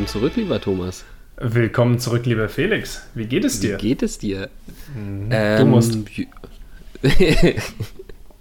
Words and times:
Willkommen 0.00 0.18
zurück, 0.18 0.36
lieber 0.36 0.60
Thomas. 0.62 1.04
Willkommen 1.36 1.98
zurück, 1.98 2.24
lieber 2.24 2.48
Felix. 2.48 3.02
Wie 3.14 3.26
geht 3.26 3.44
es 3.44 3.60
dir? 3.60 3.76
Wie 3.76 3.88
geht 3.88 4.02
es 4.02 4.16
dir? 4.16 4.48
Mhm. 4.96 5.28
Ähm, 5.30 5.58
du 5.58 5.66
musst. 5.66 5.98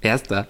Erster. 0.02 0.48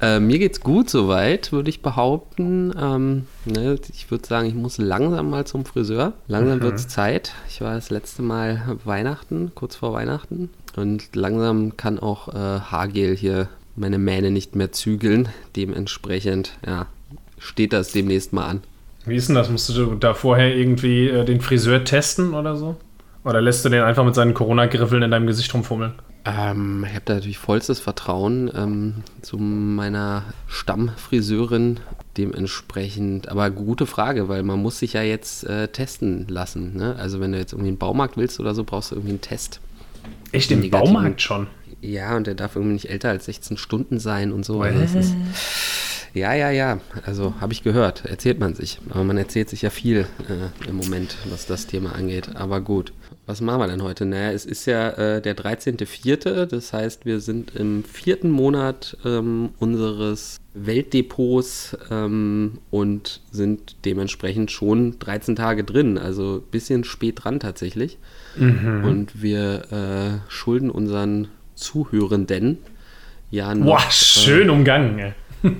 Äh, 0.00 0.18
mir 0.18 0.40
geht's 0.40 0.60
gut 0.60 0.90
soweit, 0.90 1.52
würde 1.52 1.70
ich 1.70 1.80
behaupten. 1.80 2.74
Ähm, 2.76 3.26
ne, 3.44 3.78
ich 3.94 4.10
würde 4.10 4.26
sagen, 4.26 4.48
ich 4.48 4.54
muss 4.54 4.78
langsam 4.78 5.30
mal 5.30 5.46
zum 5.46 5.64
Friseur. 5.64 6.14
Langsam 6.26 6.58
mhm. 6.58 6.62
wird 6.62 6.74
es 6.74 6.88
Zeit. 6.88 7.34
Ich 7.48 7.60
war 7.60 7.76
das 7.76 7.90
letzte 7.90 8.22
Mal 8.22 8.78
Weihnachten, 8.84 9.52
kurz 9.54 9.76
vor 9.76 9.92
Weihnachten. 9.92 10.50
Und 10.74 11.14
langsam 11.14 11.76
kann 11.76 12.00
auch 12.00 12.34
äh, 12.34 12.34
Haargel 12.34 13.14
hier 13.14 13.48
meine 13.76 13.98
Mähne 13.98 14.32
nicht 14.32 14.56
mehr 14.56 14.72
zügeln. 14.72 15.28
Dementsprechend, 15.54 16.58
ja, 16.66 16.86
steht 17.38 17.72
das 17.72 17.92
demnächst 17.92 18.32
mal 18.32 18.48
an. 18.48 18.62
Wie 19.08 19.16
ist 19.16 19.28
denn 19.28 19.34
das? 19.34 19.50
Musst 19.50 19.68
du 19.70 19.94
da 19.94 20.14
vorher 20.14 20.54
irgendwie 20.54 21.08
äh, 21.08 21.24
den 21.24 21.40
Friseur 21.40 21.84
testen 21.84 22.34
oder 22.34 22.56
so? 22.56 22.76
Oder 23.24 23.40
lässt 23.40 23.64
du 23.64 23.68
den 23.68 23.82
einfach 23.82 24.04
mit 24.04 24.14
seinen 24.14 24.34
Corona-Griffeln 24.34 25.02
in 25.02 25.10
deinem 25.10 25.26
Gesicht 25.26 25.52
rumfummeln? 25.52 25.92
Ähm, 26.24 26.84
ich 26.86 26.94
habe 26.94 27.04
da 27.04 27.14
natürlich 27.14 27.38
vollstes 27.38 27.80
Vertrauen 27.80 28.50
ähm, 28.54 28.94
zu 29.22 29.38
meiner 29.38 30.24
Stammfriseurin. 30.46 31.80
Dementsprechend, 32.16 33.28
aber 33.28 33.50
gute 33.50 33.86
Frage, 33.86 34.28
weil 34.28 34.42
man 34.42 34.60
muss 34.60 34.78
sich 34.78 34.94
ja 34.94 35.02
jetzt 35.02 35.44
äh, 35.44 35.68
testen 35.68 36.26
lassen. 36.28 36.76
Ne? 36.76 36.96
Also 36.98 37.20
wenn 37.20 37.32
du 37.32 37.38
jetzt 37.38 37.52
irgendwie 37.52 37.68
einen 37.68 37.78
Baumarkt 37.78 38.16
willst 38.16 38.40
oder 38.40 38.54
so, 38.54 38.64
brauchst 38.64 38.90
du 38.90 38.96
irgendwie 38.96 39.10
einen 39.10 39.20
Test. 39.20 39.60
Echt, 40.32 40.50
im 40.50 40.68
Baumarkt 40.70 41.22
schon? 41.22 41.46
Ja, 41.80 42.16
und 42.16 42.26
der 42.26 42.34
darf 42.34 42.56
irgendwie 42.56 42.74
nicht 42.74 42.90
älter 42.90 43.10
als 43.10 43.26
16 43.26 43.56
Stunden 43.56 43.98
sein 43.98 44.32
und 44.32 44.44
so. 44.44 44.60
Also 44.62 44.98
ist, 44.98 45.14
ja, 46.14 46.34
ja, 46.34 46.50
ja. 46.50 46.80
Also 47.04 47.34
habe 47.40 47.52
ich 47.52 47.62
gehört. 47.62 48.04
Erzählt 48.04 48.40
man 48.40 48.54
sich. 48.54 48.80
Aber 48.90 49.04
man 49.04 49.16
erzählt 49.16 49.48
sich 49.48 49.62
ja 49.62 49.70
viel 49.70 50.06
äh, 50.28 50.68
im 50.68 50.76
Moment, 50.76 51.16
was 51.30 51.46
das 51.46 51.66
Thema 51.66 51.94
angeht. 51.94 52.34
Aber 52.34 52.60
gut. 52.60 52.92
Was 53.26 53.40
machen 53.40 53.60
wir 53.60 53.68
denn 53.68 53.82
heute? 53.82 54.06
Naja, 54.06 54.32
es 54.32 54.46
ist 54.46 54.66
ja 54.66 54.88
äh, 54.90 55.22
der 55.22 55.36
13.04. 55.36 56.46
Das 56.46 56.72
heißt, 56.72 57.04
wir 57.04 57.20
sind 57.20 57.54
im 57.54 57.84
vierten 57.84 58.30
Monat 58.30 58.96
ähm, 59.04 59.50
unseres 59.58 60.40
Weltdepots 60.54 61.76
ähm, 61.90 62.58
und 62.70 63.20
sind 63.30 63.76
dementsprechend 63.84 64.50
schon 64.50 64.98
13 64.98 65.36
Tage 65.36 65.62
drin. 65.62 65.98
Also 65.98 66.36
ein 66.36 66.50
bisschen 66.50 66.84
spät 66.84 67.24
dran 67.24 67.38
tatsächlich. 67.38 67.98
Mhm. 68.36 68.84
Und 68.84 69.22
wir 69.22 69.72
äh, 69.72 70.30
schulden 70.30 70.70
unseren 70.70 71.28
Zuhörenden 71.58 72.58
ja 73.30 73.54
noch. 73.54 73.66
Boah, 73.66 73.90
schön 73.90 74.48
äh, 74.48 74.52
umgangen. 74.52 75.14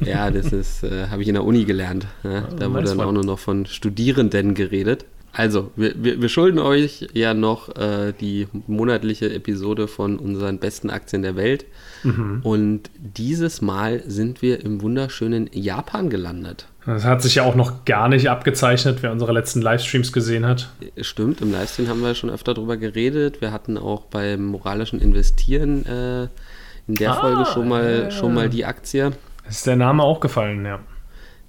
Ja, 0.05 0.31
das 0.31 0.53
ist, 0.53 0.83
äh, 0.83 1.09
habe 1.09 1.23
ich 1.23 1.29
in 1.29 1.35
der 1.35 1.45
Uni 1.45 1.65
gelernt. 1.65 2.07
Ja, 2.25 2.41
da 2.59 2.73
wurde 2.73 2.85
dann 2.85 3.01
auch 3.01 3.13
nur 3.13 3.25
noch 3.25 3.39
von 3.39 3.67
Studierenden 3.67 4.55
geredet. 4.55 5.05
Also, 5.39 5.71
wir, 5.77 5.95
wir, 5.97 6.21
wir 6.21 6.29
schulden 6.29 6.59
euch 6.59 7.07
ja 7.13 7.33
noch 7.33 7.69
äh, 7.77 8.13
die 8.13 8.49
monatliche 8.67 9.33
Episode 9.33 9.87
von 9.87 10.19
unseren 10.19 10.59
besten 10.59 10.91
Aktien 10.91 11.23
der 11.23 11.37
Welt. 11.37 11.65
Mhm. 12.03 12.41
Und 12.43 12.91
dieses 12.97 13.63
Mal 13.63 14.03
sind 14.05 14.43
wir 14.43 14.65
im 14.65 14.83
wunderschönen 14.83 15.49
Japan 15.53 16.11
gelandet. 16.11 16.67
Das 16.87 17.05
hat 17.05 17.23
sich 17.23 17.37
ja 17.37 17.45
auch 17.45 17.55
noch 17.55 17.85
gar 17.85 18.09
nicht 18.09 18.29
abgezeichnet, 18.29 18.99
wer 19.03 19.13
unsere 19.13 19.31
letzten 19.31 19.63
Livestreams 19.63 20.13
gesehen 20.13 20.45
hat. 20.45 20.71
Stimmt, 21.03 21.41
im 21.41 21.53
Livestream 21.53 21.87
haben 21.87 22.03
wir 22.03 22.17
schon 22.17 22.31
öfter 22.31 22.55
darüber 22.55 22.77
geredet. 22.77 23.41
Wir 23.41 23.53
hatten 23.53 23.79
auch 23.79 24.07
beim 24.07 24.45
moralischen 24.45 25.01
Investieren 25.01 25.87
äh, 25.87 26.23
in 26.89 26.97
der 26.97 27.13
ah, 27.13 27.21
Folge 27.21 27.47
schon 27.47 27.69
mal, 27.69 27.85
äh, 27.85 28.11
schon 28.11 28.35
mal 28.35 28.49
die 28.49 28.65
Aktie. 28.65 29.13
Ist 29.49 29.69
der 29.69 29.77
Name 29.77 30.03
auch 30.03 30.19
gefallen, 30.19 30.67
ja. 30.67 30.81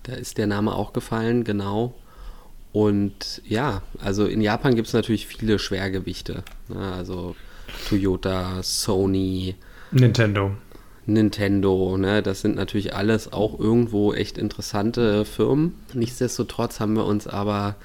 Da 0.03 0.13
ist 0.13 0.37
der 0.37 0.45
Name 0.45 0.75
auch 0.75 0.93
gefallen, 0.93 1.43
genau. 1.43 1.95
Und 2.71 3.41
ja, 3.45 3.81
also 3.99 4.25
in 4.25 4.41
Japan 4.41 4.75
gibt 4.75 4.87
es 4.87 4.93
natürlich 4.93 5.27
viele 5.27 5.57
Schwergewichte. 5.59 6.43
Ne? 6.67 6.93
Also 6.93 7.35
Toyota, 7.87 8.61
Sony, 8.61 9.55
Nintendo. 9.91 10.51
Nintendo, 11.05 11.97
ne? 11.97 12.21
das 12.21 12.41
sind 12.41 12.55
natürlich 12.55 12.95
alles 12.95 13.33
auch 13.33 13.59
irgendwo 13.59 14.13
echt 14.13 14.37
interessante 14.37 15.25
Firmen. 15.25 15.75
Nichtsdestotrotz 15.93 16.79
haben 16.79 16.95
wir 16.95 17.05
uns 17.05 17.27
aber 17.27 17.75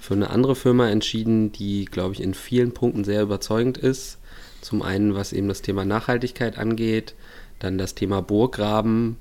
für 0.00 0.14
eine 0.14 0.30
andere 0.30 0.54
Firma 0.54 0.88
entschieden, 0.88 1.52
die, 1.52 1.86
glaube 1.86 2.14
ich, 2.14 2.22
in 2.22 2.34
vielen 2.34 2.72
Punkten 2.72 3.04
sehr 3.04 3.22
überzeugend 3.22 3.78
ist. 3.78 4.18
Zum 4.60 4.82
einen, 4.82 5.14
was 5.14 5.32
eben 5.32 5.48
das 5.48 5.62
Thema 5.62 5.84
Nachhaltigkeit 5.84 6.58
angeht, 6.58 7.14
dann 7.58 7.78
das 7.78 7.94
Thema 7.94 8.20
Burggraben 8.20 9.16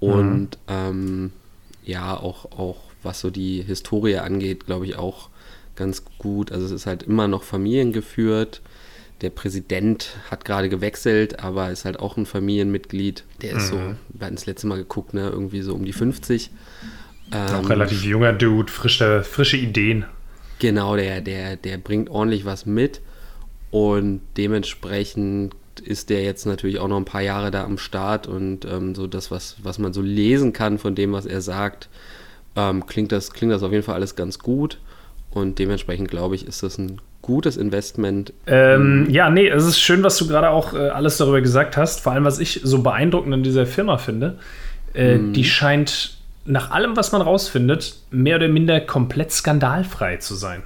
und 0.00 0.40
mhm. 0.40 0.48
ähm, 0.68 1.32
ja, 1.84 2.16
auch, 2.16 2.46
auch 2.58 2.85
was 3.06 3.20
so 3.20 3.30
die 3.30 3.62
Historie 3.62 4.18
angeht, 4.18 4.66
glaube 4.66 4.84
ich 4.84 4.96
auch 4.96 5.30
ganz 5.76 6.04
gut. 6.18 6.52
Also 6.52 6.66
es 6.66 6.72
ist 6.72 6.86
halt 6.86 7.04
immer 7.04 7.28
noch 7.28 7.42
familiengeführt. 7.42 8.62
Der 9.22 9.30
Präsident 9.30 10.16
hat 10.30 10.44
gerade 10.44 10.68
gewechselt, 10.68 11.40
aber 11.40 11.70
ist 11.70 11.84
halt 11.86 11.98
auch 11.98 12.16
ein 12.16 12.26
Familienmitglied. 12.26 13.24
Der 13.40 13.52
ist 13.52 13.72
mhm. 13.72 13.76
so, 13.76 13.76
wir 14.10 14.26
hatten 14.26 14.36
das 14.36 14.46
letzte 14.46 14.66
Mal 14.66 14.76
geguckt, 14.76 15.14
ne, 15.14 15.30
irgendwie 15.30 15.62
so 15.62 15.74
um 15.74 15.84
die 15.84 15.94
50. 15.94 16.50
Ähm, 17.32 17.54
auch 17.54 17.68
relativ 17.70 18.04
junger 18.04 18.32
Dude, 18.32 18.70
frische, 18.70 19.22
frische 19.22 19.56
Ideen. 19.56 20.04
Genau, 20.58 20.96
der, 20.96 21.20
der, 21.20 21.56
der 21.56 21.78
bringt 21.78 22.10
ordentlich 22.10 22.44
was 22.44 22.66
mit 22.66 23.00
und 23.70 24.20
dementsprechend 24.36 25.54
ist 25.82 26.08
der 26.08 26.22
jetzt 26.22 26.46
natürlich 26.46 26.78
auch 26.78 26.88
noch 26.88 26.96
ein 26.96 27.04
paar 27.04 27.22
Jahre 27.22 27.50
da 27.50 27.64
am 27.64 27.78
Start 27.78 28.26
und 28.26 28.64
ähm, 28.64 28.94
so 28.94 29.06
das, 29.06 29.30
was, 29.30 29.56
was 29.62 29.78
man 29.78 29.92
so 29.92 30.00
lesen 30.00 30.52
kann 30.52 30.78
von 30.78 30.94
dem, 30.94 31.12
was 31.12 31.26
er 31.26 31.42
sagt, 31.42 31.88
ähm, 32.56 32.86
klingt, 32.86 33.12
das, 33.12 33.32
klingt 33.32 33.52
das 33.52 33.62
auf 33.62 33.72
jeden 33.72 33.84
Fall 33.84 33.94
alles 33.94 34.16
ganz 34.16 34.38
gut. 34.38 34.78
Und 35.30 35.58
dementsprechend 35.58 36.08
glaube 36.08 36.34
ich, 36.34 36.46
ist 36.46 36.62
das 36.62 36.78
ein 36.78 37.00
gutes 37.20 37.56
Investment. 37.56 38.32
Ähm, 38.46 39.06
ja, 39.10 39.28
nee, 39.28 39.48
es 39.48 39.66
ist 39.66 39.78
schön, 39.78 40.02
was 40.02 40.16
du 40.16 40.26
gerade 40.26 40.48
auch 40.50 40.72
äh, 40.72 40.88
alles 40.88 41.18
darüber 41.18 41.40
gesagt 41.40 41.76
hast. 41.76 42.00
Vor 42.00 42.12
allem, 42.12 42.24
was 42.24 42.38
ich 42.38 42.60
so 42.62 42.82
beeindruckend 42.82 43.34
an 43.34 43.42
dieser 43.42 43.66
Firma 43.66 43.98
finde, 43.98 44.38
äh, 44.94 45.18
mhm. 45.18 45.32
die 45.32 45.44
scheint 45.44 46.16
nach 46.46 46.70
allem, 46.70 46.96
was 46.96 47.12
man 47.12 47.20
rausfindet, 47.20 47.96
mehr 48.10 48.36
oder 48.36 48.48
minder 48.48 48.80
komplett 48.80 49.32
skandalfrei 49.32 50.16
zu 50.18 50.34
sein. 50.34 50.62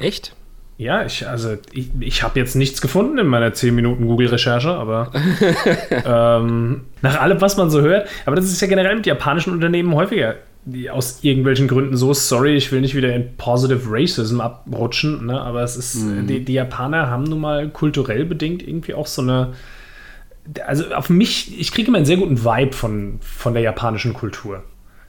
Echt? 0.00 0.34
Ja, 0.76 1.04
ich, 1.04 1.26
also 1.28 1.56
ich, 1.72 1.90
ich 2.00 2.22
habe 2.24 2.38
jetzt 2.40 2.56
nichts 2.56 2.80
gefunden 2.80 3.18
in 3.18 3.28
meiner 3.28 3.52
10 3.52 3.74
Minuten 3.74 4.06
Google-Recherche, 4.06 4.70
aber 4.70 5.12
ähm, 5.90 6.82
nach 7.00 7.20
allem, 7.20 7.40
was 7.40 7.56
man 7.56 7.70
so 7.70 7.80
hört, 7.80 8.08
aber 8.26 8.34
das 8.34 8.46
ist 8.46 8.60
ja 8.60 8.66
generell 8.66 8.96
mit 8.96 9.06
japanischen 9.06 9.52
Unternehmen 9.52 9.94
häufiger, 9.94 10.34
die 10.64 10.90
aus 10.90 11.20
irgendwelchen 11.22 11.68
Gründen 11.68 11.96
so, 11.96 12.12
sorry, 12.12 12.56
ich 12.56 12.72
will 12.72 12.80
nicht 12.80 12.96
wieder 12.96 13.14
in 13.14 13.36
Positive 13.36 13.82
Racism 13.86 14.40
abrutschen, 14.40 15.26
ne, 15.26 15.40
aber 15.40 15.62
es 15.62 15.76
ist, 15.76 15.94
mhm. 15.94 16.26
die, 16.26 16.44
die 16.44 16.54
Japaner 16.54 17.08
haben 17.08 17.22
nun 17.22 17.40
mal 17.40 17.68
kulturell 17.68 18.24
bedingt 18.24 18.66
irgendwie 18.66 18.94
auch 18.94 19.06
so 19.06 19.22
eine, 19.22 19.52
also 20.66 20.92
auf 20.92 21.08
mich, 21.08 21.58
ich 21.58 21.70
kriege 21.70 21.86
immer 21.86 21.98
einen 21.98 22.06
sehr 22.06 22.16
guten 22.16 22.44
Vibe 22.44 22.72
von, 22.72 23.18
von 23.20 23.54
der 23.54 23.62
japanischen 23.62 24.12
Kultur. 24.12 24.64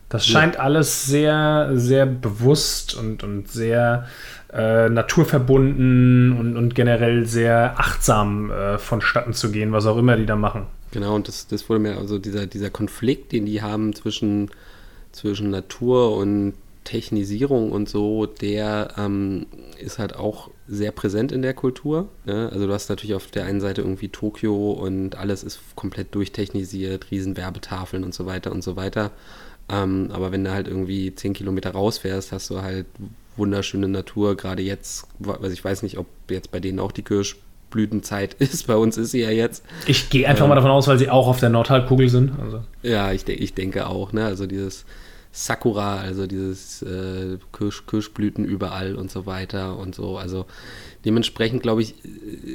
Das 0.10 0.28
scheint 0.28 0.56
ja. 0.56 0.62
alles 0.62 1.08
sehr, 1.08 1.72
sehr 1.74 2.06
bewusst 2.06 2.96
und, 2.96 3.24
und 3.24 3.50
sehr 3.50 4.06
äh, 4.56 4.90
naturverbunden 4.90 6.38
und, 6.38 6.56
und 6.56 6.76
generell 6.76 7.26
sehr 7.26 7.76
achtsam 7.78 8.52
äh, 8.52 8.78
vonstatten 8.78 9.34
zu 9.34 9.52
gehen, 9.52 9.72
was 9.72 9.86
auch 9.86 9.98
immer 9.98 10.16
die 10.16 10.26
da 10.26 10.36
machen. 10.36 10.68
Genau, 10.92 11.16
und 11.16 11.28
das, 11.28 11.48
das 11.48 11.68
wurde 11.68 11.82
mir, 11.82 11.98
also 11.98 12.20
dieser, 12.20 12.48
dieser 12.48 12.70
Konflikt, 12.70 13.34
den 13.34 13.46
die 13.46 13.62
haben 13.62 13.94
zwischen, 13.94 14.50
zwischen 15.12 15.50
Natur 15.50 16.16
und 16.16 16.54
Technisierung 16.86 17.72
und 17.72 17.90
so, 17.90 18.28
der 18.28 18.94
ähm, 18.98 19.48
ist 19.78 20.00
halt 20.00 20.16
auch 20.16 20.52
sehr 20.68 20.92
präsent 20.92 21.34
in 21.34 21.42
der 21.42 21.54
Kultur. 21.54 22.08
Ne? 22.26 22.50
Also 22.54 22.68
du 22.68 22.74
hast 22.74 22.90
natürlich 22.90 23.16
auf 23.16 23.28
der 23.28 23.46
einen 23.46 23.60
Seite 23.60 23.82
irgendwie 23.82 24.10
Tokio 24.10 24.72
und 24.72 25.18
alles 25.18 25.44
ist 25.44 25.60
komplett 25.76 26.16
durchtechnisiert, 26.16 27.12
Riesenwerbetafeln 27.12 28.04
und 28.04 28.14
so 28.14 28.26
weiter 28.26 28.52
und 28.52 28.64
so 28.64 28.76
weiter. 28.76 29.12
Ähm, 29.68 30.10
aber 30.14 30.32
wenn 30.32 30.44
du 30.44 30.52
halt 30.52 30.68
irgendwie 30.68 31.14
zehn 31.14 31.34
Kilometer 31.34 31.72
rausfährst, 31.72 32.32
hast 32.32 32.52
du 32.52 32.62
halt 32.62 32.86
wunderschöne 33.38 33.88
Natur. 33.88 34.36
Gerade 34.36 34.64
jetzt, 34.64 35.08
also 35.26 35.52
ich 35.52 35.64
weiß 35.64 35.84
nicht, 35.84 35.98
ob 35.98 36.08
jetzt 36.30 36.52
bei 36.52 36.60
denen 36.60 36.80
auch 36.80 36.92
die 36.92 37.04
Kirschblütenzeit 37.04 38.34
ist. 38.40 38.68
Bei 38.68 38.76
uns 38.76 38.98
ist 38.98 39.12
sie 39.12 39.22
ja 39.22 39.32
jetzt. 39.32 39.64
Ich 39.88 40.10
gehe 40.10 40.28
einfach 40.28 40.44
ähm, 40.44 40.50
mal 40.50 40.56
davon 40.56 40.72
aus, 40.72 40.88
weil 40.88 40.98
sie 40.98 41.10
auch 41.10 41.28
auf 41.28 41.40
der 41.40 41.50
Nordhalbkugel 41.50 42.10
sind. 42.10 42.32
Also. 42.40 42.62
Ja, 42.84 43.12
ich, 43.12 43.28
ich 43.28 43.54
denke 43.54 43.88
auch. 43.88 44.14
Ne? 44.14 44.26
Also 44.26 44.48
dieses 44.48 44.86
Sakura, 45.38 45.98
also 45.98 46.28
dieses 46.28 46.82
äh, 46.82 47.38
Kirsch, 47.52 47.86
Kirschblüten 47.88 48.46
überall 48.46 48.96
und 48.96 49.12
so 49.12 49.26
weiter 49.26 49.78
und 49.78 49.94
so. 49.94 50.18
Also 50.18 50.46
dementsprechend 51.04 51.62
glaube 51.62 51.82
ich, 51.82 51.96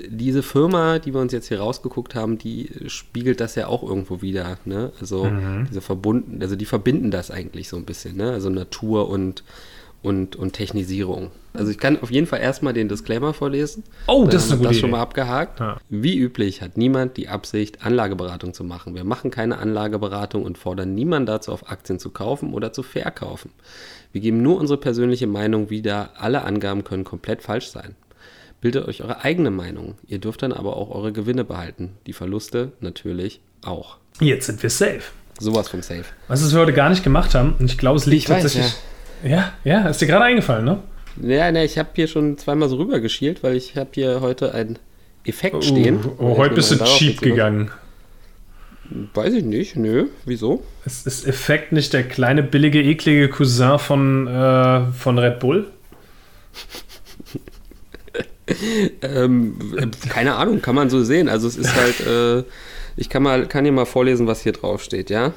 diese 0.09 0.43
Firma, 0.43 0.99
die 0.99 1.13
wir 1.13 1.21
uns 1.21 1.35
jetzt 1.35 1.49
hier 1.49 1.61
rausgeguckt 1.61 2.15
haben, 2.15 2.39
die 2.39 2.71
spiegelt 2.87 3.41
das 3.41 3.55
ja 3.55 3.67
auch 3.67 3.83
irgendwo 3.83 4.23
wieder. 4.23 4.57
Ne? 4.65 4.93
Also 4.99 5.25
mhm. 5.25 5.67
diese 5.69 5.83
verbunden, 5.83 6.39
also 6.41 6.57
die 6.57 6.65
verbinden 6.65 7.11
das 7.11 7.31
eigentlich 7.31 7.69
so 7.69 7.77
ein 7.77 7.85
bisschen. 7.85 8.17
Ne? 8.17 8.33
Also 8.33 8.49
Natur 8.49 9.11
und 9.11 9.45
und, 10.03 10.37
und 10.37 10.53
Technisierung. 10.53 11.31
Also 11.53 11.71
ich 11.71 11.79
kann 11.79 12.01
auf 12.01 12.11
jeden 12.11 12.27
Fall 12.27 12.41
erstmal 12.41 12.73
den 12.73 12.89
Disclaimer 12.89 13.35
vorlesen. 13.35 13.83
Oh, 14.07 14.27
das 14.31 14.45
ist 14.45 14.51
eine 14.53 14.59
gute 14.59 14.71
das 14.71 14.79
schon 14.79 14.91
mal 14.91 15.01
abgehakt. 15.01 15.59
Ja. 15.61 15.79
Wie 15.89 16.17
üblich 16.17 16.63
hat 16.63 16.77
niemand 16.77 17.17
die 17.17 17.29
Absicht, 17.29 17.85
Anlageberatung 17.85 18.55
zu 18.55 18.63
machen. 18.63 18.95
Wir 18.95 19.05
machen 19.05 19.31
keine 19.31 19.59
Anlageberatung 19.59 20.45
und 20.45 20.59
fordern 20.59 20.95
niemanden 20.95 21.27
dazu 21.27 21.53
auf, 21.53 21.71
Aktien 21.71 21.99
zu 21.99 22.11
kaufen 22.11 22.55
oder 22.55 22.73
zu 22.73 22.83
verkaufen. 22.83 23.51
Wir 24.13 24.21
geben 24.21 24.43
nur 24.43 24.59
unsere 24.59 24.79
persönliche 24.79 25.27
Meinung 25.27 25.71
wieder. 25.71 26.11
Alle 26.17 26.45
Angaben 26.45 26.85
können 26.85 27.05
komplett 27.05 27.43
falsch 27.43 27.69
sein. 27.69 27.97
Bildet 28.61 28.87
euch 28.87 29.03
eure 29.03 29.25
eigene 29.25 29.51
Meinung. 29.51 29.95
Ihr 30.07 30.19
dürft 30.19 30.43
dann 30.43 30.53
aber 30.53 30.77
auch 30.77 30.91
eure 30.91 31.13
Gewinne 31.13 31.45
behalten. 31.45 31.91
Die 32.07 32.13
Verluste 32.13 32.73
natürlich 32.81 33.41
auch. 33.63 33.97
Jetzt 34.21 34.47
sind 34.47 34.63
wir 34.63 34.71
safe. 34.71 35.03
Sowas 35.39 35.69
von 35.69 35.83
safe. 35.83 36.05
Was 36.29 36.53
wir 36.53 36.61
heute 36.61 36.75
gar 36.75 36.91
nicht 36.91 37.03
gemacht 37.03 37.35
haben, 37.35 37.55
und 37.59 37.71
ich 37.71 37.79
glaube, 37.79 37.97
es 37.97 38.07
liegt 38.07 38.25
Ich 38.25 38.31
weiß, 38.31 38.43
tatsächlich. 38.43 38.75
Ja. 39.23 39.53
ja, 39.65 39.89
ist 39.89 40.01
dir 40.01 40.07
gerade 40.07 40.25
eingefallen, 40.25 40.65
ne? 40.65 40.79
Ja, 41.23 41.51
ne, 41.51 41.65
ich 41.65 41.79
habe 41.79 41.91
hier 41.95 42.07
schon 42.07 42.39
zweimal 42.39 42.69
so 42.69 42.77
rüber 42.77 43.01
geschielt, 43.01 43.43
weil 43.43 43.57
ich 43.57 43.77
habe 43.77 43.91
hier 43.93 44.21
heute 44.21 44.55
einen 44.55 44.79
Effekt 45.25 45.65
stehen. 45.65 46.01
Oh, 46.19 46.25
oh, 46.25 46.37
heute 46.39 46.55
bist 46.55 46.71
du 46.71 46.83
cheap 46.85 47.21
gegangen. 47.21 47.71
Weiß 49.15 49.35
ich 49.35 49.45
nicht, 49.45 49.77
nö. 49.77 50.07
Wieso? 50.25 50.65
Ist, 50.85 51.07
ist 51.07 51.27
Effekt 51.27 51.73
nicht 51.73 51.93
der 51.93 52.03
kleine, 52.03 52.43
billige, 52.43 52.83
eklige 52.83 53.29
Cousin 53.29 53.79
von, 53.79 54.27
äh, 54.27 54.87
von 54.93 55.19
Red 55.19 55.39
Bull? 55.39 55.67
Ähm, 59.03 59.57
äh, 59.77 59.87
keine 60.09 60.35
Ahnung, 60.35 60.61
kann 60.61 60.75
man 60.75 60.91
so 60.91 61.05
sehen. 61.05 61.29
Also 61.29 61.47
es 61.47 61.57
ist 61.57 61.73
halt, 61.73 62.01
äh, 62.01 62.43
ich 62.97 63.09
kann 63.09 63.23
mal, 63.23 63.47
kann 63.47 63.63
dir 63.63 63.71
mal 63.71 63.87
vorlesen, 63.87 64.27
was 64.27 64.43
hier 64.43 64.53
drauf 64.53 64.83
steht, 64.83 65.09
ja. 65.09 65.33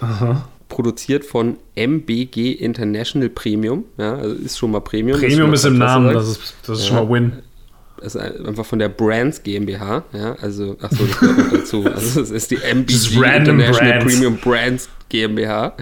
Produziert 0.74 1.24
von 1.24 1.58
MBG 1.75 2.52
International 2.54 3.30
Premium, 3.30 3.86
ja, 3.98 4.16
also 4.16 4.36
ist 4.36 4.58
schon 4.58 4.72
mal 4.72 4.81
Premium. 4.81 5.20
das 5.20 5.30
Premium 5.30 5.54
ist 5.54 5.64
mal 5.64 5.70
im 5.72 5.78
Namen, 5.78 6.14
das 6.14 6.28
ist, 6.30 6.56
das 6.68 6.80
ist 6.80 6.90
Ja. 6.90 6.96
schon 6.98 7.08
mal 7.08 7.14
Win. 7.14 7.31
Das 8.02 8.16
ist 8.16 8.22
einfach 8.22 8.66
von 8.66 8.80
der 8.80 8.90
Brands 8.90 9.44
GmbH, 9.44 10.04
ja, 10.14 10.34
also, 10.42 10.75
ach 10.81 10.92
so, 10.92 11.06
das 11.06 11.20
gehört 11.20 11.54
dazu. 11.54 11.86
Also 11.94 12.22
es 12.22 12.31
ist 12.31 12.52
die 12.52 12.58
MBG 12.58 12.94
ist 12.94 13.12
International 13.16 14.00
Brands. 14.00 14.06
Premium 14.14 14.38
Brands 14.38 14.90
GmbH. 15.10 15.74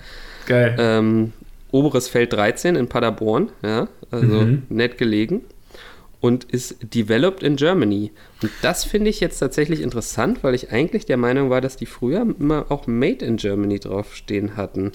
Geil. 0.46 0.76
Ähm, 0.78 1.34
oberes 1.72 2.08
Feld 2.10 2.34
13 2.34 2.76
in 2.76 2.88
Paderborn, 2.88 3.50
ja, 3.64 3.88
also 4.12 4.26
Mhm. 4.42 4.64
nett 4.70 4.98
gelegen. 4.98 5.42
Und 6.22 6.44
ist 6.44 6.78
developed 6.94 7.42
in 7.42 7.56
Germany. 7.56 8.12
Und 8.44 8.52
das 8.62 8.84
finde 8.84 9.10
ich 9.10 9.20
jetzt 9.20 9.40
tatsächlich 9.40 9.82
interessant, 9.82 10.44
weil 10.44 10.54
ich 10.54 10.72
eigentlich 10.72 11.08
der 11.08 11.18
Meinung 11.18 11.50
war, 11.50 11.62
dass 11.62 11.78
die 11.78 11.88
früher 11.88 12.22
immer 12.22 12.68
auch 12.70 12.86
Made 12.86 13.26
in 13.26 13.38
Germany 13.38 13.80
draufstehen 13.80 14.56
hatten. 14.56 14.92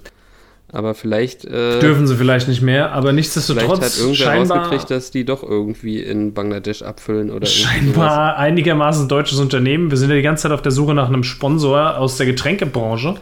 Aber 0.73 0.95
vielleicht, 0.95 1.45
äh, 1.45 1.79
Dürfen 1.79 2.07
sie 2.07 2.17
vielleicht 2.17 2.49
nicht 2.49 2.61
mehr, 2.61 2.91
aber 2.91 3.03
vielleicht 3.03 3.17
nichtsdestotrotz 3.17 3.81
hat 3.81 3.99
irgendwer 3.99 4.27
scheinbar, 4.27 4.59
rausgekriegt, 4.59 4.91
dass 4.91 5.11
die 5.11 5.25
doch 5.25 5.43
irgendwie 5.43 6.01
in 6.01 6.35
Bangladesch 6.35 6.83
abfüllen 6.83 7.31
oder 7.31 7.47
irgendwie 7.47 7.61
sowas. 7.63 7.73
scheinbar 7.73 8.37
einigermaßen 8.37 9.09
deutsches 9.09 9.39
Unternehmen. 9.39 9.91
Wir 9.91 9.99
sind 9.99 10.11
ja 10.11 10.17
die 10.17 10.23
ganze 10.23 10.45
Zeit 10.45 10.53
auf 10.53 10.63
der 10.63 10.73
Suche 10.73 10.95
nach 10.95 11.09
einem 11.09 11.23
Sponsor 11.23 11.99
aus 11.99 12.17
der 12.17 12.27
Getränkebranche. 12.27 13.15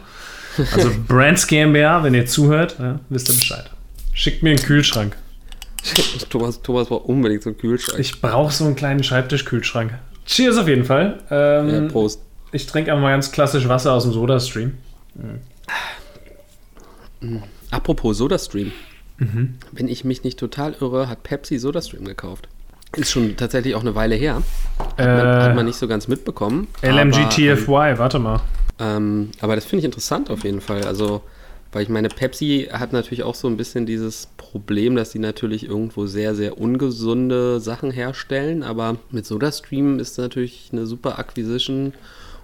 Also 0.73 0.89
Brands 1.07 1.45
GmbH, 1.45 2.03
wenn 2.03 2.15
ihr 2.15 2.25
zuhört, 2.25 2.77
ja, 2.79 2.99
wisst 3.09 3.29
ihr 3.29 3.35
Bescheid. 3.35 3.69
Schickt 4.13 4.41
mir 4.41 4.49
einen 4.49 4.59
Kühlschrank. 4.59 5.15
Thomas, 6.29 6.61
Thomas 6.61 6.87
braucht 6.87 7.05
unbedingt 7.05 7.43
so 7.43 7.49
einen 7.49 7.57
Kühlschrank. 7.57 7.99
Ich 7.99 8.21
brauche 8.21 8.51
so 8.53 8.65
einen 8.65 8.75
kleinen 8.75 9.03
Schreibtischkühlschrank. 9.03 9.93
Cheers 10.25 10.57
auf 10.57 10.67
jeden 10.67 10.85
Fall. 10.85 11.19
Ähm, 11.29 11.69
ja, 11.69 11.81
Prost. 11.91 12.21
Ich 12.51 12.65
trinke 12.65 12.91
einfach 12.91 13.03
mal 13.03 13.11
ganz 13.11 13.31
klassisch 13.31 13.67
Wasser 13.67 13.93
aus 13.93 14.03
dem 14.03 14.13
Soda-Stream. 14.13 14.73
Apropos 17.71 18.17
SodaStream. 18.17 18.71
Mhm. 19.17 19.55
Wenn 19.71 19.87
ich 19.87 20.03
mich 20.03 20.23
nicht 20.23 20.39
total 20.39 20.75
irre, 20.79 21.07
hat 21.07 21.23
Pepsi 21.23 21.57
SodaStream 21.57 22.05
gekauft. 22.05 22.47
Ist 22.95 23.11
schon 23.11 23.35
tatsächlich 23.35 23.75
auch 23.75 23.81
eine 23.81 23.95
Weile 23.95 24.15
her. 24.15 24.41
Man, 24.97 25.07
hat 25.07 25.55
man 25.55 25.59
Äh, 25.59 25.63
nicht 25.63 25.77
so 25.77 25.87
ganz 25.87 26.07
mitbekommen. 26.07 26.67
LMG 26.81 27.17
aber, 27.17 27.29
TFY, 27.29 27.97
warte 27.99 28.19
mal. 28.19 28.41
Ähm, 28.79 29.31
aber 29.41 29.55
das 29.55 29.65
finde 29.65 29.79
ich 29.81 29.85
interessant 29.85 30.29
auf 30.29 30.43
jeden 30.43 30.61
Fall. 30.61 30.83
Also, 30.85 31.21
weil 31.71 31.83
ich 31.83 31.89
meine, 31.89 32.07
Pepsi 32.07 32.69
hat 32.71 32.93
natürlich 32.93 33.23
auch 33.23 33.35
so 33.35 33.47
ein 33.47 33.57
bisschen 33.57 33.85
dieses 33.85 34.29
Problem, 34.37 34.95
dass 34.95 35.11
sie 35.11 35.19
natürlich 35.19 35.67
irgendwo 35.67 36.05
sehr, 36.05 36.33
sehr 36.33 36.57
ungesunde 36.57 37.59
Sachen 37.59 37.91
herstellen. 37.91 38.63
Aber 38.63 38.97
mit 39.11 39.25
SodaStream 39.25 39.99
ist 39.99 40.17
natürlich 40.17 40.69
eine 40.71 40.85
super 40.85 41.19
Acquisition, 41.19 41.93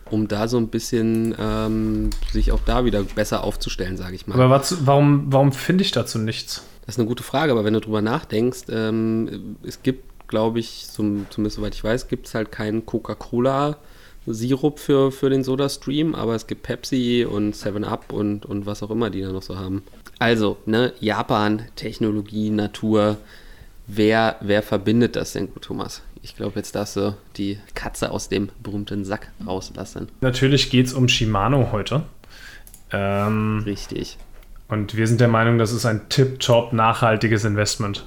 um 0.10 0.28
da 0.28 0.50
so 0.50 0.58
ein 0.58 0.68
bisschen 0.68 1.34
ähm, 1.40 2.10
sich 2.34 2.52
auch 2.52 2.60
da 2.66 2.84
wieder 2.84 3.04
besser 3.04 3.44
aufzustellen, 3.44 3.96
sage 3.96 4.16
ich 4.16 4.28
mal. 4.28 4.36
Aber 4.36 4.50
was, 4.50 4.86
warum, 4.86 5.26
warum 5.28 5.54
finde 5.54 5.84
ich 5.84 5.92
dazu 5.92 6.20
nichts? 6.20 6.66
Das 6.86 6.96
ist 6.96 7.00
eine 7.00 7.08
gute 7.08 7.24
Frage, 7.24 7.54
aber 7.54 7.64
wenn 7.64 7.74
du 7.74 7.80
drüber 7.80 8.02
nachdenkst, 8.02 8.64
ähm, 8.70 9.56
es 9.64 9.82
gibt, 9.82 10.28
glaube 10.28 10.60
ich, 10.60 10.88
zum, 10.92 11.28
zumindest 11.30 11.56
soweit 11.56 11.74
ich 11.74 11.84
weiß, 11.84 12.10
gibt 12.10 12.28
es 12.28 12.34
halt 12.34 12.52
keinen 12.52 12.86
Coca-Cola-Sirup 14.26 14.80
für, 14.80 15.12
für 15.12 15.30
den 15.30 15.44
Soda-Stream, 15.44 16.16
aber 16.16 16.36
es 16.36 16.48
gibt 16.48 16.64
Pepsi 16.64 17.26
und 17.30 17.56
7-Up 17.56 18.12
und, 18.14 18.46
und 18.46 18.66
was 18.66 18.84
auch 18.84 18.92
immer 18.92 19.10
die 19.10 19.22
da 19.22 19.32
noch 19.32 19.42
so 19.42 19.58
haben. 19.58 19.84
Also, 20.20 20.58
ne, 20.66 20.94
Japan, 21.00 21.64
Technologie, 21.76 22.50
Natur, 22.50 23.18
wer, 23.88 24.38
wer 24.42 24.62
verbindet 24.62 25.16
das 25.16 25.34
denn 25.34 25.52
gut, 25.52 25.64
Thomas? 25.64 26.04
Ich 26.24 26.36
glaube, 26.36 26.54
jetzt 26.58 26.76
darfst 26.76 26.98
du 26.98 27.16
die 27.38 27.58
Katze 27.74 28.12
aus 28.12 28.30
dem 28.30 28.50
berühmten 28.62 29.06
Sack 29.06 29.32
rauslassen. 29.46 30.08
Natürlich 30.22 30.70
geht 30.70 30.86
es 30.86 30.94
um 30.94 31.08
Shimano 31.08 31.72
heute. 31.72 32.04
Ähm, 32.92 33.64
Richtig. 33.66 34.18
und 34.68 34.96
wir 34.96 35.08
sind 35.08 35.22
der 35.22 35.30
Meinung, 35.30 35.58
das 35.58 35.72
ist 35.72 35.86
ein 35.86 36.10
tip-top 36.10 36.74
nachhaltiges 36.74 37.46
Investment. 37.46 38.06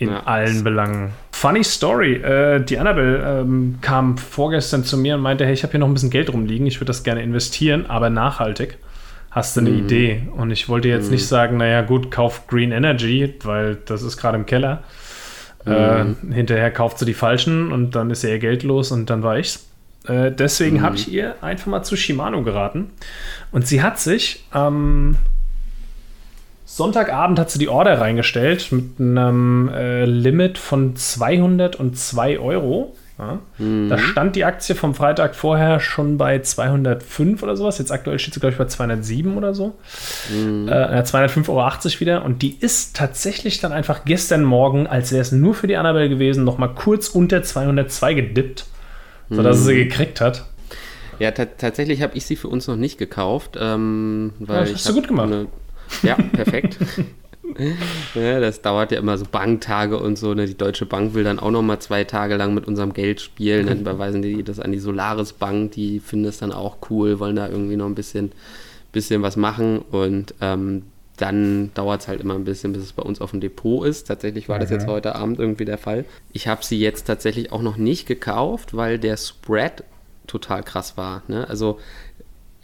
In 0.00 0.08
Ja. 0.08 0.22
allen 0.24 0.64
Belangen. 0.64 1.10
Funny 1.30 1.62
Story. 1.62 2.14
Äh, 2.14 2.64
die 2.64 2.78
Annabelle 2.78 3.40
ähm, 3.42 3.78
kam 3.82 4.16
vorgestern 4.18 4.82
zu 4.82 4.96
mir 4.96 5.14
und 5.14 5.20
meinte, 5.20 5.44
hey, 5.44 5.52
ich 5.52 5.62
habe 5.62 5.72
hier 5.72 5.80
noch 5.80 5.86
ein 5.88 5.92
bisschen 5.94 6.10
Geld 6.10 6.32
rumliegen, 6.32 6.66
ich 6.66 6.76
würde 6.78 6.86
das 6.86 7.02
gerne 7.04 7.22
investieren, 7.22 7.84
aber 7.86 8.10
nachhaltig. 8.10 8.78
Hast 9.30 9.56
du 9.56 9.60
eine 9.60 9.70
Idee? 9.70 10.22
Und 10.36 10.50
ich 10.50 10.68
wollte 10.68 10.88
jetzt 10.88 11.10
nicht 11.10 11.24
sagen, 11.26 11.58
naja 11.58 11.82
gut, 11.82 12.10
kauf 12.10 12.46
Green 12.48 12.72
Energy, 12.72 13.32
weil 13.44 13.76
das 13.86 14.02
ist 14.02 14.16
gerade 14.16 14.36
im 14.36 14.44
Keller. 14.46 14.82
Äh, 15.66 16.04
hinterher 16.32 16.70
kauft 16.70 16.98
sie 16.98 17.04
die 17.04 17.14
falschen 17.14 17.70
und 17.70 17.94
dann 17.94 18.10
ist 18.10 18.24
ihr 18.24 18.38
Geld 18.38 18.62
los 18.64 18.90
und 18.90 19.08
dann 19.10 19.22
war 19.22 19.38
ich's. 19.38 19.66
Äh, 20.08 20.32
deswegen 20.32 20.80
habe 20.82 20.96
ich 20.96 21.12
ihr 21.12 21.34
einfach 21.42 21.66
mal 21.66 21.82
zu 21.82 21.94
Shimano 21.96 22.42
geraten. 22.42 22.90
Und 23.52 23.66
sie 23.66 23.82
hat 23.82 24.00
sich 24.00 24.44
am 24.50 25.16
Sonntagabend 26.72 27.36
hat 27.40 27.50
sie 27.50 27.58
die 27.58 27.68
Order 27.68 28.00
reingestellt 28.00 28.70
mit 28.70 29.00
einem 29.00 29.68
äh, 29.74 30.04
Limit 30.04 30.56
von 30.56 30.94
202 30.94 32.38
Euro. 32.38 32.94
Ja. 33.18 33.40
Da 33.88 33.98
stand 33.98 34.36
die 34.36 34.44
Aktie 34.44 34.76
vom 34.76 34.94
Freitag 34.94 35.34
vorher 35.34 35.80
schon 35.80 36.16
bei 36.16 36.38
205 36.38 37.42
oder 37.42 37.56
sowas. 37.56 37.78
Jetzt 37.78 37.90
aktuell 37.90 38.20
steht 38.20 38.34
sie, 38.34 38.40
glaube 38.40 38.52
ich, 38.52 38.58
bei 38.58 38.66
207 38.66 39.36
oder 39.36 39.52
so. 39.52 39.74
Äh, 40.32 41.02
205,80 41.02 41.48
Euro 41.48 42.00
wieder. 42.00 42.24
Und 42.24 42.40
die 42.40 42.56
ist 42.60 42.96
tatsächlich 42.96 43.60
dann 43.60 43.72
einfach 43.72 44.04
gestern 44.04 44.44
Morgen, 44.44 44.86
als 44.86 45.10
wäre 45.10 45.22
es 45.22 45.32
nur 45.32 45.54
für 45.54 45.66
die 45.66 45.76
Annabelle 45.76 46.08
gewesen, 46.08 46.44
noch 46.44 46.56
mal 46.56 46.68
kurz 46.68 47.08
unter 47.08 47.42
202 47.42 48.14
gedippt, 48.14 48.66
sodass 49.28 49.58
sie 49.58 49.64
sie 49.64 49.74
gekriegt 49.84 50.20
hat. 50.20 50.46
Ja, 51.18 51.32
ta 51.32 51.46
tatsächlich 51.46 52.00
habe 52.00 52.16
ich 52.16 52.24
sie 52.24 52.36
für 52.36 52.48
uns 52.48 52.68
noch 52.68 52.76
nicht 52.76 52.96
gekauft, 52.96 53.58
ähm, 53.60 54.32
weil 54.38 54.54
Ja, 54.54 54.60
das 54.60 54.68
ich 54.70 54.74
hast 54.76 54.84
du 54.86 54.90
hab 54.90 54.96
gut 54.96 55.08
gemacht. 55.08 55.26
Eine, 55.26 55.46
ja, 56.02 56.16
perfekt. 56.32 56.78
ja, 58.14 58.40
das 58.40 58.62
dauert 58.62 58.92
ja 58.92 58.98
immer 58.98 59.18
so 59.18 59.24
Banktage 59.30 59.98
und 59.98 60.16
so. 60.16 60.34
Ne? 60.34 60.46
Die 60.46 60.56
Deutsche 60.56 60.86
Bank 60.86 61.14
will 61.14 61.24
dann 61.24 61.38
auch 61.38 61.50
noch 61.50 61.62
mal 61.62 61.80
zwei 61.80 62.04
Tage 62.04 62.36
lang 62.36 62.54
mit 62.54 62.66
unserem 62.66 62.92
Geld 62.92 63.20
spielen. 63.20 63.66
Dann 63.66 63.80
überweisen 63.80 64.22
die 64.22 64.42
das 64.42 64.60
an 64.60 64.72
die 64.72 64.78
Solaris 64.78 65.32
Bank. 65.32 65.72
Die 65.72 66.00
finden 66.00 66.26
es 66.26 66.38
dann 66.38 66.52
auch 66.52 66.78
cool, 66.90 67.18
wollen 67.18 67.36
da 67.36 67.48
irgendwie 67.48 67.76
noch 67.76 67.86
ein 67.86 67.94
bisschen, 67.94 68.32
bisschen 68.92 69.22
was 69.22 69.36
machen 69.36 69.80
und 69.90 70.34
ähm, 70.40 70.82
dann 71.20 71.70
dauert 71.74 72.00
es 72.00 72.08
halt 72.08 72.20
immer 72.20 72.34
ein 72.34 72.44
bisschen, 72.44 72.72
bis 72.72 72.82
es 72.82 72.92
bei 72.94 73.02
uns 73.02 73.20
auf 73.20 73.32
dem 73.32 73.40
Depot 73.40 73.86
ist. 73.86 74.04
Tatsächlich 74.04 74.48
war 74.48 74.58
das 74.58 74.70
jetzt 74.70 74.86
heute 74.86 75.16
Abend 75.16 75.38
irgendwie 75.38 75.66
der 75.66 75.76
Fall. 75.76 76.06
Ich 76.32 76.48
habe 76.48 76.64
sie 76.64 76.78
jetzt 76.78 77.06
tatsächlich 77.06 77.52
auch 77.52 77.60
noch 77.60 77.76
nicht 77.76 78.06
gekauft, 78.06 78.74
weil 78.74 78.98
der 78.98 79.18
Spread 79.18 79.84
total 80.26 80.62
krass 80.62 80.96
war. 80.96 81.22
Ne? 81.28 81.46
Also 81.46 81.78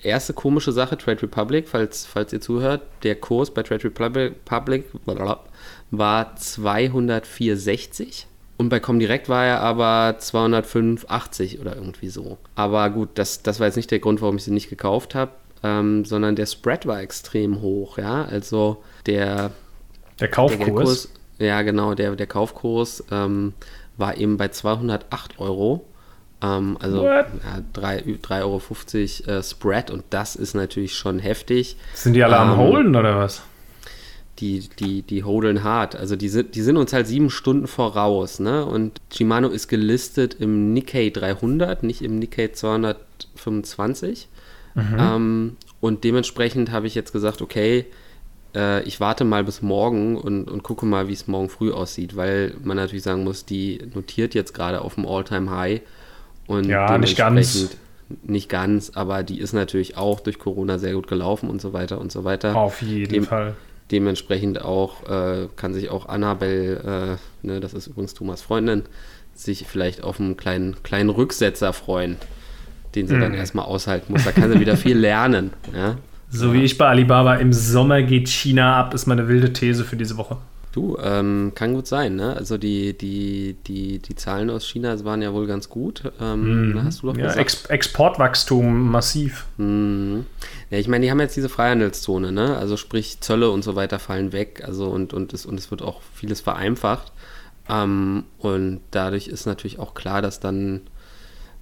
erste 0.03 0.33
komische 0.33 0.73
Sache, 0.73 0.97
Trade 0.99 1.23
Republic, 1.23 1.69
falls, 1.69 2.07
falls 2.07 2.33
ihr 2.33 2.41
zuhört, 2.41 2.83
der 3.03 3.17
Kurs 3.17 3.51
bei 3.53 3.63
Trade 3.63 3.85
Republic 3.85 4.45
Public 4.45 4.85
war 5.91 6.35
204,60 6.37 8.27
und 8.59 8.69
bei 8.71 8.81
Comdirect 8.81 9.29
war 9.29 9.45
er 9.45 9.61
aber 9.61 10.17
205,80 10.19 11.61
oder 11.61 11.77
irgendwie 11.77 12.09
so. 12.09 12.39
Aber 12.55 12.89
gut, 12.91 13.11
das, 13.15 13.43
das 13.43 13.61
war 13.61 13.67
jetzt 13.67 13.77
nicht 13.77 13.91
der 13.91 13.99
Grund, 13.99 14.23
warum 14.23 14.37
ich 14.37 14.45
sie 14.45 14.51
nicht 14.51 14.71
gekauft 14.71 15.15
habe, 15.15 15.33
ähm, 15.63 16.05
sondern 16.05 16.37
der 16.37 16.47
Spread 16.47 16.87
war 16.87 17.01
extrem 17.01 17.61
hoch, 17.61 17.99
ja, 17.99 18.25
also 18.25 18.83
der, 19.05 19.51
Der 20.19 20.29
der 20.29 20.29
Kaufkurs. 20.29 20.85
Kurs, 20.85 21.09
ja 21.39 21.61
genau, 21.63 21.95
der, 21.95 22.17
der 22.17 22.27
Kaufkurs 22.27 23.05
ähm, 23.11 23.53
war 23.99 24.17
eben 24.17 24.37
bei 24.37 24.49
208 24.49 25.39
Euro. 25.39 25.85
Ähm, 26.43 26.77
also 26.81 27.05
ja, 27.05 27.27
3,50 27.75 28.43
Euro 28.43 29.39
äh, 29.39 29.43
Spread 29.43 29.91
und 29.91 30.05
das 30.11 30.37
ist 30.37 30.55
natürlich 30.55 30.95
schon 30.95 31.19
heftig. 31.19 31.77
Sind 31.95 32.15
die 32.15 32.23
alle 32.23 32.37
am 32.39 32.53
Ähm, 32.53 32.57
Holden 32.59 32.97
oder 32.97 33.19
was? 33.19 33.43
die, 34.39 34.69
die, 34.79 35.03
die 35.03 35.25
hodeln 35.25 35.65
hart. 35.65 35.97
Also 35.97 36.17
die 36.17 36.29
sind, 36.29 36.55
die 36.55 36.63
sind 36.63 36.77
uns 36.77 36.93
halt 36.93 37.07
sieben 37.07 37.31
Stunden 37.31 37.67
voraus, 37.67 38.39
ne? 38.39 38.65
Und 38.65 39.01
Shimano 39.13 39.49
ist 39.49 39.69
gelistet 39.69 40.37
im 40.39 40.73
Nikkei 40.73 41.11
300, 41.11 41.83
nicht 41.83 42.03
im 42.03 42.19
Nikkei 42.19 42.49
225. 42.49 44.29
Mhm. 44.75 44.97
Ähm, 44.99 45.57
und 45.81 46.05
dementsprechend 46.05 46.71
habe 46.71 46.87
ich 46.87 46.95
jetzt 46.95 47.13
gesagt, 47.13 47.41
okay, 47.41 47.87
äh, 48.55 48.83
ich 48.83 49.01
warte 49.01 49.25
mal 49.25 49.45
bis 49.45 49.63
morgen 49.63 50.17
und, 50.17 50.51
und 50.51 50.63
gucke 50.63 50.85
mal, 50.87 51.09
wie 51.09 51.15
es 51.15 51.27
morgen 51.27 51.49
früh 51.49 51.73
aussieht, 51.73 52.17
weil 52.17 52.55
man 52.63 52.77
natürlich 52.77 53.05
sagen 53.05 53.25
muss, 53.25 53.45
die 53.45 53.81
notiert 53.95 54.35
jetzt 54.35 54.53
gerade 54.53 54.83
auf 54.83 54.97
dem 54.97 55.07
All-Time-High. 55.07 55.81
Und 56.47 56.67
ja, 56.67 56.99
nicht 56.99 57.17
ganz. 57.17 57.77
Nicht 58.23 58.49
ganz, 58.49 58.93
aber 58.95 59.25
die 59.25 59.41
ist 59.41 59.53
natürlich 59.53 59.97
auch 59.97 60.21
durch 60.21 60.39
Corona 60.39 60.79
sehr 60.79 60.93
gut 60.93 61.09
gelaufen 61.09 61.51
und 61.51 61.61
so 61.61 61.73
weiter 61.73 62.01
und 62.01 62.13
so 62.13 62.23
weiter. 62.23 62.55
Auf 62.55 62.81
jeden 62.81 63.13
Dem, 63.13 63.25
Fall. 63.25 63.57
Dementsprechend 63.91 64.63
auch 64.63 65.09
äh, 65.09 65.49
kann 65.57 65.75
sich 65.75 65.91
auch 65.91 66.07
Annabelle, 66.09 67.19
äh, 67.43 67.47
ne, 67.47 67.59
das 67.59 67.75
ist 67.75 67.89
übrigens 67.89 68.15
Thomas 68.15 68.43
Freundin, 68.43 68.85
sich 69.35 69.67
vielleicht 69.67 70.05
auf 70.05 70.21
einen 70.21 70.37
kleinen, 70.37 70.83
kleinen 70.85 71.11
Rücksetzer 71.11 71.73
freuen, 71.73 72.17
den 72.95 73.09
sie 73.09 73.17
mm. 73.17 73.21
dann 73.21 73.33
mhm. 73.33 73.39
erstmal 73.39 73.65
aushalten 73.65 74.13
muss. 74.13 74.25
Da 74.25 74.31
kann 74.31 74.53
sie 74.53 74.61
wieder 74.61 74.77
viel 74.77 74.97
lernen. 74.97 75.53
Ja? 75.75 75.97
So 76.29 76.53
wie 76.53 76.65
ich 76.65 76.77
bei 76.77 76.89
Alibaba, 76.89 77.37
im 77.37 77.53
Sommer 77.53 78.03
geht 78.03 78.29
China 78.29 78.81
ab, 78.81 78.95
ist 78.95 79.07
meine 79.07 79.29
wilde 79.29 79.53
These 79.53 79.85
für 79.85 79.97
diese 79.97 80.17
Woche. 80.17 80.37
Du, 80.77 80.99
ähm, 81.03 81.53
kann 81.55 81.73
gut 81.73 81.87
sein, 81.87 82.17
ne? 82.17 82.37
Also 82.37 82.59
die, 82.59 82.93
die, 82.93 83.57
die, 83.67 83.99
die 83.99 84.15
Zahlen 84.15 84.51
aus 84.51 84.67
China 84.69 85.03
waren 85.07 85.23
ja 85.23 85.33
wohl 85.33 85.47
ganz 85.47 85.71
gut. 85.71 86.03
Ähm, 86.21 86.73
mhm. 86.73 86.85
Hast 86.85 87.03
du 87.03 87.07
doch 87.07 87.17
ja, 87.17 87.33
Ex 87.33 87.65
Exportwachstum 87.65 88.91
massiv. 88.91 89.47
Mhm. 89.57 90.27
Ja, 90.69 90.77
ich 90.77 90.87
meine, 90.87 91.07
die 91.07 91.11
haben 91.11 91.19
jetzt 91.21 91.35
diese 91.35 91.49
Freihandelszone, 91.49 92.31
ne? 92.31 92.59
Also 92.59 92.77
sprich 92.77 93.21
Zölle 93.21 93.49
und 93.49 93.65
so 93.65 93.75
weiter 93.75 93.99
fallen 93.99 94.35
weg. 94.35 94.65
Also 94.67 94.91
und, 94.91 95.15
und, 95.15 95.33
es, 95.33 95.47
und 95.47 95.59
es 95.59 95.71
wird 95.71 95.81
auch 95.81 96.03
vieles 96.13 96.43
vereinfacht. 96.43 97.11
Ähm, 97.71 98.25
und 98.37 98.81
dadurch 98.91 99.29
ist 99.29 99.47
natürlich 99.47 99.79
auch 99.79 99.95
klar, 99.95 100.21
dass 100.21 100.41
dann 100.41 100.83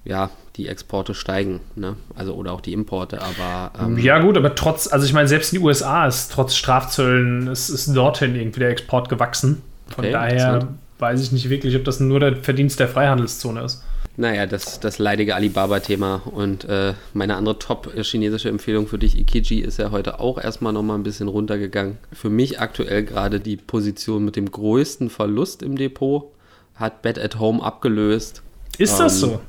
ja, 0.04 0.30
die 0.56 0.68
Exporte 0.68 1.14
steigen, 1.14 1.60
ne? 1.76 1.96
Also 2.14 2.34
oder 2.34 2.52
auch 2.52 2.60
die 2.60 2.72
Importe, 2.72 3.20
aber 3.22 3.72
ähm 3.78 3.98
ja 3.98 4.18
gut, 4.18 4.36
aber 4.36 4.54
trotz, 4.54 4.92
also 4.92 5.06
ich 5.06 5.12
meine, 5.12 5.28
selbst 5.28 5.52
in 5.52 5.60
den 5.60 5.66
USA 5.66 6.06
ist 6.06 6.32
trotz 6.32 6.54
Strafzöllen 6.54 7.48
ist, 7.48 7.70
ist 7.70 7.94
dorthin 7.94 8.36
irgendwie 8.36 8.60
der 8.60 8.70
Export 8.70 9.08
gewachsen. 9.08 9.62
Von 9.88 10.04
okay, 10.04 10.12
daher 10.12 10.68
weiß 10.98 11.22
ich 11.22 11.32
nicht 11.32 11.50
wirklich, 11.50 11.76
ob 11.76 11.84
das 11.84 12.00
nur 12.00 12.20
der 12.20 12.36
Verdienst 12.36 12.80
der 12.80 12.88
Freihandelszone 12.88 13.62
ist. 13.62 13.82
Naja, 14.16 14.46
das, 14.46 14.78
das 14.78 14.98
leidige 14.98 15.34
Alibaba-Thema. 15.34 16.22
Und 16.24 16.64
äh, 16.66 16.94
meine 17.14 17.34
andere 17.34 17.58
top-chinesische 17.58 18.48
Empfehlung 18.48 18.86
für 18.86 18.98
dich, 18.98 19.18
Ikiji, 19.18 19.60
ist 19.60 19.78
ja 19.78 19.90
heute 19.90 20.20
auch 20.20 20.38
erstmal 20.38 20.72
nochmal 20.72 20.98
ein 20.98 21.02
bisschen 21.02 21.26
runtergegangen. 21.26 21.98
Für 22.12 22.30
mich 22.30 22.60
aktuell 22.60 23.02
gerade 23.02 23.40
die 23.40 23.56
Position 23.56 24.24
mit 24.24 24.36
dem 24.36 24.50
größten 24.50 25.10
Verlust 25.10 25.62
im 25.62 25.76
Depot 25.76 26.30
hat 26.76 27.02
Bet 27.02 27.18
at 27.18 27.40
Home 27.40 27.62
abgelöst. 27.62 28.42
Ist 28.78 29.00
das 29.00 29.22
ähm, 29.22 29.30
so? 29.30 29.40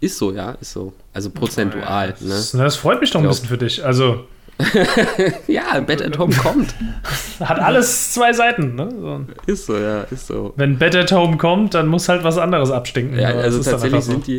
Ist 0.00 0.18
so, 0.18 0.32
ja, 0.32 0.52
ist 0.60 0.72
so. 0.72 0.92
Also 1.12 1.30
prozentual. 1.30 2.08
Ja. 2.08 2.14
das, 2.28 2.54
ne? 2.54 2.64
das 2.64 2.76
freut 2.76 3.00
mich 3.00 3.10
doch 3.10 3.20
ein 3.20 3.28
bisschen 3.28 3.48
für 3.48 3.58
dich. 3.58 3.84
Also. 3.84 4.24
ja, 5.46 5.80
Bed 5.80 6.00
at 6.02 6.18
Home 6.18 6.34
kommt. 6.34 6.74
Hat 7.40 7.58
alles 7.58 8.12
zwei 8.12 8.32
Seiten, 8.32 8.74
ne? 8.74 8.88
So. 8.90 9.20
Ist 9.46 9.66
so, 9.66 9.76
ja, 9.76 10.02
ist 10.02 10.26
so. 10.26 10.54
Wenn 10.56 10.78
Bed 10.78 10.96
at 10.96 11.12
Home 11.12 11.36
kommt, 11.36 11.74
dann 11.74 11.88
muss 11.88 12.08
halt 12.08 12.24
was 12.24 12.38
anderes 12.38 12.70
abstinken. 12.70 13.18
Ja, 13.18 13.28
also 13.28 13.62
tatsächlich 13.62 14.04
so. 14.04 14.12
sind 14.12 14.26
die 14.26 14.38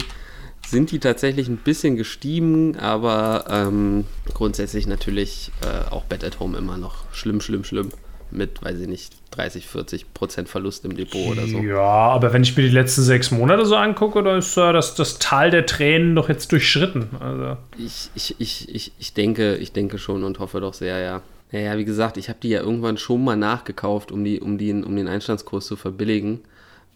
sind 0.65 0.91
die 0.91 0.99
tatsächlich 0.99 1.47
ein 1.47 1.57
bisschen 1.57 1.95
gestiegen, 1.95 2.77
aber 2.77 3.45
ähm, 3.49 4.03
grundsätzlich 4.33 4.85
natürlich 4.85 5.51
äh, 5.61 5.89
auch 5.93 6.03
Bed 6.03 6.25
at 6.25 6.41
Home 6.41 6.57
immer 6.57 6.77
noch 6.77 7.05
schlimm, 7.13 7.39
schlimm, 7.39 7.63
schlimm 7.63 7.91
mit, 8.31 8.63
weiß 8.63 8.79
ich 8.79 8.87
nicht, 8.87 9.13
30, 9.31 9.67
40 9.67 10.13
Prozent 10.13 10.49
Verlust 10.49 10.85
im 10.85 10.95
Depot 10.95 11.31
oder 11.31 11.47
so. 11.47 11.59
Ja, 11.59 11.79
aber 11.79 12.33
wenn 12.33 12.43
ich 12.43 12.55
mir 12.57 12.63
die 12.63 12.69
letzten 12.69 13.01
sechs 13.01 13.31
Monate 13.31 13.65
so 13.65 13.75
angucke, 13.75 14.23
dann 14.23 14.39
ist 14.39 14.57
äh, 14.57 14.73
das, 14.73 14.95
das 14.95 15.19
Tal 15.19 15.51
der 15.51 15.65
Tränen 15.65 16.15
doch 16.15 16.29
jetzt 16.29 16.51
durchschritten. 16.51 17.09
Also. 17.19 17.57
Ich, 17.77 18.09
ich, 18.15 18.35
ich, 18.39 18.73
ich, 18.73 18.91
ich, 18.97 19.13
denke, 19.13 19.55
ich 19.55 19.71
denke 19.71 19.97
schon 19.97 20.23
und 20.23 20.39
hoffe 20.39 20.59
doch 20.59 20.73
sehr, 20.73 20.99
ja. 20.99 21.21
Naja, 21.51 21.77
wie 21.77 21.85
gesagt, 21.85 22.17
ich 22.17 22.29
habe 22.29 22.39
die 22.41 22.49
ja 22.49 22.61
irgendwann 22.61 22.97
schon 22.97 23.23
mal 23.23 23.37
nachgekauft, 23.37 24.11
um, 24.11 24.23
die, 24.23 24.39
um, 24.41 24.57
die, 24.57 24.73
um 24.73 24.95
den 24.95 25.07
Einstandskurs 25.07 25.65
zu 25.65 25.75
verbilligen. 25.75 26.41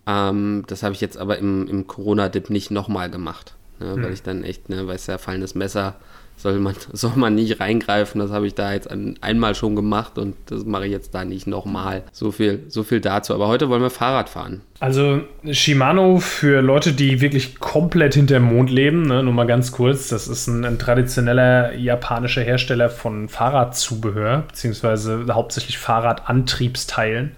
Ähm, 0.07 0.63
das 0.67 0.83
habe 0.83 0.93
ich 0.93 1.01
jetzt 1.01 1.17
aber 1.17 1.37
im, 1.37 1.67
im 1.67 1.87
Corona-Dip 1.87 2.49
nicht 2.49 2.71
nochmal 2.71 3.09
gemacht. 3.09 3.55
Ne, 3.79 3.93
hm. 3.93 4.03
Weil 4.03 4.13
ich 4.13 4.23
dann 4.23 4.43
echt, 4.43 4.69
ne, 4.69 4.87
weiß 4.87 5.07
ja, 5.07 5.17
fallendes 5.17 5.55
Messer 5.55 5.95
soll 6.37 6.59
man, 6.59 6.75
soll 6.93 7.13
man 7.15 7.35
nicht 7.35 7.59
reingreifen. 7.59 8.19
Das 8.19 8.31
habe 8.31 8.47
ich 8.47 8.55
da 8.55 8.73
jetzt 8.73 8.89
ein, 8.89 9.17
einmal 9.21 9.55
schon 9.55 9.75
gemacht 9.75 10.17
und 10.17 10.35
das 10.47 10.65
mache 10.65 10.85
ich 10.85 10.91
jetzt 10.91 11.13
da 11.13 11.23
nicht 11.23 11.47
nochmal. 11.47 12.03
So 12.11 12.31
viel, 12.31 12.63
so 12.67 12.83
viel 12.83 12.99
dazu. 12.99 13.33
Aber 13.33 13.47
heute 13.47 13.69
wollen 13.69 13.81
wir 13.81 13.89
Fahrrad 13.89 14.29
fahren. 14.29 14.61
Also 14.79 15.21
Shimano 15.51 16.17
für 16.17 16.61
Leute, 16.61 16.93
die 16.93 17.21
wirklich 17.21 17.59
komplett 17.59 18.15
hinter 18.15 18.35
dem 18.35 18.43
Mond 18.43 18.71
leben, 18.71 19.03
ne, 19.03 19.21
nur 19.21 19.33
mal 19.33 19.45
ganz 19.45 19.71
kurz, 19.71 20.07
das 20.07 20.27
ist 20.27 20.47
ein, 20.47 20.65
ein 20.65 20.79
traditioneller 20.79 21.75
japanischer 21.75 22.41
Hersteller 22.41 22.89
von 22.89 23.29
Fahrradzubehör, 23.29 24.45
beziehungsweise 24.47 25.25
hauptsächlich 25.29 25.77
Fahrradantriebsteilen. 25.77 27.35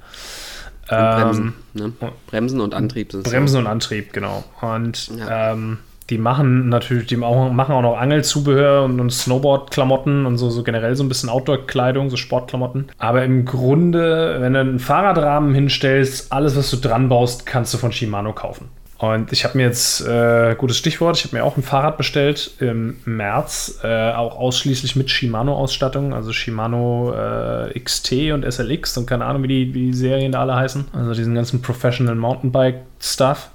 Und 0.89 0.97
Bremsen, 0.97 1.53
ähm, 1.75 1.93
ne? 1.99 2.11
Bremsen 2.27 2.61
und 2.61 2.73
Antrieb 2.73 3.09
Bremsen 3.09 3.47
so. 3.47 3.59
und 3.59 3.67
Antrieb, 3.67 4.13
genau. 4.13 4.43
Und 4.61 5.09
ja. 5.17 5.53
ähm, 5.53 5.79
die 6.09 6.17
machen 6.17 6.69
natürlich, 6.69 7.07
die 7.07 7.17
machen 7.17 7.55
auch 7.55 7.81
noch 7.81 7.97
Angelzubehör 7.97 8.83
und, 8.83 8.99
und 8.99 9.09
Snowboard-Klamotten 9.11 10.25
und 10.25 10.37
so, 10.37 10.49
so 10.49 10.63
generell 10.63 10.95
so 10.95 11.03
ein 11.03 11.09
bisschen 11.09 11.29
Outdoor-Kleidung, 11.29 12.09
so 12.09 12.17
Sportklamotten. 12.17 12.89
Aber 12.97 13.23
im 13.23 13.45
Grunde, 13.45 14.37
wenn 14.39 14.53
du 14.53 14.59
einen 14.59 14.79
Fahrradrahmen 14.79 15.53
hinstellst, 15.53 16.31
alles, 16.31 16.55
was 16.57 16.69
du 16.71 16.77
dran 16.77 17.09
baust, 17.09 17.45
kannst 17.45 17.73
du 17.73 17.77
von 17.77 17.91
Shimano 17.91 18.33
kaufen. 18.33 18.69
Und 19.03 19.33
ich 19.33 19.43
habe 19.43 19.57
mir 19.57 19.65
jetzt, 19.65 20.07
äh, 20.07 20.55
gutes 20.57 20.77
Stichwort, 20.77 21.17
ich 21.17 21.25
habe 21.25 21.35
mir 21.35 21.43
auch 21.43 21.57
ein 21.57 21.63
Fahrrad 21.63 21.97
bestellt 21.97 22.51
im 22.59 22.97
März, 23.03 23.79
äh, 23.83 24.11
auch 24.13 24.37
ausschließlich 24.37 24.95
mit 24.95 25.09
Shimano-Ausstattung, 25.09 26.13
also 26.13 26.31
Shimano 26.31 27.13
äh, 27.13 27.77
XT 27.77 28.31
und 28.31 28.49
SLX 28.49 28.97
und 28.97 29.05
keine 29.05 29.25
Ahnung, 29.25 29.43
wie 29.43 29.49
die, 29.49 29.73
wie 29.73 29.87
die 29.87 29.93
Serien 29.93 30.31
da 30.31 30.39
alle 30.39 30.55
heißen. 30.55 30.85
Also 30.93 31.13
diesen 31.15 31.35
ganzen 31.35 31.61
Professional 31.61 32.15
Mountainbike-Stuff 32.15 33.49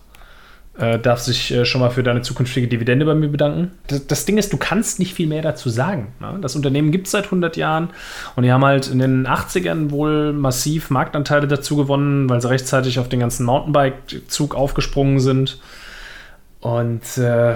äh, 0.78 0.98
darf 0.98 1.18
sich 1.20 1.50
äh, 1.50 1.64
schon 1.64 1.80
mal 1.80 1.90
für 1.90 2.02
deine 2.02 2.22
zukünftige 2.22 2.68
Dividende 2.68 3.04
bei 3.04 3.14
mir 3.14 3.28
bedanken. 3.28 3.72
Das, 3.88 4.06
das 4.06 4.24
Ding 4.24 4.38
ist, 4.38 4.52
du 4.52 4.56
kannst 4.56 4.98
nicht 4.98 5.14
viel 5.14 5.26
mehr 5.26 5.42
dazu 5.42 5.68
sagen. 5.68 6.14
Ne? 6.20 6.38
Das 6.40 6.56
Unternehmen 6.56 6.92
gibt 6.92 7.06
es 7.06 7.12
seit 7.12 7.24
100 7.24 7.56
Jahren 7.56 7.90
und 8.36 8.44
die 8.44 8.52
haben 8.52 8.64
halt 8.64 8.88
in 8.88 9.00
den 9.00 9.26
80ern 9.26 9.90
wohl 9.90 10.32
massiv 10.32 10.90
Marktanteile 10.90 11.48
dazu 11.48 11.76
gewonnen, 11.76 12.30
weil 12.30 12.40
sie 12.40 12.48
rechtzeitig 12.48 12.98
auf 12.98 13.08
den 13.08 13.20
ganzen 13.20 13.44
Mountainbike-Zug 13.44 14.54
aufgesprungen 14.54 15.18
sind. 15.20 15.58
Und 16.60 17.18
äh, 17.18 17.54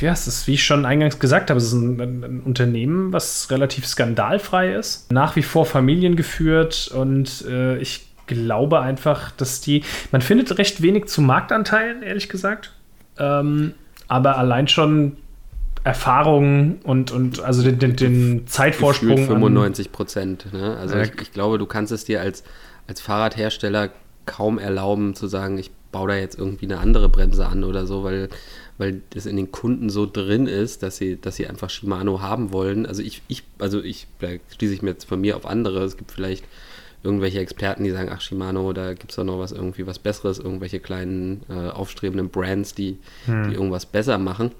ja, 0.00 0.12
es 0.12 0.26
ist, 0.26 0.46
wie 0.46 0.54
ich 0.54 0.64
schon 0.64 0.84
eingangs 0.84 1.18
gesagt 1.18 1.48
habe, 1.48 1.58
es 1.58 1.66
ist 1.66 1.72
ein, 1.72 2.00
ein, 2.00 2.42
Unternehmen, 2.44 3.12
was 3.12 3.50
relativ 3.50 3.86
skandalfrei 3.86 4.74
ist, 4.74 5.10
nach 5.10 5.36
wie 5.36 5.42
vor 5.42 5.64
familiengeführt 5.64 6.88
und 6.94 7.44
äh, 7.48 7.78
ich 7.78 8.06
glaube 8.26 8.80
einfach, 8.80 9.30
dass 9.32 9.60
die. 9.60 9.84
Man 10.12 10.20
findet 10.20 10.58
recht 10.58 10.82
wenig 10.82 11.06
zu 11.06 11.22
Marktanteilen, 11.22 12.02
ehrlich 12.02 12.28
gesagt. 12.28 12.72
Ähm, 13.18 13.74
aber 14.08 14.38
allein 14.38 14.68
schon 14.68 15.16
Erfahrungen 15.84 16.80
und, 16.82 17.12
und 17.12 17.40
also 17.40 17.62
den, 17.62 17.78
den, 17.78 17.96
den 17.96 18.46
Zeitvorsprung. 18.46 19.10
Gefühlt 19.10 19.28
95 19.28 19.92
Prozent. 19.92 20.52
Ne? 20.52 20.76
Also 20.76 20.96
ich, 20.96 21.12
ich, 21.20 21.32
glaube, 21.32 21.58
du 21.58 21.66
kannst 21.66 21.92
es 21.92 22.04
dir 22.04 22.22
als, 22.22 22.42
als 22.88 23.02
Fahrradhersteller 23.02 23.90
kaum 24.24 24.58
erlauben 24.58 25.14
zu 25.14 25.26
sagen, 25.26 25.58
ich 25.58 25.70
baue 25.92 26.08
da 26.08 26.16
jetzt 26.16 26.38
irgendwie 26.38 26.64
eine 26.64 26.78
andere 26.78 27.10
Bremse 27.10 27.46
an 27.46 27.64
oder 27.64 27.86
so, 27.86 28.02
weil, 28.02 28.30
weil 28.78 29.02
das 29.10 29.26
in 29.26 29.36
den 29.36 29.52
Kunden 29.52 29.90
so 29.90 30.06
drin 30.10 30.46
ist, 30.46 30.82
dass 30.82 30.96
sie, 30.96 31.20
dass 31.20 31.36
sie 31.36 31.46
einfach 31.46 31.68
Shimano 31.68 32.22
haben 32.22 32.50
wollen. 32.50 32.86
Also 32.86 33.02
ich, 33.02 33.20
ich, 33.28 33.44
also 33.58 33.82
ich, 33.82 34.06
da 34.20 34.28
schließe 34.56 34.72
ich 34.72 34.82
mir 34.82 34.90
jetzt 34.90 35.04
von 35.04 35.20
mir 35.20 35.36
auf 35.36 35.44
andere. 35.44 35.84
Es 35.84 35.98
gibt 35.98 36.10
vielleicht 36.10 36.44
irgendwelche 37.04 37.38
Experten, 37.38 37.84
die 37.84 37.90
sagen, 37.90 38.10
ach 38.12 38.20
Shimano, 38.20 38.72
da 38.72 38.94
gibt 38.94 39.10
es 39.10 39.16
doch 39.16 39.24
noch 39.24 39.38
was 39.38 39.52
irgendwie 39.52 39.86
was 39.86 39.98
Besseres, 39.98 40.38
irgendwelche 40.38 40.80
kleinen 40.80 41.42
äh, 41.48 41.68
aufstrebenden 41.70 42.30
Brands, 42.30 42.74
die, 42.74 42.98
hm. 43.26 43.50
die 43.50 43.54
irgendwas 43.54 43.86
besser 43.86 44.18
machen. 44.18 44.52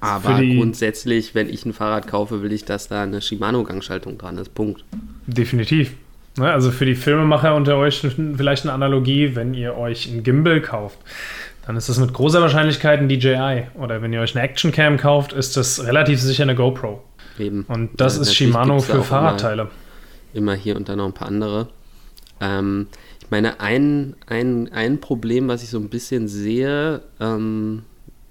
Aber 0.00 0.38
grundsätzlich, 0.38 1.34
wenn 1.34 1.48
ich 1.48 1.64
ein 1.64 1.72
Fahrrad 1.72 2.06
kaufe, 2.06 2.42
will 2.42 2.52
ich, 2.52 2.64
dass 2.64 2.88
da 2.88 3.02
eine 3.02 3.20
Shimano-Gangschaltung 3.20 4.18
dran 4.18 4.36
ist. 4.38 4.54
Punkt. 4.54 4.84
Definitiv. 5.26 5.94
Ne, 6.38 6.52
also 6.52 6.70
für 6.70 6.84
die 6.84 6.94
Filmemacher 6.94 7.54
unter 7.54 7.76
euch 7.76 8.00
vielleicht 8.00 8.64
eine 8.64 8.74
Analogie, 8.74 9.34
wenn 9.34 9.54
ihr 9.54 9.76
euch 9.76 10.06
ein 10.06 10.22
Gimbal 10.22 10.60
kauft, 10.60 10.98
dann 11.66 11.76
ist 11.76 11.88
das 11.88 11.98
mit 11.98 12.12
großer 12.12 12.42
Wahrscheinlichkeit 12.42 13.00
ein 13.00 13.08
DJI. 13.08 13.68
Oder 13.74 14.02
wenn 14.02 14.12
ihr 14.12 14.20
euch 14.20 14.36
eine 14.36 14.44
Actioncam 14.44 14.98
kauft, 14.98 15.32
ist 15.32 15.56
das 15.56 15.84
relativ 15.84 16.20
sicher 16.20 16.42
eine 16.42 16.54
GoPro. 16.54 17.02
Eben. 17.38 17.64
Und 17.68 17.98
das 17.98 18.16
ja, 18.16 18.22
ist 18.22 18.34
Shimano 18.34 18.78
für 18.80 19.02
Fahrradteile. 19.02 19.62
Immer 19.62 19.70
immer 20.36 20.54
hier 20.54 20.76
und 20.76 20.88
dann 20.88 20.98
noch 20.98 21.06
ein 21.06 21.14
paar 21.14 21.28
andere. 21.28 21.68
Ähm, 22.40 22.88
ich 23.22 23.30
meine, 23.30 23.60
ein, 23.60 24.14
ein, 24.26 24.72
ein 24.72 25.00
Problem, 25.00 25.48
was 25.48 25.62
ich 25.62 25.70
so 25.70 25.78
ein 25.78 25.88
bisschen 25.88 26.28
sehe, 26.28 27.02
ähm, 27.18 27.82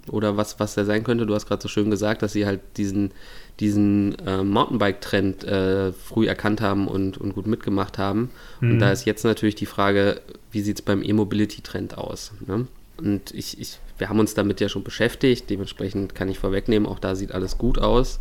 oder 0.10 0.38
was, 0.38 0.60
was 0.60 0.76
der 0.76 0.86
sein 0.86 1.04
könnte. 1.04 1.26
Du 1.26 1.34
hast 1.34 1.48
gerade 1.48 1.62
so 1.62 1.68
schön 1.68 1.90
gesagt, 1.90 2.22
dass 2.22 2.34
sie 2.34 2.46
halt 2.46 2.62
diesen, 2.78 3.12
diesen 3.60 4.18
äh, 4.20 4.44
Mountainbike-Trend 4.44 5.44
äh, 5.44 5.92
früh 5.94 6.28
erkannt 6.28 6.62
haben 6.62 6.88
und, 6.88 7.18
und 7.18 7.34
gut 7.34 7.48
mitgemacht 7.48 7.98
haben. 7.98 8.30
Mhm. 8.62 8.72
Und 8.72 8.80
da 8.80 8.92
ist 8.92 9.06
jetzt 9.06 9.24
natürlich 9.24 9.56
die 9.56 9.66
Frage, 9.66 10.22
wie 10.52 10.62
sieht 10.62 10.80
es 10.80 10.82
beim 10.82 11.02
E-Mobility-Trend 11.04 11.98
aus? 11.98 12.32
Ne? 12.46 12.68
Und 12.98 13.34
ich, 13.34 13.60
ich, 13.60 13.80
wir 13.98 14.10
haben 14.10 14.20
uns 14.20 14.34
damit 14.34 14.62
ja 14.62 14.70
schon 14.70 14.84
beschäftigt, 14.84 15.50
dementsprechend 15.50 16.16
kann 16.16 16.30
ich 16.30 16.40
vorwegnehmen, 16.40 16.88
auch 16.88 17.00
da 17.00 17.16
sieht 17.16 17.32
alles 17.32 17.58
gut 17.58 17.80
aus. 17.80 18.20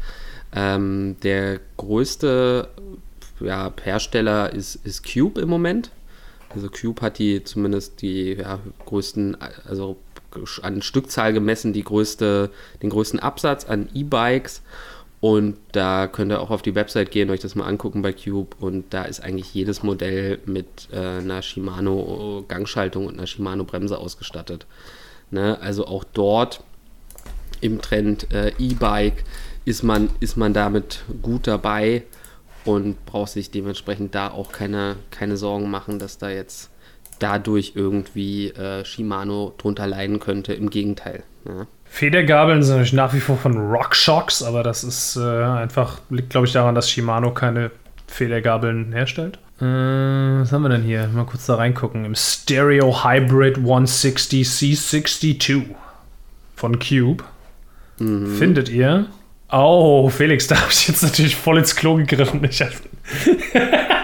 Ähm, 0.54 1.16
der 1.22 1.60
größte 1.76 2.68
ja, 3.40 3.72
Hersteller 3.82 4.52
ist, 4.52 4.76
ist 4.84 5.04
Cube 5.04 5.40
im 5.40 5.48
Moment. 5.48 5.90
Also 6.50 6.68
Cube 6.68 7.02
hat 7.02 7.18
die 7.18 7.42
zumindest 7.42 8.00
die 8.02 8.34
ja, 8.34 8.60
größten, 8.86 9.36
also 9.66 9.96
an 10.62 10.82
Stückzahl 10.82 11.32
gemessen 11.32 11.72
die 11.72 11.84
größte, 11.84 12.50
den 12.82 12.90
größten 12.90 13.20
Absatz 13.20 13.64
an 13.64 13.88
E-Bikes. 13.94 14.62
Und 15.20 15.56
da 15.72 16.06
könnt 16.06 16.32
ihr 16.32 16.40
auch 16.40 16.50
auf 16.50 16.60
die 16.60 16.74
Website 16.74 17.10
gehen, 17.10 17.30
euch 17.30 17.40
das 17.40 17.54
mal 17.54 17.66
angucken 17.66 18.02
bei 18.02 18.12
Cube. 18.12 18.54
Und 18.60 18.92
da 18.92 19.04
ist 19.04 19.20
eigentlich 19.20 19.54
jedes 19.54 19.82
Modell 19.82 20.38
mit 20.44 20.88
äh, 20.92 20.98
einer 20.98 21.40
Shimano 21.40 22.44
Gangschaltung 22.46 23.06
und 23.06 23.14
einer 23.14 23.26
Shimano 23.26 23.64
Bremse 23.64 23.96
ausgestattet. 23.98 24.66
Ne? 25.30 25.58
Also 25.60 25.86
auch 25.86 26.04
dort 26.04 26.62
im 27.62 27.80
Trend 27.80 28.30
äh, 28.32 28.52
E-Bike 28.58 29.24
ist 29.64 29.82
man, 29.82 30.10
ist 30.20 30.36
man 30.36 30.52
damit 30.52 31.04
gut 31.22 31.46
dabei 31.46 32.02
und 32.64 33.04
braucht 33.06 33.30
sich 33.30 33.50
dementsprechend 33.50 34.14
da 34.14 34.30
auch 34.30 34.52
keine, 34.52 34.96
keine 35.10 35.36
Sorgen 35.36 35.70
machen, 35.70 35.98
dass 35.98 36.18
da 36.18 36.30
jetzt 36.30 36.70
dadurch 37.18 37.72
irgendwie 37.74 38.48
äh, 38.50 38.84
Shimano 38.84 39.54
drunter 39.58 39.86
leiden 39.86 40.20
könnte. 40.20 40.52
Im 40.52 40.70
Gegenteil. 40.70 41.22
Ja. 41.46 41.66
Federgabeln 41.84 42.62
sind 42.62 42.72
natürlich 42.72 42.92
nach 42.92 43.14
wie 43.14 43.20
vor 43.20 43.36
von 43.36 43.56
RockShox, 43.56 44.42
aber 44.42 44.62
das 44.62 44.82
ist 44.82 45.16
äh, 45.16 45.20
einfach, 45.20 46.00
liegt 46.10 46.30
glaube 46.30 46.46
ich 46.46 46.52
daran, 46.52 46.74
dass 46.74 46.90
Shimano 46.90 47.32
keine 47.32 47.70
Federgabeln 48.08 48.92
herstellt. 48.92 49.38
Äh, 49.60 49.64
was 49.64 50.52
haben 50.52 50.62
wir 50.62 50.70
denn 50.70 50.82
hier? 50.82 51.06
Mal 51.08 51.24
kurz 51.24 51.46
da 51.46 51.54
reingucken. 51.54 52.04
Im 52.04 52.14
Stereo 52.14 53.04
Hybrid 53.04 53.58
160 53.58 54.46
C62 54.46 55.66
von 56.56 56.78
Cube 56.78 57.22
mhm. 57.98 58.26
findet 58.36 58.68
ihr 58.68 59.06
Oh, 59.50 60.08
Felix, 60.08 60.46
da 60.46 60.60
habe 60.60 60.70
ich 60.70 60.88
jetzt 60.88 61.02
natürlich 61.02 61.36
voll 61.36 61.58
ins 61.58 61.76
Klo 61.76 61.96
gegriffen. 61.96 62.42
Ich 62.44 62.60
habe 62.60 62.72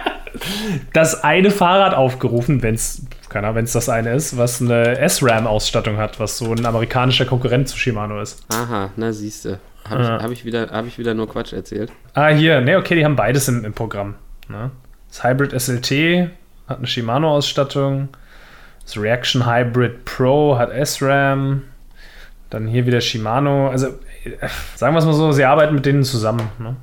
das 0.93 1.25
eine 1.25 1.51
Fahrrad 1.51 1.95
aufgerufen, 1.95 2.63
wenn 2.63 2.75
es 2.75 3.03
wenn 3.33 3.65
es 3.65 3.73
das 3.73 3.89
eine 3.89 4.15
ist, 4.15 4.37
was 4.37 4.61
eine 4.61 5.09
SRAM-Ausstattung 5.09 5.99
hat, 5.99 6.19
was 6.19 6.39
so 6.39 6.53
ein 6.53 6.67
amerikanischer 6.67 7.27
Konkurrent 7.27 7.69
zu 7.69 7.79
Shimano 7.79 8.21
ist. 8.21 8.45
Aha, 8.53 8.91
na 8.97 9.13
siehst 9.13 9.45
du. 9.45 9.61
Habe 9.89 10.03
ich, 10.03 10.09
hab 10.09 10.31
ich, 10.31 10.45
wieder, 10.45 10.71
hab 10.71 10.87
ich 10.87 10.99
wieder 10.99 11.15
nur 11.15 11.29
Quatsch 11.29 11.53
erzählt? 11.53 11.93
Ah, 12.15 12.29
hier, 12.29 12.61
ne, 12.61 12.77
okay, 12.77 12.97
die 12.97 13.05
haben 13.05 13.17
beides 13.17 13.49
im, 13.49 13.65
im 13.65 13.73
Programm. 13.73 14.15
Ne? 14.49 14.71
Das 15.09 15.25
Hybrid 15.25 15.59
SLT 15.59 16.31
hat 16.69 16.79
eine 16.79 16.87
Shimano-Ausstattung. 16.87 18.09
Das 18.85 18.97
Reaction 18.97 19.47
Hybrid 19.47 20.05
Pro 20.05 20.59
hat 20.59 20.71
SRAM. 20.87 21.63
Dann 22.51 22.67
hier 22.67 22.87
wieder 22.87 23.01
Shimano. 23.01 23.69
Also 23.69 23.95
sagen 24.77 24.95
wir 24.95 24.99
es 24.99 25.05
mal 25.05 25.15
so, 25.15 25.33
sie 25.33 25.45
arbeiten 25.45 25.75
mit 25.75 25.87
denen 25.87 26.05
zusammen. 26.05 26.49
Ne? 26.59 26.77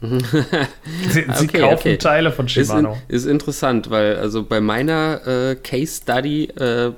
sie, 0.00 0.18
sie 1.10 1.46
okay, 1.46 1.60
kaufen 1.60 1.74
okay. 1.74 1.96
Teile 1.98 2.32
von 2.32 2.48
Shimano. 2.48 2.92
Ist, 2.92 2.98
in, 3.08 3.16
ist, 3.16 3.26
interessant, 3.26 3.90
weil 3.90 4.16
also 4.16 4.42
bei 4.42 4.60
meiner 4.60 5.20
äh, 5.26 5.56
Case 5.56 6.00
Study 6.02 6.44
äh, 6.44 6.92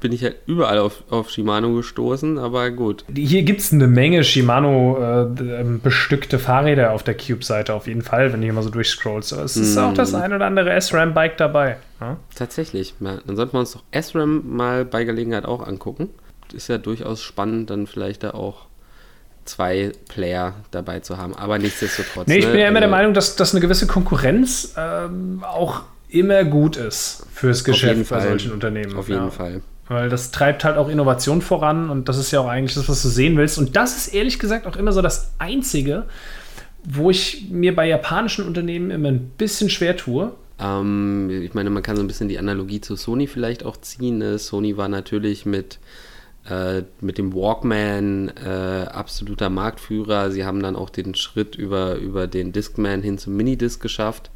bin 0.00 0.12
ich 0.12 0.20
ja 0.20 0.30
überall 0.46 0.78
auf, 0.78 1.04
auf 1.10 1.30
Shimano 1.30 1.74
gestoßen, 1.74 2.36
aber 2.36 2.70
gut. 2.72 3.04
Hier 3.14 3.44
gibt 3.44 3.60
es 3.60 3.72
eine 3.72 3.86
Menge 3.86 4.24
Shimano 4.24 4.98
äh, 4.98 5.60
ähm, 5.60 5.80
bestückte 5.80 6.38
Fahrräder 6.38 6.92
auf 6.92 7.04
der 7.04 7.16
Cube-Seite 7.16 7.72
auf 7.72 7.86
jeden 7.86 8.02
Fall, 8.02 8.32
wenn 8.32 8.42
ich 8.42 8.48
immer 8.48 8.62
so 8.62 8.70
durchscrollst. 8.70 9.32
Es 9.32 9.56
ist 9.56 9.76
mm. 9.76 9.78
auch 9.78 9.94
das 9.94 10.12
ein 10.12 10.32
oder 10.32 10.44
andere 10.44 10.78
SRAM-Bike 10.78 11.36
dabei. 11.36 11.76
Ja? 12.00 12.16
Tatsächlich. 12.34 12.94
Ja, 12.98 13.18
dann 13.24 13.36
sollten 13.36 13.52
wir 13.54 13.60
uns 13.60 13.72
doch 13.72 13.84
SRAM 13.98 14.42
mal 14.44 14.84
bei 14.84 15.04
Gelegenheit 15.04 15.44
auch 15.44 15.66
angucken. 15.66 16.10
Ist 16.52 16.68
ja 16.68 16.78
durchaus 16.78 17.22
spannend, 17.22 17.70
dann 17.70 17.86
vielleicht 17.86 18.24
da 18.24 18.32
auch 18.32 18.66
zwei 19.44 19.92
Player 20.08 20.54
dabei 20.70 21.00
zu 21.00 21.18
haben. 21.18 21.34
Aber 21.34 21.58
nichtsdestotrotz. 21.58 22.26
Nee, 22.28 22.38
ich 22.38 22.46
bin 22.46 22.60
ja 22.60 22.68
immer 22.68 22.80
der 22.80 22.88
also 22.88 22.96
Meinung, 22.96 23.14
dass, 23.14 23.36
dass 23.36 23.52
eine 23.52 23.60
gewisse 23.60 23.86
Konkurrenz 23.86 24.74
ähm, 24.76 25.42
auch 25.44 25.82
immer 26.08 26.44
gut 26.44 26.76
ist 26.76 27.26
fürs 27.32 27.64
Geschäft 27.64 28.10
bei 28.10 28.20
solchen 28.20 28.52
Unternehmen. 28.52 28.94
Auf 28.96 29.08
jeden 29.08 29.24
ja. 29.24 29.30
Fall. 29.30 29.62
Weil 29.88 30.08
das 30.08 30.30
treibt 30.30 30.64
halt 30.64 30.76
auch 30.76 30.88
Innovation 30.88 31.42
voran 31.42 31.90
und 31.90 32.08
das 32.08 32.16
ist 32.16 32.30
ja 32.30 32.40
auch 32.40 32.48
eigentlich 32.48 32.74
das, 32.74 32.88
was 32.88 33.02
du 33.02 33.08
sehen 33.08 33.36
willst. 33.36 33.58
Und 33.58 33.76
das 33.76 33.96
ist 33.96 34.14
ehrlich 34.14 34.38
gesagt 34.38 34.66
auch 34.66 34.76
immer 34.76 34.92
so 34.92 35.02
das 35.02 35.32
Einzige, 35.38 36.06
wo 36.84 37.10
ich 37.10 37.48
mir 37.50 37.74
bei 37.74 37.88
japanischen 37.88 38.46
Unternehmen 38.46 38.90
immer 38.90 39.08
ein 39.08 39.30
bisschen 39.36 39.70
schwer 39.70 39.96
tue. 39.96 40.32
Ähm, 40.58 41.30
ich 41.42 41.54
meine, 41.54 41.70
man 41.70 41.82
kann 41.82 41.96
so 41.96 42.02
ein 42.02 42.06
bisschen 42.06 42.28
die 42.28 42.38
Analogie 42.38 42.80
zu 42.80 42.96
Sony 42.96 43.26
vielleicht 43.26 43.64
auch 43.64 43.76
ziehen. 43.80 44.18
Ne? 44.18 44.38
Sony 44.38 44.76
war 44.76 44.88
natürlich 44.88 45.46
mit 45.46 45.78
äh, 46.48 46.82
mit 47.00 47.18
dem 47.18 47.34
Walkman 47.34 48.32
äh, 48.44 48.86
absoluter 48.90 49.48
Marktführer. 49.48 50.30
Sie 50.30 50.44
haben 50.44 50.62
dann 50.62 50.76
auch 50.76 50.90
den 50.90 51.14
Schritt 51.14 51.54
über, 51.54 51.96
über 51.96 52.26
den 52.26 52.52
Discman 52.52 53.02
hin 53.02 53.18
zum 53.18 53.36
Minidisc 53.36 53.80
geschafft. 53.80 54.30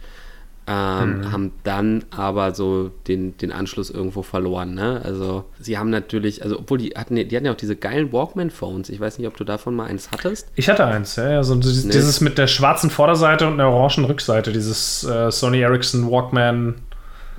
Ähm, 0.68 1.18
mhm. 1.18 1.32
haben 1.32 1.52
dann 1.62 2.04
aber 2.10 2.52
so 2.52 2.90
den, 3.06 3.36
den 3.36 3.52
Anschluss 3.52 3.88
irgendwo 3.88 4.22
verloren. 4.22 4.74
Ne? 4.74 5.00
Also 5.04 5.44
sie 5.60 5.78
haben 5.78 5.90
natürlich, 5.90 6.42
also 6.42 6.58
obwohl 6.58 6.78
die 6.78 6.90
hatten, 6.96 7.14
die 7.14 7.36
hatten 7.36 7.46
ja 7.46 7.52
auch 7.52 7.56
diese 7.56 7.76
geilen 7.76 8.12
Walkman-Phones. 8.12 8.88
Ich 8.88 8.98
weiß 8.98 9.18
nicht, 9.18 9.28
ob 9.28 9.36
du 9.36 9.44
davon 9.44 9.76
mal 9.76 9.84
eins 9.84 10.10
hattest. 10.10 10.48
Ich 10.56 10.68
hatte 10.68 10.84
eins, 10.84 11.14
ja, 11.14 11.30
ja 11.30 11.44
so 11.44 11.54
dieses, 11.54 11.84
nee. 11.84 11.92
dieses 11.92 12.20
mit 12.20 12.36
der 12.36 12.48
schwarzen 12.48 12.90
Vorderseite 12.90 13.46
und 13.46 13.58
der 13.58 13.68
orangen 13.68 14.06
Rückseite, 14.06 14.52
dieses 14.52 15.04
äh, 15.04 15.30
Sony 15.30 15.60
Ericsson 15.60 16.10
Walkman 16.10 16.74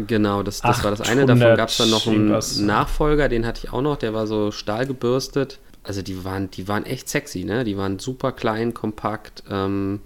Genau, 0.06 0.44
das, 0.44 0.62
das 0.62 0.84
war 0.84 0.92
das 0.92 1.02
eine. 1.02 1.26
Davon 1.26 1.56
gab 1.56 1.70
es 1.70 1.78
dann 1.78 1.90
noch 1.90 2.08
einen 2.08 2.38
Nachfolger, 2.66 3.30
den 3.30 3.46
hatte 3.46 3.62
ich 3.64 3.74
auch 3.74 3.82
noch, 3.82 3.98
der 3.98 4.14
war 4.14 4.28
so 4.28 4.52
stahlgebürstet. 4.52 5.60
Also 5.84 6.02
die 6.02 6.24
waren, 6.26 6.52
die 6.52 6.68
waren 6.68 6.86
echt 6.86 7.08
sexy, 7.08 7.46
ne? 7.46 7.64
Die 7.64 7.78
waren 7.78 7.98
super 7.98 8.34
klein, 8.34 8.74
kompakt, 8.74 9.44
ähm, 9.50 10.02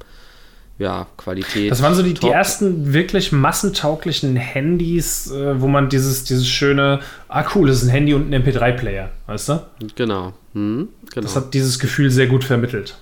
ja, 0.78 1.08
Qualität. 1.18 1.72
Das 1.72 1.82
waren 1.82 1.96
so 1.96 2.04
die, 2.04 2.14
die 2.14 2.28
ersten 2.28 2.94
wirklich 2.94 3.32
massentauglichen 3.32 4.36
Handys, 4.36 5.32
äh, 5.32 5.60
wo 5.60 5.68
man 5.68 5.90
dieses, 5.90 6.24
dieses 6.24 6.48
schöne, 6.48 7.00
ah 7.28 7.46
cool, 7.56 7.68
das 7.68 7.78
ist 7.78 7.84
ein 7.84 7.90
Handy 7.90 8.14
und 8.14 8.32
ein 8.32 8.44
MP3-Player, 8.44 9.10
weißt 9.28 9.50
du? 9.50 9.62
Genau. 9.96 10.34
Hm, 10.54 10.90
genau. 11.12 11.24
Das 11.24 11.36
hat 11.36 11.54
dieses 11.54 11.80
Gefühl 11.80 12.12
sehr 12.12 12.28
gut 12.28 12.44
vermittelt. 12.44 12.96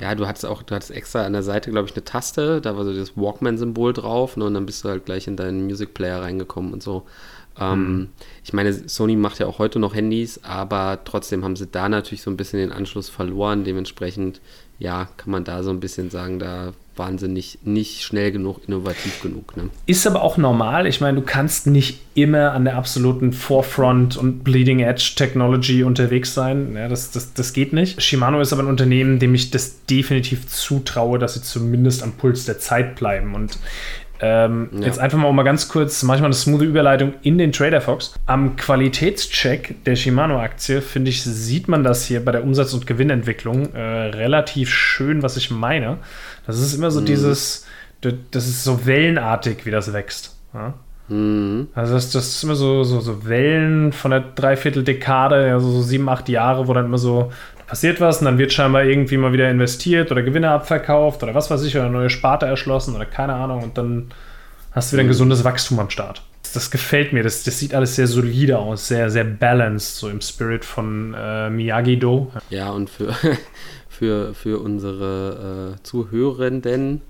Ja, 0.00 0.14
du 0.14 0.26
hattest 0.26 0.46
auch, 0.46 0.62
du 0.62 0.74
hattest 0.74 0.90
extra 0.90 1.24
an 1.24 1.32
der 1.32 1.42
Seite, 1.42 1.70
glaube 1.70 1.88
ich, 1.88 1.94
eine 1.94 2.04
Taste, 2.04 2.60
da 2.60 2.76
war 2.76 2.84
so 2.84 2.94
das 2.94 3.16
Walkman-Symbol 3.16 3.92
drauf 3.92 4.36
ne, 4.36 4.44
und 4.44 4.54
dann 4.54 4.66
bist 4.66 4.84
du 4.84 4.88
halt 4.88 5.04
gleich 5.04 5.26
in 5.26 5.36
deinen 5.36 5.66
Music 5.66 5.94
Player 5.94 6.20
reingekommen 6.20 6.72
und 6.72 6.82
so. 6.82 7.06
Ähm, 7.60 7.92
mhm. 7.92 8.08
Ich 8.44 8.52
meine, 8.52 8.72
Sony 8.72 9.16
macht 9.16 9.38
ja 9.38 9.46
auch 9.46 9.58
heute 9.58 9.78
noch 9.78 9.94
Handys, 9.94 10.40
aber 10.44 11.00
trotzdem 11.04 11.44
haben 11.44 11.56
sie 11.56 11.66
da 11.66 11.88
natürlich 11.88 12.22
so 12.22 12.30
ein 12.30 12.36
bisschen 12.36 12.60
den 12.60 12.72
Anschluss 12.72 13.08
verloren. 13.08 13.64
Dementsprechend, 13.64 14.40
ja, 14.78 15.08
kann 15.16 15.30
man 15.30 15.44
da 15.44 15.62
so 15.62 15.70
ein 15.70 15.80
bisschen 15.80 16.10
sagen, 16.10 16.38
da 16.38 16.72
wahnsinnig 16.98 17.58
nicht 17.64 18.02
schnell 18.02 18.32
genug, 18.32 18.60
innovativ 18.66 19.22
genug. 19.22 19.56
Ne? 19.56 19.70
Ist 19.86 20.06
aber 20.06 20.22
auch 20.22 20.36
normal. 20.36 20.86
Ich 20.86 21.00
meine, 21.00 21.20
du 21.20 21.24
kannst 21.24 21.66
nicht 21.66 22.00
immer 22.14 22.52
an 22.52 22.64
der 22.64 22.76
absoluten 22.76 23.32
Forefront 23.32 24.16
und 24.16 24.44
Bleeding 24.44 24.80
Edge 24.80 25.12
Technology 25.16 25.84
unterwegs 25.84 26.34
sein. 26.34 26.74
Ja, 26.74 26.88
das, 26.88 27.10
das, 27.10 27.32
das 27.34 27.52
geht 27.52 27.72
nicht. 27.72 28.02
Shimano 28.02 28.40
ist 28.40 28.52
aber 28.52 28.62
ein 28.62 28.68
Unternehmen, 28.68 29.18
dem 29.18 29.34
ich 29.34 29.50
das 29.50 29.84
definitiv 29.86 30.46
zutraue, 30.48 31.18
dass 31.18 31.34
sie 31.34 31.42
zumindest 31.42 32.02
am 32.02 32.12
Puls 32.12 32.44
der 32.44 32.58
Zeit 32.58 32.96
bleiben. 32.96 33.34
Und 33.34 33.58
ähm, 34.20 34.68
ja. 34.72 34.86
Jetzt 34.86 34.98
einfach 34.98 35.18
mal, 35.18 35.32
mal 35.32 35.42
ganz 35.42 35.68
kurz, 35.68 36.02
manchmal 36.02 36.28
eine 36.28 36.34
smooth 36.34 36.62
Überleitung 36.62 37.14
in 37.22 37.38
den 37.38 37.52
Trader 37.52 37.80
Fox. 37.80 38.14
Am 38.26 38.56
Qualitätscheck 38.56 39.84
der 39.84 39.96
Shimano-Aktie, 39.96 40.82
finde 40.82 41.10
ich, 41.10 41.22
sieht 41.22 41.68
man 41.68 41.84
das 41.84 42.04
hier 42.04 42.24
bei 42.24 42.32
der 42.32 42.42
Umsatz- 42.42 42.74
und 42.74 42.86
Gewinnentwicklung 42.86 43.72
äh, 43.74 43.80
relativ 43.80 44.70
schön, 44.70 45.22
was 45.22 45.36
ich 45.36 45.50
meine. 45.50 45.98
Das 46.48 46.58
ist 46.58 46.74
immer 46.74 46.90
so 46.90 47.02
mhm. 47.02 47.04
dieses, 47.04 47.66
das 48.00 48.48
ist 48.48 48.64
so 48.64 48.86
wellenartig, 48.86 49.66
wie 49.66 49.70
das 49.70 49.92
wächst. 49.92 50.34
Ja? 50.54 50.74
Mhm. 51.08 51.68
Also 51.74 51.92
das, 51.92 52.10
das 52.10 52.28
ist 52.28 52.42
immer 52.42 52.54
so, 52.54 52.84
so, 52.84 53.00
so 53.00 53.26
Wellen 53.26 53.92
von 53.92 54.10
der 54.10 54.20
Dreivierteldekade, 54.20 55.52
also 55.52 55.70
so 55.70 55.82
sieben, 55.82 56.08
acht 56.08 56.28
Jahre, 56.28 56.66
wo 56.66 56.72
dann 56.72 56.86
immer 56.86 56.98
so 56.98 57.30
passiert 57.66 58.00
was 58.00 58.20
und 58.20 58.24
dann 58.24 58.38
wird 58.38 58.52
scheinbar 58.52 58.84
irgendwie 58.84 59.18
mal 59.18 59.34
wieder 59.34 59.50
investiert 59.50 60.10
oder 60.10 60.22
Gewinne 60.22 60.50
abverkauft 60.50 61.22
oder 61.22 61.34
was 61.34 61.50
weiß 61.50 61.62
ich, 61.64 61.76
oder 61.76 61.84
eine 61.84 61.92
neue 61.92 62.10
Sparte 62.10 62.46
erschlossen 62.46 62.96
oder 62.96 63.04
keine 63.04 63.34
Ahnung 63.34 63.62
und 63.62 63.76
dann 63.76 64.10
hast 64.72 64.90
du 64.90 64.94
wieder 64.94 65.02
ein 65.02 65.06
mhm. 65.06 65.10
gesundes 65.10 65.44
Wachstum 65.44 65.78
am 65.78 65.90
Start. 65.90 66.22
Das, 66.42 66.54
das 66.54 66.70
gefällt 66.70 67.12
mir, 67.12 67.22
das, 67.22 67.44
das, 67.44 67.58
sieht 67.58 67.74
alles 67.74 67.96
sehr 67.96 68.06
solide 68.06 68.58
aus, 68.58 68.88
sehr, 68.88 69.10
sehr 69.10 69.24
balanced, 69.24 69.96
so 69.96 70.08
im 70.08 70.22
Spirit 70.22 70.64
von 70.64 71.14
äh, 71.14 71.50
Miyagi-Do. 71.50 72.32
Ja, 72.48 72.70
und 72.70 72.88
für, 72.88 73.14
für, 73.98 74.32
für 74.32 74.60
unsere 74.60 75.74
äh, 75.74 75.82
Zuhörenden, 75.82 77.02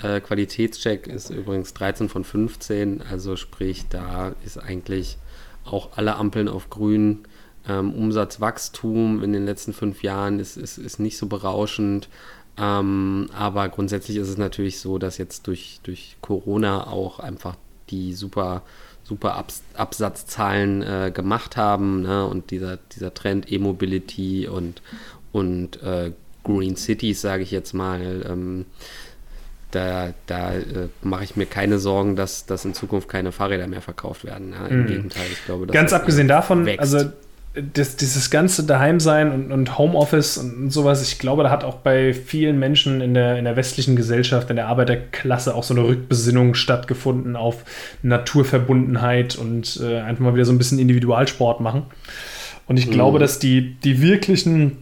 äh, 0.00 0.20
Qualitätscheck 0.20 1.08
ist 1.08 1.30
übrigens 1.30 1.74
13 1.74 2.08
von 2.08 2.22
15, 2.22 3.02
also 3.02 3.34
sprich, 3.34 3.86
da 3.90 4.34
ist 4.44 4.56
eigentlich 4.56 5.18
auch 5.64 5.96
alle 5.96 6.16
Ampeln 6.16 6.48
auf 6.48 6.70
grün 6.70 7.24
Ähm, 7.68 7.92
Umsatzwachstum 7.92 9.22
in 9.22 9.32
den 9.34 9.44
letzten 9.44 9.74
fünf 9.74 10.02
Jahren 10.02 10.38
ist, 10.38 10.56
ist, 10.56 10.78
ist 10.78 11.00
nicht 11.00 11.18
so 11.18 11.26
berauschend. 11.26 12.08
Ähm, 12.56 13.28
aber 13.36 13.68
grundsätzlich 13.68 14.16
ist 14.16 14.28
es 14.28 14.38
natürlich 14.38 14.80
so, 14.80 14.98
dass 14.98 15.18
jetzt 15.18 15.46
durch, 15.48 15.80
durch 15.82 16.16
Corona 16.22 16.86
auch 16.86 17.18
einfach 17.18 17.56
die 17.90 18.14
super, 18.14 18.62
super 19.02 19.34
Abs 19.34 19.62
Absatzzahlen 19.74 20.82
äh, 20.82 21.10
gemacht 21.12 21.56
haben 21.56 22.02
ne? 22.02 22.24
und 22.26 22.52
dieser, 22.52 22.78
dieser 22.94 23.12
Trend 23.12 23.50
E-Mobility 23.52 24.48
und, 24.48 24.80
und 25.32 25.82
äh, 25.82 26.12
Green 26.48 26.76
Cities, 26.76 27.20
sage 27.20 27.42
ich 27.42 27.50
jetzt 27.50 27.72
mal, 27.72 28.24
ähm, 28.28 28.64
da, 29.70 30.14
da 30.26 30.54
äh, 30.54 30.88
mache 31.02 31.24
ich 31.24 31.36
mir 31.36 31.46
keine 31.46 31.78
Sorgen, 31.78 32.16
dass, 32.16 32.46
dass 32.46 32.64
in 32.64 32.74
Zukunft 32.74 33.08
keine 33.08 33.32
Fahrräder 33.32 33.66
mehr 33.66 33.82
verkauft 33.82 34.24
werden. 34.24 34.54
Ja, 34.58 34.66
Im 34.66 34.84
mm. 34.84 34.86
Gegenteil, 34.86 35.26
ich 35.30 35.44
glaube, 35.44 35.66
dass 35.66 35.74
Ganz 35.74 35.92
abgesehen 35.92 36.28
davon, 36.28 36.64
wächst. 36.64 36.80
also 36.80 37.10
das, 37.72 37.96
dieses 37.96 38.30
ganze 38.30 38.64
Daheimsein 38.64 39.32
und, 39.32 39.52
und 39.52 39.78
Homeoffice 39.78 40.38
und 40.38 40.70
sowas, 40.70 41.02
ich 41.02 41.18
glaube, 41.18 41.42
da 41.42 41.50
hat 41.50 41.64
auch 41.64 41.76
bei 41.76 42.14
vielen 42.14 42.58
Menschen 42.58 43.00
in 43.00 43.14
der, 43.14 43.38
in 43.38 43.44
der 43.44 43.56
westlichen 43.56 43.96
Gesellschaft, 43.96 44.48
in 44.50 44.56
der 44.56 44.68
Arbeiterklasse 44.68 45.54
auch 45.54 45.64
so 45.64 45.74
eine 45.74 45.84
Rückbesinnung 45.84 46.54
stattgefunden 46.54 47.36
auf 47.36 47.64
Naturverbundenheit 48.02 49.36
und 49.36 49.80
äh, 49.82 49.98
einfach 49.98 50.24
mal 50.24 50.34
wieder 50.34 50.44
so 50.44 50.52
ein 50.52 50.58
bisschen 50.58 50.78
Individualsport 50.78 51.60
machen. 51.60 51.84
Und 52.66 52.78
ich 52.78 52.86
mhm. 52.86 52.92
glaube, 52.92 53.18
dass 53.18 53.38
die, 53.38 53.74
die 53.80 54.00
wirklichen 54.00 54.78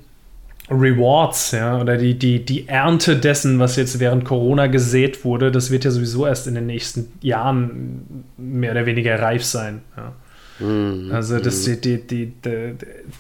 Rewards, 0.69 1.53
ja, 1.53 1.81
oder 1.81 1.97
die, 1.97 2.19
die, 2.19 2.45
die 2.45 2.69
Ernte 2.69 3.17
dessen, 3.17 3.61
was 3.61 3.77
jetzt 3.77 4.01
während 4.01 4.25
Corona 4.25 4.67
gesät 4.67 5.25
wurde, 5.25 5.53
das 5.53 5.71
wird 5.71 5.85
ja 5.85 5.93
sowieso 5.93 6.27
erst 6.27 6.49
in 6.49 6.55
den 6.55 6.67
nächsten 6.67 7.13
Jahren 7.21 8.25
mehr 8.37 8.73
oder 8.73 8.85
weniger 8.85 9.21
reif 9.21 9.45
sein. 9.45 9.83
Ja. 9.97 10.13
Mhm. 10.67 11.13
Also 11.13 11.39
das, 11.39 11.67
mhm. 11.67 11.81
die, 11.81 12.07
die, 12.07 12.27
die, 12.27 12.75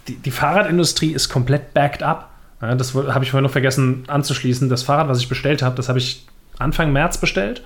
die, 0.09 0.15
die 0.17 0.31
Fahrradindustrie 0.31 1.13
ist 1.13 1.29
komplett 1.29 1.73
backed 1.73 2.03
up. 2.03 2.31
Das 2.61 2.95
habe 2.95 3.23
ich 3.23 3.31
vorhin 3.31 3.45
noch 3.45 3.51
vergessen 3.51 4.05
anzuschließen. 4.07 4.69
Das 4.69 4.83
Fahrrad, 4.83 5.09
was 5.09 5.21
ich 5.21 5.29
bestellt 5.29 5.63
habe, 5.63 5.77
das 5.77 5.89
habe 5.89 5.99
ich 5.99 6.27
Anfang 6.59 6.93
März 6.93 7.19
bestellt. 7.19 7.63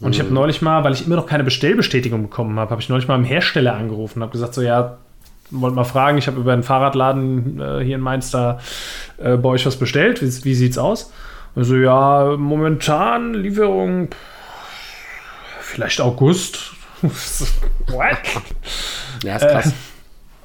Und 0.00 0.14
ich 0.14 0.20
habe 0.20 0.34
neulich 0.34 0.60
mal, 0.60 0.84
weil 0.84 0.92
ich 0.92 1.06
immer 1.06 1.16
noch 1.16 1.26
keine 1.26 1.44
Bestellbestätigung 1.44 2.22
bekommen 2.22 2.58
habe, 2.58 2.70
habe 2.70 2.82
ich 2.82 2.90
neulich 2.90 3.08
mal 3.08 3.14
im 3.14 3.24
Hersteller 3.24 3.74
angerufen 3.74 4.18
und 4.18 4.24
habe 4.24 4.32
gesagt, 4.32 4.52
so 4.52 4.60
ja, 4.60 4.98
wollte 5.50 5.76
mal 5.76 5.84
fragen, 5.84 6.18
ich 6.18 6.26
habe 6.26 6.40
über 6.40 6.52
einen 6.52 6.62
Fahrradladen 6.62 7.60
äh, 7.60 7.84
hier 7.84 7.96
in 7.96 8.00
Mainz 8.00 8.30
da 8.30 8.60
äh, 9.18 9.36
bei 9.36 9.48
euch 9.50 9.66
was 9.66 9.76
bestellt. 9.76 10.22
Wie, 10.22 10.44
wie 10.44 10.54
sieht's 10.54 10.78
aus? 10.78 11.12
Also 11.54 11.76
ja, 11.76 12.36
momentan 12.36 13.34
Lieferung 13.34 14.08
vielleicht 15.60 16.00
August. 16.00 16.72
What? 17.02 18.18
Ja, 19.22 19.36
ist 19.36 19.48
krass. 19.48 19.72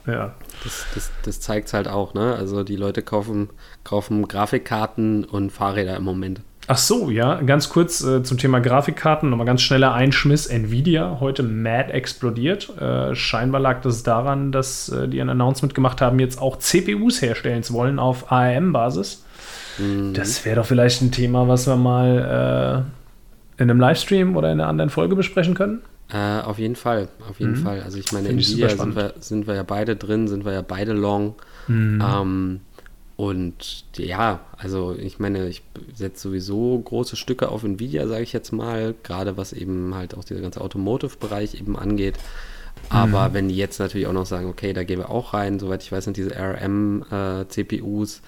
Äh, 0.08 0.12
ja. 0.12 0.34
Das, 0.64 0.86
das, 0.94 1.12
das 1.24 1.40
zeigt 1.40 1.68
es 1.68 1.74
halt 1.74 1.88
auch, 1.88 2.14
ne? 2.14 2.36
Also 2.36 2.64
die 2.64 2.76
Leute 2.76 3.02
kaufen, 3.02 3.50
kaufen 3.84 4.28
Grafikkarten 4.28 5.24
und 5.24 5.52
Fahrräder 5.52 5.96
im 5.96 6.04
Moment. 6.04 6.42
Ach 6.74 6.78
so, 6.78 7.10
ja, 7.10 7.42
ganz 7.42 7.68
kurz 7.68 8.02
äh, 8.02 8.24
zum 8.24 8.38
Thema 8.38 8.62
Grafikkarten, 8.62 9.30
nochmal 9.30 9.46
ganz 9.46 9.62
schneller 9.62 9.94
Einschmiss. 9.94 10.48
Nvidia 10.48 11.18
heute 11.20 11.44
mad 11.44 11.92
explodiert. 11.92 12.70
Äh, 12.80 13.14
scheinbar 13.14 13.60
lag 13.60 13.82
das 13.82 14.04
daran, 14.04 14.54
dass 14.54 14.88
äh, 14.88 15.10
die 15.10 15.20
ein 15.20 15.30
Announcement 15.30 15.76
gemacht 15.76 16.00
haben, 16.00 16.18
jetzt 16.20 16.42
auch 16.42 16.60
CPUs 16.60 17.22
herstellen 17.22 17.62
zu 17.64 17.74
wollen 17.74 18.00
auf 18.00 18.32
ARM-Basis. 18.32 19.26
Mhm. 19.80 20.14
Das 20.14 20.46
wäre 20.46 20.56
doch 20.56 20.66
vielleicht 20.66 21.02
ein 21.02 21.12
Thema, 21.12 21.50
was 21.50 21.68
wir 21.68 21.76
mal 21.76 22.86
äh, 23.58 23.62
in 23.62 23.70
einem 23.70 23.82
Livestream 23.82 24.38
oder 24.38 24.50
in 24.50 24.62
einer 24.62 24.70
anderen 24.70 24.92
Folge 24.92 25.18
besprechen 25.18 25.56
können. 25.56 25.82
Äh, 26.08 26.40
auf 26.40 26.58
jeden 26.58 26.78
Fall, 26.78 27.10
auf 27.30 27.38
jeden 27.42 27.60
mhm. 27.60 27.64
Fall. 27.64 27.82
Also 27.82 27.98
ich 27.98 28.14
meine, 28.14 28.30
Find 28.30 28.40
Nvidia 28.40 28.70
sind 28.70 28.96
wir, 28.96 29.14
sind 29.20 29.46
wir 29.46 29.56
ja 29.56 29.64
beide 29.64 29.98
drin, 29.98 30.30
sind 30.30 30.46
wir 30.46 30.54
ja 30.54 30.62
beide 30.62 30.94
long. 30.94 31.36
Mhm. 31.68 32.02
Ähm, 32.02 32.60
und 33.22 33.86
ja, 33.98 34.40
also 34.58 34.96
ich 34.98 35.20
meine, 35.20 35.48
ich 35.48 35.62
setze 35.94 36.30
sowieso 36.30 36.80
große 36.80 37.16
Stücke 37.16 37.50
auf 37.50 37.64
Nvidia, 37.64 38.08
sage 38.08 38.24
ich 38.24 38.34
jetzt 38.34 38.52
mal, 38.52 38.96
gerade 39.04 39.38
was 39.38 39.54
eben 39.54 39.94
halt 39.94 40.18
auch 40.18 40.24
dieser 40.24 40.42
ganze 40.42 40.60
Automotive-Bereich 40.60 41.54
eben 41.54 41.78
angeht. 41.78 42.16
Aber 42.90 43.30
mhm. 43.30 43.34
wenn 43.36 43.50
die 43.50 43.56
jetzt 43.56 43.80
natürlich 43.80 44.08
auch 44.08 44.14
noch 44.14 44.26
sagen, 44.26 44.50
okay, 44.50 44.74
da 44.74 44.84
gehen 44.84 44.98
wir 44.98 45.12
auch 45.12 45.36
rein, 45.36 45.60
soweit 45.60 45.84
ich 45.84 45.92
weiß, 45.92 46.06
sind 46.06 46.18
diese 46.18 46.36
ARM-CPUs 46.36 48.18
äh, 48.18 48.22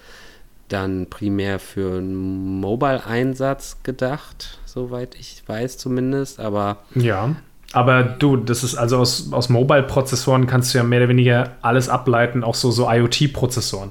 dann 0.68 1.10
primär 1.10 1.58
für 1.58 1.98
einen 1.98 2.60
Mobile-Einsatz 2.60 3.78
gedacht, 3.82 4.60
soweit 4.64 5.16
ich 5.16 5.42
weiß 5.44 5.76
zumindest. 5.76 6.38
Aber 6.38 6.76
ja. 6.94 7.34
Aber 7.72 8.04
du, 8.04 8.36
das 8.36 8.62
ist 8.62 8.76
also 8.76 8.98
aus, 8.98 9.32
aus 9.32 9.48
Mobile-Prozessoren 9.48 10.46
kannst 10.46 10.72
du 10.72 10.78
ja 10.78 10.84
mehr 10.84 11.00
oder 11.00 11.08
weniger 11.08 11.56
alles 11.62 11.88
ableiten, 11.88 12.44
auch 12.44 12.54
so, 12.54 12.70
so 12.70 12.88
IoT-Prozessoren. 12.88 13.90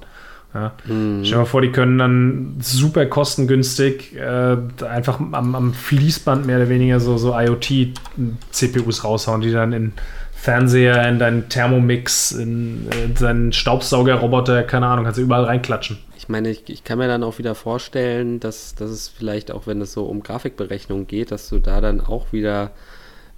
Ja. 0.53 0.73
Mhm. 0.85 1.21
Stell 1.23 1.31
dir 1.31 1.37
mal 1.39 1.45
vor, 1.45 1.61
die 1.61 1.71
können 1.71 1.97
dann 1.97 2.55
super 2.61 3.05
kostengünstig 3.05 4.15
äh, 4.15 4.57
einfach 4.85 5.19
am, 5.19 5.55
am, 5.55 5.73
Fließband 5.73 6.45
mehr 6.45 6.57
oder 6.57 6.69
weniger 6.69 6.99
so, 6.99 7.17
so 7.17 7.33
IoT-CPUs 7.33 9.03
raushauen, 9.03 9.41
die 9.41 9.51
dann 9.51 9.73
in 9.73 9.93
Fernseher, 10.31 11.07
in 11.07 11.19
deinen 11.19 11.49
Thermomix, 11.49 12.33
in, 12.33 12.87
in 13.03 13.15
deinen 13.15 13.53
Staubsaugerroboter, 13.53 14.63
keine 14.63 14.87
Ahnung, 14.87 15.05
kannst 15.05 15.17
du 15.17 15.23
überall 15.23 15.45
reinklatschen. 15.45 15.97
Ich 16.17 16.29
meine, 16.29 16.49
ich, 16.49 16.69
ich, 16.69 16.83
kann 16.83 16.99
mir 16.99 17.07
dann 17.07 17.23
auch 17.23 17.37
wieder 17.37 17.55
vorstellen, 17.55 18.39
dass, 18.39 18.75
dass 18.75 18.91
es 18.91 19.07
vielleicht 19.07 19.51
auch, 19.51 19.67
wenn 19.67 19.81
es 19.81 19.93
so 19.93 20.05
um 20.05 20.21
Grafikberechnung 20.21 21.07
geht, 21.07 21.31
dass 21.31 21.49
du 21.49 21.59
da 21.59 21.81
dann 21.81 22.01
auch 22.01 22.31
wieder 22.31 22.71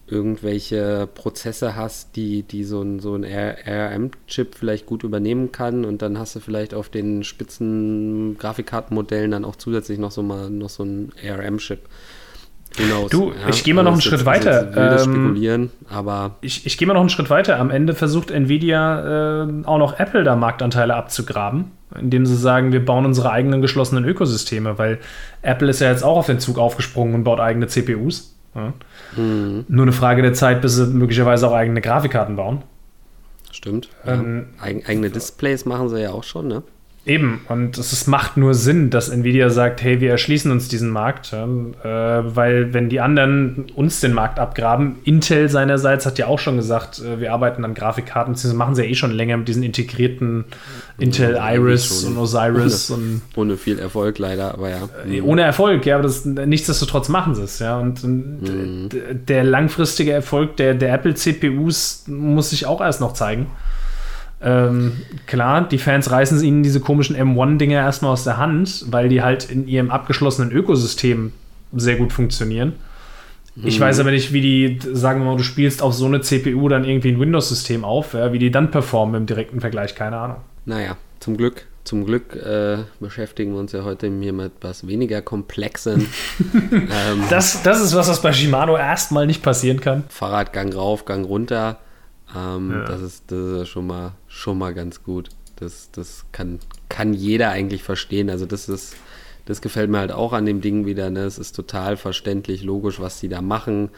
irgendwelche 0.08 1.08
Prozesse 1.14 1.76
hast, 1.76 2.16
die, 2.16 2.44
die 2.44 2.64
so 2.64 2.82
ein, 2.82 3.00
so 3.00 3.16
ein 3.16 3.26
ARM-Chip 3.26 4.56
vielleicht 4.56 4.86
gut 4.86 5.04
übernehmen 5.04 5.52
kann 5.52 5.84
und 5.84 6.02
dann 6.02 6.20
hast 6.20 6.36
du 6.36 6.40
vielleicht 6.40 6.74
auf 6.74 6.90
den 6.90 7.24
spitzen 7.24 8.38
Grafikkartenmodellen 8.38 9.32
dann 9.32 9.46
auch 9.46 9.56
zusätzlich 9.56 9.98
noch 9.98 10.12
so 10.12 10.22
mal 10.22 10.50
noch 10.50 10.70
so 10.70 10.84
ein 10.84 11.12
ARM-Chip. 11.28 11.80
Du, 13.10 13.30
ja, 13.30 13.50
ich 13.50 13.64
gehe 13.64 13.74
mal 13.74 13.84
noch 13.84 13.94
einen 13.94 14.02
Schritt 14.02 14.26
weiter. 14.26 14.72
Ähm, 14.76 15.00
spekulieren, 15.00 15.72
aber 15.90 16.36
ich, 16.42 16.66
ich 16.66 16.78
gehe 16.78 16.88
mal 16.88 16.94
noch 16.94 17.02
einen 17.02 17.10
Schritt 17.10 17.30
weiter. 17.30 17.58
Am 17.58 17.70
Ende 17.70 17.94
versucht 17.94 18.32
Nvidia 18.32 19.44
äh, 19.44 19.66
auch 19.66 19.78
noch 19.78 19.98
Apple 19.98 20.24
da 20.24 20.36
Marktanteile 20.36 20.94
abzugraben, 20.94 21.72
indem 21.98 22.26
sie 22.26 22.36
sagen, 22.36 22.74
wir 22.74 22.84
bauen 22.84 23.06
unsere 23.06 23.32
eigenen 23.32 23.62
geschlossenen 23.62 24.04
Ökosysteme, 24.04 24.78
weil 24.78 25.00
Apple 25.42 25.70
ist 25.70 25.80
ja 25.80 25.90
jetzt 25.90 26.04
auch 26.04 26.18
auf 26.18 26.26
den 26.26 26.40
Zug 26.40 26.58
aufgesprungen 26.58 27.16
und 27.16 27.24
baut 27.24 27.40
eigene 27.40 27.68
CPUs. 27.68 28.35
Ja. 28.56 28.74
Mhm. 29.16 29.66
Nur 29.68 29.84
eine 29.84 29.92
Frage 29.92 30.22
der 30.22 30.34
Zeit, 30.34 30.62
bis 30.62 30.76
sie 30.76 30.88
möglicherweise 30.88 31.48
auch 31.48 31.54
eigene 31.54 31.82
Grafikkarten 31.82 32.36
bauen. 32.36 32.64
Stimmt. 33.52 33.90
Ähm, 34.06 34.48
ja. 34.58 34.64
Eig 34.64 34.90
eigene 34.90 35.10
Displays 35.10 35.66
machen 35.66 35.90
sie 35.90 36.02
ja 36.02 36.12
auch 36.12 36.24
schon, 36.24 36.48
ne? 36.48 36.64
Eben, 37.08 37.42
und 37.50 37.78
es 37.78 38.08
macht 38.08 38.36
nur 38.36 38.56
Sinn, 38.56 38.90
dass 38.90 39.10
Nvidia 39.10 39.52
sagt, 39.52 39.84
hey, 39.84 40.02
wir 40.02 40.10
erschließen 40.10 40.52
uns 40.52 40.70
diesen 40.70 40.90
Markt, 40.90 41.34
äh, 41.34 41.38
weil 41.38 42.74
wenn 42.74 42.90
die 42.90 43.00
anderen 43.00 43.68
uns 43.76 44.00
den 44.00 44.12
Markt 44.12 44.40
abgraben, 44.40 44.96
Intel 45.04 45.48
seinerseits 45.48 46.08
hat 46.08 46.18
ja 46.18 46.26
auch 46.26 46.40
schon 46.40 46.58
gesagt, 46.58 47.00
äh, 47.00 47.20
wir 47.20 47.32
arbeiten 47.32 47.64
an 47.64 47.76
Grafikkarten, 47.76 48.34
beziehungsweise 48.34 48.58
machen 48.58 48.74
sie 48.74 48.84
ja 48.84 48.90
eh 48.90 48.96
schon 48.96 49.12
länger 49.12 49.38
mit 49.38 49.48
diesen 49.48 49.62
integrierten 49.62 50.46
Intel 50.98 51.40
Iris 51.40 52.06
und 52.06 52.18
Osiris 52.18 52.90
ohne, 52.90 53.04
und 53.04 53.22
ohne 53.36 53.58
viel 53.58 53.78
Erfolg 53.78 54.18
leider, 54.18 54.56
aber 54.56 54.70
ja. 54.70 54.90
Äh, 55.08 55.22
ohne 55.22 55.44
Erfolg, 55.44 55.86
ja, 55.86 55.98
aber 55.98 56.04
das, 56.04 56.26
nichtsdestotrotz 56.26 57.10
machen 57.10 57.36
sie 57.36 57.44
es, 57.44 57.60
ja. 57.60 57.78
Und, 57.78 58.04
und 58.04 58.42
mhm. 58.42 58.90
der 59.28 59.44
langfristige 59.44 60.12
Erfolg 60.12 60.58
der, 60.58 60.74
der 60.74 60.92
Apple 60.96 61.14
CPUs 61.14 62.06
muss 62.08 62.50
sich 62.50 62.66
auch 62.66 62.82
erst 62.82 63.00
noch 63.00 63.14
zeigen. 63.14 63.46
Ähm, 64.42 64.94
klar, 65.28 65.68
die 65.68 65.78
Fans 65.78 66.12
reißen 66.12 66.44
ihnen 66.44 66.62
diese 66.64 66.80
komischen 66.80 67.16
M1-Dinger 67.16 67.78
erstmal 67.78 68.12
aus 68.12 68.24
der 68.24 68.38
Hand, 68.38 68.86
weil 68.92 69.10
die 69.10 69.22
halt 69.22 69.50
in 69.50 69.68
ihrem 69.68 69.90
abgeschlossenen 69.92 70.52
Ökosystem 70.52 71.32
sehr 71.74 71.96
gut 71.96 72.14
funktionieren. 72.14 72.74
Mhm. 73.56 73.68
Ich 73.68 73.80
weiß 73.80 74.00
aber 74.00 74.12
nicht, 74.12 74.34
wie 74.34 74.42
die, 74.42 74.80
sagen 74.94 75.22
wir 75.22 75.32
mal, 75.32 75.38
du 75.38 75.44
spielst 75.44 75.82
auf 75.82 75.94
so 75.94 76.06
eine 76.06 76.22
CPU 76.22 76.68
dann 76.68 76.84
irgendwie 76.84 77.10
ein 77.10 77.20
Windows-System 77.20 77.86
auf, 77.86 78.14
ja, 78.14 78.34
wie 78.34 78.40
die 78.40 78.52
dann 78.52 78.72
performen 78.72 79.16
im 79.16 79.26
direkten 79.26 79.62
Vergleich, 79.62 79.96
keine 79.96 80.18
Ahnung. 80.18 80.38
Naja, 80.66 80.98
zum 81.20 81.38
Glück, 81.38 81.66
zum 81.86 82.06
Glück 82.06 82.36
äh, 82.36 82.80
beschäftigen 83.00 83.54
wir 83.54 83.60
uns 83.60 83.72
ja 83.72 83.84
heute 83.84 84.12
hier 84.20 84.34
mit 84.34 84.52
was 84.62 84.88
weniger 84.88 85.22
komplexen. 85.22 86.08
ähm, 86.54 87.24
das, 87.30 87.64
das 87.64 87.82
ist 87.82 87.96
was, 87.96 88.10
was 88.10 88.22
bei 88.22 88.34
Shimano 88.34 88.78
erstmal 88.78 89.26
nicht 89.28 89.42
passieren 89.42 89.80
kann. 89.80 90.04
Fahrradgang 90.10 90.74
rauf, 90.74 91.06
Gang 91.06 91.26
runter. 91.26 91.78
Ähm, 92.36 92.72
ja. 92.72 92.86
das, 92.86 93.02
ist, 93.02 93.32
das 93.32 93.62
ist 93.62 93.70
schon 93.70 93.88
mal, 93.88 94.14
schon 94.28 94.58
mal 94.58 94.74
ganz 94.74 95.04
gut. 95.04 95.30
Das, 95.58 95.90
das 95.92 96.26
kann, 96.32 96.60
kann 96.90 97.14
jeder 97.14 97.50
eigentlich 97.50 97.84
verstehen. 97.84 98.30
Also 98.30 98.46
das 98.46 98.68
ist, 98.68 98.96
das 99.46 99.62
gefällt 99.62 99.90
mir 99.90 100.00
halt 100.00 100.12
auch 100.12 100.34
an 100.34 100.46
dem 100.46 100.62
Ding 100.62 100.86
wieder. 100.86 101.10
Ne? 101.10 101.22
Es 101.22 101.38
ist 101.38 101.56
total 101.56 101.98
verständlich, 101.98 102.64
logisch, 102.64 103.00
was 103.00 103.20
die 103.20 103.30
da 103.30 103.42
machen. 103.42 103.90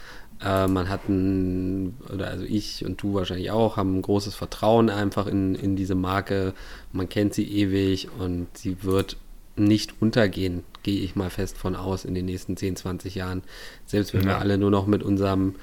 Äh, 0.43 0.67
man 0.67 0.89
hat 0.89 1.10
ein, 1.10 1.97
oder 2.13 2.28
also 2.28 2.43
ich 2.43 2.86
und 2.86 3.02
du 3.02 3.15
wahrscheinlich 3.15 3.52
auch, 3.52 3.78
haben 3.78 3.97
ein 3.97 4.02
großes 4.02 4.36
Vertrauen 4.36 4.89
einfach 4.89 5.26
in, 5.26 5.56
in 5.56 5.76
diese 5.76 5.95
Marke. 5.95 6.54
Man 6.91 7.10
kennt 7.10 7.34
sie 7.34 7.50
ewig 7.50 8.10
und 8.19 8.47
sie 8.56 8.84
wird 8.84 9.17
nicht 9.56 9.95
untergehen, 10.00 10.63
gehe 10.84 11.02
ich 11.02 11.15
mal 11.15 11.32
fest 11.32 11.58
von 11.58 11.76
aus 11.76 12.06
in 12.06 12.13
den 12.13 12.26
nächsten 12.26 12.56
10, 12.56 12.76
20 12.76 13.15
Jahren. 13.15 13.41
Selbst 13.88 14.13
wenn 14.13 14.21
ja. 14.21 14.28
wir 14.28 14.38
alle 14.38 14.60
nur 14.60 14.69
noch 14.69 14.86
mit 14.86 15.02
unserem 15.02 15.56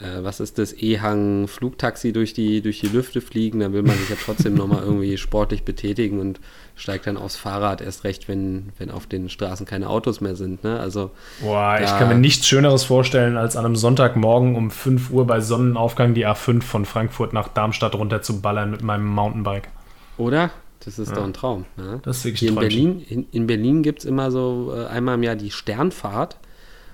äh, 0.00 0.22
was 0.22 0.40
ist 0.40 0.58
das, 0.58 0.72
E-Hang, 0.80 1.48
Flugtaxi 1.48 2.12
durch 2.12 2.32
die, 2.32 2.62
durch 2.62 2.80
die 2.80 2.88
Lüfte 2.88 3.20
fliegen, 3.20 3.60
dann 3.60 3.72
will 3.72 3.82
man 3.82 3.96
sich 3.96 4.10
ja 4.10 4.16
trotzdem 4.22 4.54
nochmal 4.54 4.82
irgendwie 4.82 5.16
sportlich 5.18 5.64
betätigen 5.64 6.20
und 6.20 6.40
steigt 6.76 7.06
dann 7.06 7.16
aufs 7.16 7.36
Fahrrad 7.36 7.80
erst 7.80 8.04
recht, 8.04 8.28
wenn, 8.28 8.70
wenn 8.78 8.90
auf 8.90 9.06
den 9.06 9.28
Straßen 9.28 9.66
keine 9.66 9.88
Autos 9.88 10.20
mehr 10.20 10.36
sind. 10.36 10.62
Ne? 10.62 10.78
Also, 10.78 11.10
Boah, 11.40 11.78
ich 11.82 11.90
kann 11.90 12.08
mir 12.08 12.14
nichts 12.14 12.46
Schöneres 12.46 12.84
vorstellen, 12.84 13.36
als 13.36 13.56
an 13.56 13.64
einem 13.64 13.76
Sonntagmorgen 13.76 14.54
um 14.54 14.70
5 14.70 15.10
Uhr 15.10 15.26
bei 15.26 15.40
Sonnenaufgang 15.40 16.14
die 16.14 16.26
A5 16.26 16.62
von 16.62 16.84
Frankfurt 16.84 17.32
nach 17.32 17.48
Darmstadt 17.48 17.94
runter 17.94 18.22
zu 18.22 18.40
ballern 18.40 18.70
mit 18.70 18.82
meinem 18.82 19.06
Mountainbike. 19.06 19.68
Oder? 20.16 20.50
Das 20.84 20.98
ist 20.98 21.08
ja. 21.08 21.16
doch 21.16 21.24
ein 21.24 21.32
Traum. 21.32 21.64
Ne? 21.76 22.00
Das 22.04 22.18
ist 22.18 22.24
wirklich 22.24 22.40
Hier 22.40 22.50
in 22.50 22.54
Berlin, 22.54 23.04
in, 23.08 23.26
in 23.32 23.46
Berlin 23.48 23.82
gibt 23.82 24.00
es 24.00 24.04
immer 24.04 24.30
so 24.30 24.72
äh, 24.74 24.86
einmal 24.86 25.16
im 25.16 25.24
Jahr 25.24 25.34
die 25.34 25.50
Sternfahrt 25.50 26.38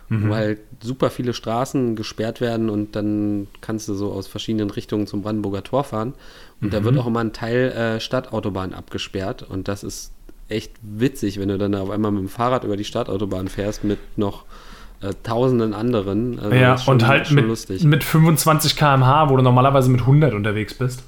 mhm. 0.09 0.31
weil 0.31 0.47
halt 0.47 0.59
super 0.83 1.11
viele 1.11 1.33
Straßen 1.33 1.97
gesperrt 1.97 2.41
werden 2.41 2.71
und 2.71 2.97
dann 2.97 3.49
kannst 3.61 3.89
du 3.89 3.95
so 3.95 4.13
aus 4.13 4.27
verschiedenen 4.27 4.71
Richtungen 4.71 5.07
zum 5.07 5.23
Brandenburger 5.23 5.63
Tor 5.63 5.85
fahren. 5.85 6.15
Und 6.61 6.69
mhm. 6.69 6.71
da 6.73 6.85
wird 6.85 6.99
auch 6.99 7.07
immer 7.07 7.21
ein 7.21 7.33
Teil 7.33 7.73
äh, 7.73 8.01
Stadtautobahn 8.01 8.75
abgesperrt 8.75 9.43
und 9.43 9.69
das 9.69 9.83
ist 9.83 10.13
echt 10.49 10.73
witzig, 10.83 11.41
wenn 11.41 11.49
du 11.49 11.59
dann 11.59 11.75
auf 11.75 11.91
einmal 11.91 12.13
mit 12.13 12.21
dem 12.21 12.29
Fahrrad 12.29 12.65
über 12.65 12.77
die 12.77 12.85
Stadtautobahn 12.85 13.49
fährst 13.49 13.85
mit 13.85 13.99
noch 14.17 14.45
äh, 15.01 15.13
tausenden 15.23 15.75
anderen. 15.75 16.39
Also 16.39 16.55
ja, 16.55 16.79
schon, 16.79 16.95
und 16.95 17.07
halt 17.07 17.31
mit, 17.31 17.85
mit 17.85 18.05
25 18.05 18.77
km/h, 18.77 19.31
wo 19.31 19.37
du 19.37 19.43
normalerweise 19.43 19.91
mit 19.91 20.01
100 20.01 20.35
unterwegs 20.35 20.75
bist. 20.75 21.03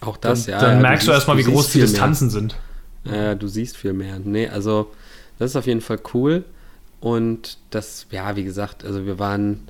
Auch 0.00 0.16
das, 0.16 0.46
dann, 0.46 0.52
ja. 0.52 0.60
Dann 0.60 0.74
ja, 0.76 0.80
merkst 0.80 1.06
du, 1.06 1.10
du 1.10 1.14
erstmal, 1.14 1.38
wie 1.38 1.44
groß 1.44 1.70
die 1.70 1.80
Distanzen 1.80 2.26
mehr. 2.26 2.32
sind. 2.32 2.56
Ja, 3.04 3.34
du 3.34 3.48
siehst 3.48 3.76
viel 3.76 3.92
mehr. 3.92 4.18
Nee, 4.22 4.48
also 4.48 4.90
das 5.38 5.50
ist 5.50 5.56
auf 5.56 5.66
jeden 5.66 5.80
Fall 5.80 5.98
cool. 6.14 6.44
Und 7.04 7.58
das, 7.68 8.06
ja, 8.12 8.34
wie 8.34 8.44
gesagt, 8.44 8.82
also 8.82 9.04
wir 9.04 9.18
waren 9.18 9.68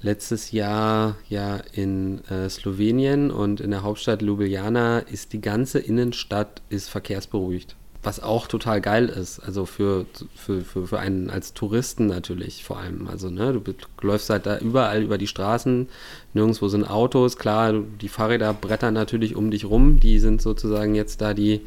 letztes 0.00 0.50
Jahr 0.50 1.14
ja 1.28 1.60
in 1.72 2.24
äh, 2.24 2.50
Slowenien 2.50 3.30
und 3.30 3.60
in 3.60 3.70
der 3.70 3.84
Hauptstadt 3.84 4.22
Ljubljana 4.22 4.98
ist 4.98 5.32
die 5.32 5.40
ganze 5.40 5.78
Innenstadt 5.78 6.62
ist 6.70 6.88
verkehrsberuhigt. 6.88 7.76
Was 8.02 8.20
auch 8.20 8.48
total 8.48 8.80
geil 8.80 9.08
ist, 9.08 9.38
also 9.38 9.66
für, 9.66 10.06
für, 10.34 10.62
für, 10.62 10.88
für 10.88 10.98
einen 10.98 11.30
als 11.30 11.54
Touristen 11.54 12.06
natürlich 12.06 12.64
vor 12.64 12.78
allem. 12.78 13.06
Also, 13.06 13.30
ne, 13.30 13.52
du, 13.52 13.60
du 13.60 13.74
läufst 14.02 14.28
halt 14.28 14.44
da 14.44 14.58
überall 14.58 15.00
über 15.04 15.16
die 15.16 15.28
Straßen, 15.28 15.88
nirgendwo 16.32 16.66
sind 16.66 16.90
Autos, 16.90 17.36
klar, 17.36 17.72
die 17.72 18.08
Fahrräder 18.08 18.52
brettern 18.52 18.94
natürlich 18.94 19.36
um 19.36 19.52
dich 19.52 19.64
rum, 19.64 20.00
die 20.00 20.18
sind 20.18 20.42
sozusagen 20.42 20.96
jetzt 20.96 21.20
da 21.20 21.34
die, 21.34 21.60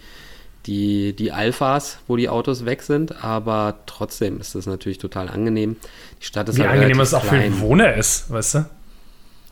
die, 0.68 1.14
die 1.14 1.32
Alphas, 1.32 2.00
wo 2.08 2.18
die 2.18 2.30
Autos 2.30 2.66
weg 2.66 2.84
sind, 2.84 3.24
aber 3.24 3.76
trotzdem 3.86 4.40
ist 4.40 4.54
das 4.54 4.66
natürlich 4.66 4.98
total 4.98 5.30
angenehm. 5.30 5.78
Die 6.22 6.26
Stadt 6.26 6.50
ist 6.50 6.58
Wie 6.58 6.64
halt 6.64 6.74
angenehm 6.74 7.00
es 7.00 7.14
auch 7.14 7.24
für 7.24 7.40
den 7.40 7.60
Wohner 7.62 7.96
ist, 7.96 8.30
weißt 8.30 8.56
du? 8.56 8.66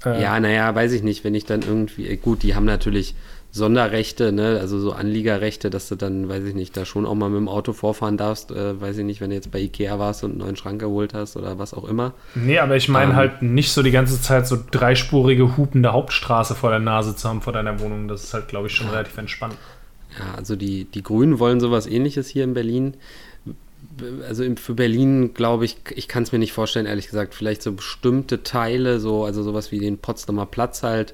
Äh. 0.05 0.21
Ja, 0.21 0.39
naja, 0.39 0.75
weiß 0.75 0.91
ich 0.91 1.03
nicht, 1.03 1.23
wenn 1.23 1.33
ich 1.33 1.45
dann 1.45 1.61
irgendwie, 1.61 2.07
äh, 2.07 2.17
gut, 2.17 2.43
die 2.43 2.53
haben 2.53 2.65
natürlich 2.65 3.15
Sonderrechte, 3.51 4.33
ne, 4.33 4.57
also 4.59 4.77
so 4.79 4.91
Anliegerrechte, 4.91 5.69
dass 5.69 5.87
du 5.87 5.95
dann, 5.95 6.27
weiß 6.27 6.43
ich 6.43 6.55
nicht, 6.55 6.75
da 6.75 6.83
schon 6.83 7.05
auch 7.05 7.15
mal 7.15 7.29
mit 7.29 7.37
dem 7.37 7.47
Auto 7.47 7.71
vorfahren 7.71 8.17
darfst, 8.17 8.51
äh, 8.51 8.81
weiß 8.81 8.97
ich 8.97 9.05
nicht, 9.05 9.21
wenn 9.21 9.29
du 9.29 9.37
jetzt 9.37 9.49
bei 9.49 9.59
Ikea 9.59 9.97
warst 9.97 10.25
und 10.25 10.31
einen 10.31 10.39
neuen 10.39 10.55
Schrank 10.57 10.81
geholt 10.81 11.13
hast 11.13 11.37
oder 11.37 11.57
was 11.57 11.73
auch 11.73 11.85
immer. 11.85 12.13
Nee, 12.35 12.59
aber 12.59 12.75
ich 12.75 12.89
meine 12.89 13.11
ähm, 13.11 13.15
halt 13.15 13.41
nicht 13.41 13.71
so 13.71 13.81
die 13.81 13.91
ganze 13.91 14.21
Zeit 14.21 14.45
so 14.45 14.57
dreispurige, 14.71 15.55
hupende 15.55 15.93
Hauptstraße 15.93 16.53
vor 16.53 16.69
der 16.69 16.79
Nase 16.79 17.15
zu 17.15 17.29
haben 17.29 17.41
vor 17.41 17.53
deiner 17.53 17.79
Wohnung. 17.79 18.09
Das 18.09 18.25
ist 18.25 18.33
halt, 18.33 18.49
glaube 18.49 18.67
ich, 18.67 18.75
schon 18.75 18.89
relativ 18.89 19.17
entspannt. 19.17 19.55
Ja, 20.19 20.35
also 20.35 20.55
die, 20.55 20.85
die 20.85 21.03
Grünen 21.03 21.39
wollen 21.39 21.59
sowas 21.59 21.87
ähnliches 21.87 22.27
hier 22.27 22.43
in 22.43 22.53
Berlin. 22.53 22.95
Also 24.27 24.43
für 24.55 24.73
Berlin 24.73 25.33
glaube 25.33 25.65
ich, 25.65 25.77
ich 25.95 26.07
kann 26.07 26.23
es 26.23 26.31
mir 26.31 26.39
nicht 26.39 26.53
vorstellen, 26.53 26.85
ehrlich 26.85 27.07
gesagt. 27.07 27.33
Vielleicht 27.33 27.61
so 27.61 27.73
bestimmte 27.73 28.43
Teile, 28.43 28.99
so, 28.99 29.25
also 29.25 29.43
sowas 29.43 29.71
wie 29.71 29.79
den 29.79 29.97
Potsdamer 29.97 30.45
Platz 30.45 30.83
halt, 30.83 31.13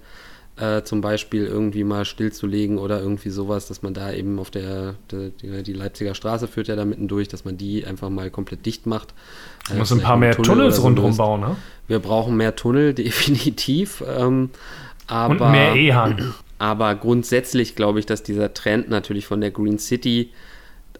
äh, 0.57 0.83
zum 0.83 1.01
Beispiel 1.01 1.45
irgendwie 1.45 1.83
mal 1.83 2.05
stillzulegen 2.05 2.77
oder 2.77 2.99
irgendwie 2.99 3.29
sowas, 3.29 3.67
dass 3.67 3.81
man 3.81 3.93
da 3.93 4.11
eben 4.11 4.37
auf 4.37 4.51
der, 4.51 4.95
der 5.11 5.63
die, 5.63 5.73
Leipziger 5.73 6.13
Straße 6.13 6.47
führt 6.47 6.67
ja 6.67 6.75
da 6.75 6.85
mitten 6.85 7.07
durch, 7.07 7.27
dass 7.27 7.45
man 7.45 7.57
die 7.57 7.85
einfach 7.85 8.09
mal 8.09 8.29
komplett 8.29 8.65
dicht 8.65 8.85
macht. 8.85 9.13
Man 9.69 9.77
äh, 9.77 9.79
muss 9.79 9.91
ein 9.91 10.01
paar 10.01 10.17
mehr 10.17 10.35
Tunnel 10.35 10.49
Tunnels 10.49 10.75
so 10.75 10.81
rundherum 10.83 11.17
bauen, 11.17 11.41
ne? 11.41 11.55
Wir 11.87 11.99
brauchen 11.99 12.37
mehr 12.37 12.55
Tunnel, 12.55 12.93
definitiv. 12.95 14.03
Ähm, 14.07 14.49
aber, 15.07 15.45
Und 15.45 15.51
mehr 15.51 15.75
E-Hang. 15.75 16.33
Aber 16.61 16.93
grundsätzlich 16.93 17.75
glaube 17.75 17.97
ich, 17.99 18.05
dass 18.05 18.21
dieser 18.21 18.53
Trend 18.53 18.87
natürlich 18.87 19.25
von 19.25 19.41
der 19.41 19.49
Green 19.49 19.79
City 19.79 20.29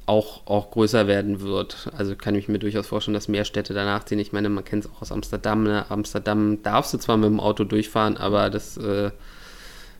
auch, 0.08 0.48
auch 0.48 0.72
größer 0.72 1.06
werden 1.06 1.42
wird. 1.42 1.88
Also 1.96 2.16
kann 2.16 2.34
ich 2.34 2.48
mir 2.48 2.58
durchaus 2.58 2.88
vorstellen, 2.88 3.14
dass 3.14 3.28
mehr 3.28 3.46
Städte 3.46 3.76
danach 3.76 4.04
ziehen. 4.04 4.18
Ich 4.18 4.34
meine, 4.34 4.50
man 4.50 4.66
kennt 4.66 4.86
es 4.86 4.92
auch 4.92 5.04
aus 5.04 5.12
Amsterdam. 5.12 5.62
Ne? 5.62 5.86
Amsterdam 5.90 6.64
darfst 6.64 6.96
du 6.96 6.98
zwar 6.98 7.18
mit 7.18 7.30
dem 7.30 7.40
Auto 7.40 7.64
durchfahren, 7.64 8.18
aber 8.18 8.50
das 8.50 8.76
äh, 8.78 9.12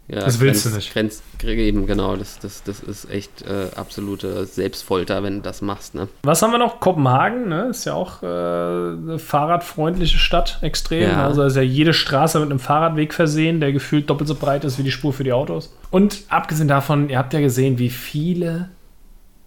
ja, 0.08 0.20
das 0.20 0.40
willst 0.40 0.64
Grenz, 0.64 0.74
du 0.74 0.76
nicht. 0.76 0.94
Grenz, 0.94 1.24
eben, 1.44 1.86
genau. 1.86 2.16
Das, 2.18 2.38
das, 2.40 2.64
das 2.64 2.82
ist 2.82 3.10
echt 3.10 3.44
äh, 3.44 3.68
absolute 3.76 4.46
Selbstfolter, 4.46 5.24
wenn 5.24 5.36
du 5.36 5.42
das 5.42 5.62
machst. 5.62 5.96
Ne? 5.96 6.10
Was 6.24 6.42
haben 6.42 6.52
wir 6.52 6.58
noch? 6.58 6.80
Kopenhagen, 6.82 7.48
ne? 7.48 7.68
Ist 7.70 7.86
ja 7.86 7.94
auch 7.94 8.22
äh, 8.22 8.26
eine 8.26 9.20
fahrradfreundliche 9.20 10.18
Stadt, 10.18 10.60
extrem. 10.62 11.12
Ja. 11.12 11.26
Also 11.26 11.44
ist 11.44 11.56
ja 11.56 11.62
jede 11.62 11.94
Straße 11.94 12.40
mit 12.40 12.50
einem 12.50 12.60
Fahrradweg 12.60 13.14
versehen, 13.14 13.62
der 13.62 13.72
gefühlt 13.72 14.10
doppelt 14.10 14.28
so 14.28 14.36
breit 14.36 14.66
ist 14.66 14.78
wie 14.78 14.84
die 14.84 14.92
Spur 14.92 15.14
für 15.14 15.24
die 15.24 15.34
Autos. 15.34 15.74
Und 15.92 16.24
abgesehen 16.28 16.68
davon, 16.68 17.10
ihr 17.10 17.18
habt 17.18 17.34
ja 17.34 17.40
gesehen, 17.40 17.80
wie 17.80 17.90
viele 17.90 18.70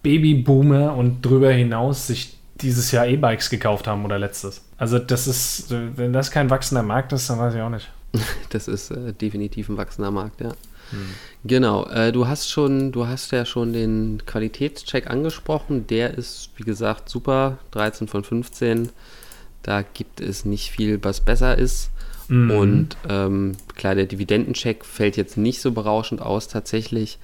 Babyboomer 0.01 0.95
und 0.95 1.21
drüber 1.21 1.51
hinaus 1.51 2.07
sich 2.07 2.37
dieses 2.61 2.91
Jahr 2.91 3.05
E-Bikes 3.05 3.49
gekauft 3.49 3.87
haben 3.87 4.05
oder 4.05 4.17
letztes. 4.17 4.63
Also 4.77 4.97
das 4.99 5.27
ist, 5.27 5.67
wenn 5.69 6.13
das 6.13 6.31
kein 6.31 6.49
wachsender 6.49 6.83
Markt 6.83 7.13
ist, 7.13 7.29
dann 7.29 7.39
weiß 7.39 7.53
ich 7.53 7.61
auch 7.61 7.69
nicht. 7.69 7.89
Das 8.49 8.67
ist 8.67 8.91
äh, 8.91 9.13
definitiv 9.13 9.69
ein 9.69 9.77
wachsender 9.77 10.11
Markt, 10.11 10.41
ja. 10.41 10.49
Hm. 10.91 11.09
Genau, 11.43 11.85
äh, 11.87 12.11
du 12.11 12.27
hast 12.27 12.49
schon, 12.49 12.91
du 12.91 13.07
hast 13.07 13.31
ja 13.31 13.45
schon 13.45 13.73
den 13.73 14.21
Qualitätscheck 14.25 15.09
angesprochen. 15.09 15.87
Der 15.87 16.13
ist, 16.13 16.51
wie 16.57 16.63
gesagt, 16.63 17.09
super. 17.09 17.57
13 17.71 18.07
von 18.07 18.23
15. 18.23 18.89
Da 19.63 19.81
gibt 19.81 20.21
es 20.21 20.45
nicht 20.45 20.71
viel, 20.71 21.03
was 21.03 21.21
besser 21.21 21.57
ist. 21.57 21.89
Mhm. 22.27 22.51
Und 22.51 22.97
ähm, 23.09 23.53
klar, 23.75 23.95
der 23.95 24.05
Dividendencheck 24.05 24.85
fällt 24.85 25.17
jetzt 25.17 25.37
nicht 25.37 25.61
so 25.61 25.71
berauschend 25.71 26.21
aus 26.21 26.47
tatsächlich. 26.47 27.19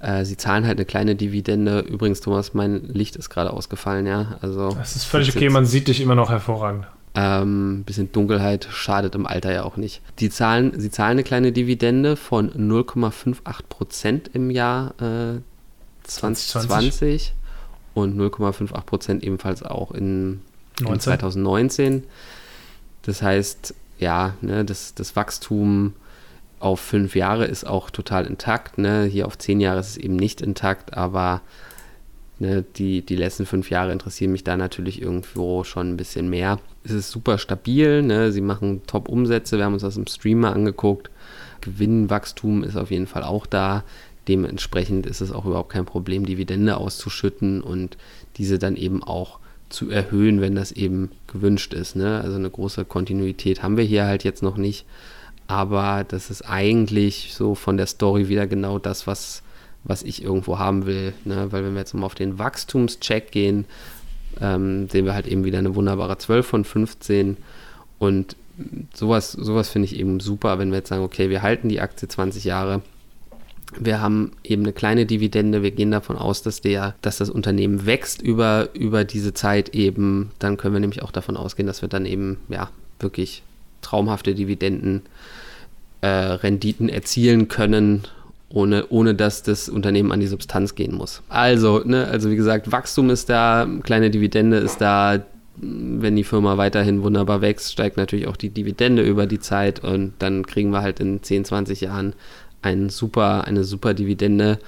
Äh, 0.00 0.24
sie 0.24 0.36
zahlen 0.36 0.66
halt 0.66 0.78
eine 0.78 0.84
kleine 0.86 1.16
Dividende. 1.16 1.80
Übrigens, 1.80 2.20
Thomas, 2.20 2.54
mein 2.54 2.84
Licht 2.84 3.16
ist 3.16 3.30
gerade 3.30 3.52
ausgefallen, 3.52 4.06
ja. 4.06 4.38
Also, 4.40 4.70
das 4.70 4.96
ist 4.96 5.04
völlig 5.04 5.34
okay, 5.34 5.48
man 5.48 5.66
sieht 5.66 5.88
dich 5.88 6.00
immer 6.00 6.14
noch 6.14 6.30
hervorragend. 6.30 6.86
Ähm, 7.14 7.84
bisschen 7.84 8.12
Dunkelheit 8.12 8.68
schadet 8.70 9.14
im 9.14 9.26
Alter 9.26 9.52
ja 9.52 9.64
auch 9.64 9.76
nicht. 9.76 10.02
Die 10.18 10.30
zahlen, 10.30 10.78
sie 10.78 10.90
zahlen 10.90 11.12
eine 11.12 11.24
kleine 11.24 11.52
Dividende 11.52 12.16
von 12.16 12.50
0,58% 12.52 14.34
im 14.34 14.50
Jahr 14.50 14.94
äh, 15.00 15.40
2020 16.04 17.34
und 17.94 18.18
0,58% 18.18 19.22
ebenfalls 19.22 19.62
auch 19.62 19.90
in, 19.92 20.40
in 20.80 21.00
2019. 21.00 22.04
Das 23.02 23.22
heißt, 23.22 23.74
ja, 23.98 24.34
ne, 24.40 24.64
das, 24.64 24.94
das 24.94 25.16
Wachstum 25.16 25.94
auf 26.60 26.80
fünf 26.80 27.14
Jahre 27.14 27.44
ist 27.46 27.66
auch 27.66 27.90
total 27.90 28.26
intakt. 28.26 28.78
Ne? 28.78 29.04
Hier 29.04 29.26
auf 29.26 29.38
zehn 29.38 29.60
Jahre 29.60 29.80
ist 29.80 29.90
es 29.90 29.96
eben 29.96 30.16
nicht 30.16 30.40
intakt, 30.40 30.94
aber 30.96 31.40
Ne, 32.40 32.64
die, 32.76 33.02
die 33.02 33.16
letzten 33.16 33.46
fünf 33.46 33.68
Jahre 33.68 33.90
interessieren 33.90 34.30
mich 34.30 34.44
da 34.44 34.56
natürlich 34.56 35.02
irgendwo 35.02 35.64
schon 35.64 35.90
ein 35.90 35.96
bisschen 35.96 36.30
mehr. 36.30 36.60
Es 36.84 36.92
ist 36.92 37.10
super 37.10 37.36
stabil, 37.36 38.02
ne? 38.02 38.30
sie 38.30 38.40
machen 38.40 38.82
Top-Umsätze, 38.86 39.58
wir 39.58 39.64
haben 39.64 39.72
uns 39.72 39.82
das 39.82 39.96
im 39.96 40.06
Streamer 40.06 40.52
angeguckt. 40.52 41.10
Gewinnwachstum 41.62 42.62
ist 42.62 42.76
auf 42.76 42.92
jeden 42.92 43.08
Fall 43.08 43.24
auch 43.24 43.44
da. 43.44 43.82
Dementsprechend 44.28 45.06
ist 45.06 45.20
es 45.20 45.32
auch 45.32 45.46
überhaupt 45.46 45.72
kein 45.72 45.84
Problem, 45.84 46.26
Dividende 46.26 46.76
auszuschütten 46.76 47.60
und 47.60 47.96
diese 48.36 48.58
dann 48.58 48.76
eben 48.76 49.02
auch 49.02 49.40
zu 49.68 49.90
erhöhen, 49.90 50.40
wenn 50.40 50.54
das 50.54 50.70
eben 50.70 51.10
gewünscht 51.26 51.74
ist. 51.74 51.96
Ne? 51.96 52.20
Also 52.20 52.36
eine 52.36 52.50
große 52.50 52.84
Kontinuität 52.84 53.62
haben 53.64 53.76
wir 53.76 53.84
hier 53.84 54.04
halt 54.04 54.22
jetzt 54.22 54.42
noch 54.42 54.56
nicht. 54.56 54.86
Aber 55.48 56.04
das 56.06 56.30
ist 56.30 56.42
eigentlich 56.42 57.32
so 57.34 57.54
von 57.54 57.76
der 57.76 57.86
Story 57.86 58.28
wieder 58.28 58.46
genau 58.46 58.78
das, 58.78 59.06
was, 59.06 59.42
was 59.88 60.04
ich 60.04 60.22
irgendwo 60.22 60.58
haben 60.58 60.86
will. 60.86 61.14
Ne? 61.24 61.48
Weil 61.50 61.64
wenn 61.64 61.72
wir 61.72 61.80
jetzt 61.80 61.94
mal 61.94 62.06
auf 62.06 62.14
den 62.14 62.38
Wachstumscheck 62.38 63.32
gehen, 63.32 63.64
ähm, 64.40 64.88
sehen 64.88 65.04
wir 65.04 65.14
halt 65.14 65.26
eben 65.26 65.44
wieder 65.44 65.58
eine 65.58 65.74
wunderbare 65.74 66.18
12 66.18 66.46
von 66.46 66.64
15 66.64 67.36
und 67.98 68.36
sowas, 68.94 69.32
sowas 69.32 69.70
finde 69.70 69.86
ich 69.86 69.98
eben 69.98 70.20
super, 70.20 70.58
wenn 70.58 70.70
wir 70.70 70.78
jetzt 70.78 70.90
sagen, 70.90 71.02
okay, 71.02 71.30
wir 71.30 71.42
halten 71.42 71.68
die 71.68 71.80
Aktie 71.80 72.06
20 72.06 72.44
Jahre, 72.44 72.82
wir 73.78 74.00
haben 74.00 74.32
eben 74.44 74.62
eine 74.62 74.72
kleine 74.72 75.06
Dividende, 75.06 75.62
wir 75.62 75.70
gehen 75.70 75.90
davon 75.90 76.16
aus, 76.16 76.42
dass, 76.42 76.60
der, 76.60 76.94
dass 77.02 77.18
das 77.18 77.30
Unternehmen 77.30 77.86
wächst 77.86 78.22
über, 78.22 78.68
über 78.74 79.04
diese 79.04 79.34
Zeit 79.34 79.70
eben, 79.74 80.30
dann 80.38 80.56
können 80.56 80.74
wir 80.74 80.80
nämlich 80.80 81.02
auch 81.02 81.10
davon 81.10 81.36
ausgehen, 81.36 81.66
dass 81.66 81.82
wir 81.82 81.88
dann 81.88 82.06
eben 82.06 82.38
ja 82.48 82.70
wirklich 82.98 83.42
traumhafte 83.82 84.34
Dividenden 84.34 85.02
äh, 86.00 86.08
Renditen 86.08 86.88
erzielen 86.88 87.48
können 87.48 88.06
ohne, 88.50 88.86
ohne 88.88 89.14
dass 89.14 89.42
das 89.42 89.68
Unternehmen 89.68 90.12
an 90.12 90.20
die 90.20 90.26
Substanz 90.26 90.74
gehen 90.74 90.94
muss. 90.94 91.22
Also, 91.28 91.82
ne, 91.84 92.06
also 92.06 92.30
wie 92.30 92.36
gesagt, 92.36 92.72
Wachstum 92.72 93.10
ist 93.10 93.28
da, 93.28 93.68
kleine 93.82 94.10
Dividende 94.10 94.58
ist 94.58 94.80
da, 94.80 95.22
wenn 95.60 96.16
die 96.16 96.24
Firma 96.24 96.56
weiterhin 96.56 97.02
wunderbar 97.02 97.40
wächst, 97.40 97.72
steigt 97.72 97.96
natürlich 97.96 98.28
auch 98.28 98.36
die 98.36 98.50
Dividende 98.50 99.02
über 99.02 99.26
die 99.26 99.40
Zeit 99.40 99.82
und 99.82 100.12
dann 100.18 100.46
kriegen 100.46 100.70
wir 100.70 100.82
halt 100.82 101.00
in 101.00 101.22
10, 101.22 101.44
20 101.44 101.80
Jahren 101.80 102.14
ein 102.62 102.88
super, 102.88 103.44
eine 103.44 103.64
super 103.64 103.94
Dividende. 103.94 104.58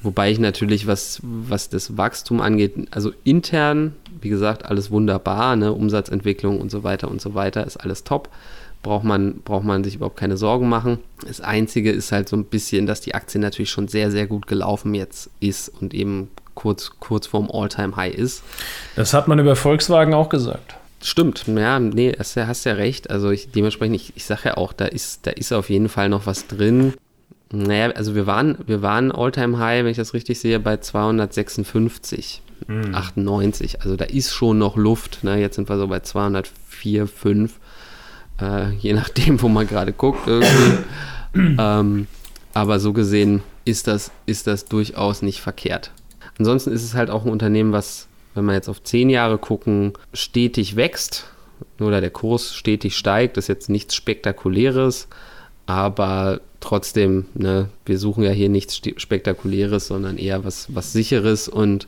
Wobei 0.00 0.30
ich 0.30 0.38
natürlich, 0.38 0.86
was, 0.86 1.20
was 1.22 1.70
das 1.70 1.96
Wachstum 1.96 2.40
angeht, 2.40 2.74
also 2.92 3.12
intern, 3.24 3.94
wie 4.20 4.28
gesagt, 4.28 4.64
alles 4.64 4.92
wunderbar, 4.92 5.56
ne? 5.56 5.72
Umsatzentwicklung 5.72 6.60
und 6.60 6.70
so 6.70 6.84
weiter 6.84 7.10
und 7.10 7.20
so 7.20 7.34
weiter, 7.34 7.66
ist 7.66 7.78
alles 7.78 8.04
top. 8.04 8.28
Braucht 8.82 9.04
man, 9.04 9.40
braucht 9.40 9.64
man 9.64 9.82
sich 9.82 9.96
überhaupt 9.96 10.16
keine 10.16 10.36
Sorgen 10.36 10.68
machen. 10.68 10.98
Das 11.26 11.40
Einzige 11.40 11.90
ist 11.90 12.12
halt 12.12 12.28
so 12.28 12.36
ein 12.36 12.44
bisschen, 12.44 12.86
dass 12.86 13.00
die 13.00 13.14
Aktie 13.14 13.40
natürlich 13.40 13.70
schon 13.70 13.88
sehr, 13.88 14.10
sehr 14.10 14.26
gut 14.26 14.46
gelaufen 14.46 14.94
jetzt 14.94 15.30
ist 15.40 15.68
und 15.68 15.94
eben 15.94 16.28
kurz, 16.54 16.92
kurz 17.00 17.26
vorm 17.26 17.50
All-Time-High 17.52 18.14
ist. 18.14 18.42
Das 18.96 19.14
hat 19.14 19.28
man 19.28 19.38
über 19.38 19.56
Volkswagen 19.56 20.14
auch 20.14 20.28
gesagt. 20.28 20.74
Stimmt, 21.00 21.44
ja, 21.46 21.78
nee, 21.78 22.12
hast 22.18 22.34
ja, 22.34 22.48
hast 22.48 22.64
ja 22.64 22.72
recht. 22.72 23.10
Also 23.10 23.30
ich, 23.30 23.52
dementsprechend, 23.52 23.96
ich, 23.96 24.12
ich 24.16 24.24
sage 24.24 24.42
ja 24.46 24.56
auch, 24.56 24.72
da 24.72 24.86
ist, 24.86 25.26
da 25.26 25.30
ist 25.30 25.52
auf 25.52 25.70
jeden 25.70 25.88
Fall 25.88 26.08
noch 26.08 26.26
was 26.26 26.48
drin. 26.48 26.94
Naja, 27.52 27.90
also 27.92 28.14
wir 28.14 28.26
waren, 28.26 28.58
wir 28.66 28.82
waren 28.82 29.12
All-Time-High, 29.12 29.84
wenn 29.84 29.90
ich 29.90 29.96
das 29.96 30.12
richtig 30.12 30.40
sehe, 30.40 30.58
bei 30.58 30.78
256, 30.78 32.42
hm. 32.66 32.94
98. 32.94 33.82
Also 33.82 33.96
da 33.96 34.04
ist 34.04 34.32
schon 34.32 34.58
noch 34.58 34.76
Luft. 34.76 35.22
Ne? 35.22 35.40
Jetzt 35.40 35.54
sind 35.54 35.68
wir 35.68 35.78
so 35.78 35.86
bei 35.86 36.00
204, 36.00 37.06
5. 37.06 37.52
Äh, 38.40 38.70
je 38.74 38.92
nachdem, 38.92 39.40
wo 39.42 39.48
man 39.48 39.66
gerade 39.66 39.92
guckt 39.92 40.26
irgendwie. 40.26 40.84
ähm, 41.58 42.06
aber 42.54 42.80
so 42.80 42.92
gesehen 42.92 43.42
ist 43.64 43.86
das, 43.86 44.10
ist 44.26 44.46
das 44.46 44.64
durchaus 44.64 45.22
nicht 45.22 45.40
verkehrt. 45.40 45.90
Ansonsten 46.38 46.72
ist 46.72 46.84
es 46.84 46.94
halt 46.94 47.10
auch 47.10 47.24
ein 47.24 47.30
Unternehmen, 47.30 47.72
was, 47.72 48.08
wenn 48.34 48.44
wir 48.44 48.54
jetzt 48.54 48.68
auf 48.68 48.82
10 48.82 49.10
Jahre 49.10 49.38
gucken, 49.38 49.92
stetig 50.12 50.76
wächst 50.76 51.26
oder 51.80 52.00
der 52.00 52.10
Kurs 52.10 52.54
stetig 52.54 52.96
steigt. 52.96 53.36
Das 53.36 53.44
ist 53.44 53.48
jetzt 53.48 53.68
nichts 53.68 53.94
Spektakuläres, 53.94 55.08
aber 55.66 56.40
trotzdem, 56.60 57.26
ne, 57.34 57.68
wir 57.84 57.98
suchen 57.98 58.24
ja 58.24 58.30
hier 58.30 58.48
nichts 58.48 58.80
Spektakuläres, 58.96 59.88
sondern 59.88 60.16
eher 60.16 60.44
was, 60.44 60.74
was 60.74 60.92
Sicheres 60.92 61.48
und 61.48 61.86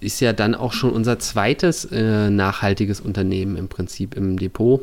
ist 0.00 0.20
ja 0.20 0.32
dann 0.32 0.54
auch 0.54 0.72
schon 0.72 0.90
unser 0.90 1.18
zweites 1.18 1.84
äh, 1.86 2.28
nachhaltiges 2.28 3.00
Unternehmen 3.00 3.56
im 3.56 3.68
Prinzip 3.68 4.16
im 4.16 4.38
Depot. 4.38 4.80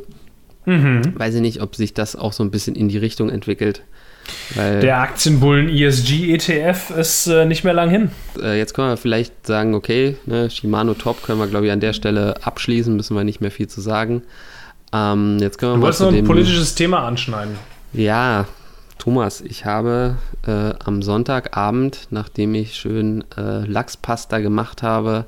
Mhm. 0.70 1.20
Weiß 1.20 1.36
ich 1.36 1.42
nicht, 1.42 1.62
ob 1.62 1.76
sich 1.76 1.94
das 1.94 2.16
auch 2.16 2.34
so 2.34 2.44
ein 2.44 2.52
bisschen 2.52 2.76
in 2.76 2.90
die 2.90 2.98
Richtung 2.98 3.30
entwickelt. 3.30 3.84
Der 4.56 5.00
Aktienbullen 5.00 5.70
ESG 5.70 6.34
ETF 6.34 6.92
ist 6.92 7.26
äh, 7.26 7.46
nicht 7.46 7.64
mehr 7.64 7.74
lang 7.74 7.90
hin. 7.90 8.12
Äh, 8.40 8.60
jetzt 8.60 8.76
können 8.76 8.90
wir 8.90 8.98
vielleicht 8.98 9.48
sagen, 9.48 9.74
okay, 9.74 10.18
ne, 10.28 10.52
Shimano 10.52 10.94
Top 10.94 11.24
können 11.24 11.40
wir, 11.40 11.48
glaube 11.48 11.66
ich, 11.66 11.72
an 11.72 11.80
der 11.80 11.94
Stelle 11.94 12.36
abschließen, 12.44 12.96
müssen 12.96 13.16
wir 13.16 13.24
nicht 13.24 13.42
mehr 13.42 13.50
viel 13.50 13.68
zu 13.68 13.82
sagen. 13.82 14.22
Ähm, 14.94 15.38
jetzt 15.40 15.58
können 15.58 15.74
wir 15.74 15.76
du 15.78 15.82
wolltest 15.82 16.02
noch 16.02 16.14
ein 16.14 16.24
politisches 16.26 16.76
Thema 16.76 17.08
anschneiden. 17.08 17.56
Ja, 17.94 18.46
Thomas, 19.00 19.42
ich 19.42 19.66
habe 19.66 20.18
äh, 20.46 20.74
am 20.84 21.02
Sonntagabend, 21.02 22.08
nachdem 22.12 22.54
ich 22.54 22.76
schön 22.76 23.24
äh, 23.36 23.66
Lachspasta 23.66 24.40
gemacht 24.40 24.84
habe, 24.84 25.26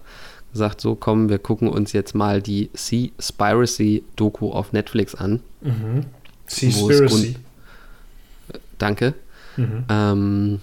gesagt, 0.51 0.81
so 0.81 0.95
komm, 0.95 1.29
wir 1.29 1.39
gucken 1.39 1.67
uns 1.67 1.93
jetzt 1.93 2.15
mal 2.15 2.41
die 2.41 2.69
Seaspiracy-Doku 2.73 4.51
auf 4.51 4.73
Netflix 4.73 5.15
an. 5.15 5.41
Mhm. 5.61 6.05
Seaspiracy. 6.47 7.35
Danke. 8.77 9.13
Mhm. 9.57 9.85
Ähm, 9.89 10.59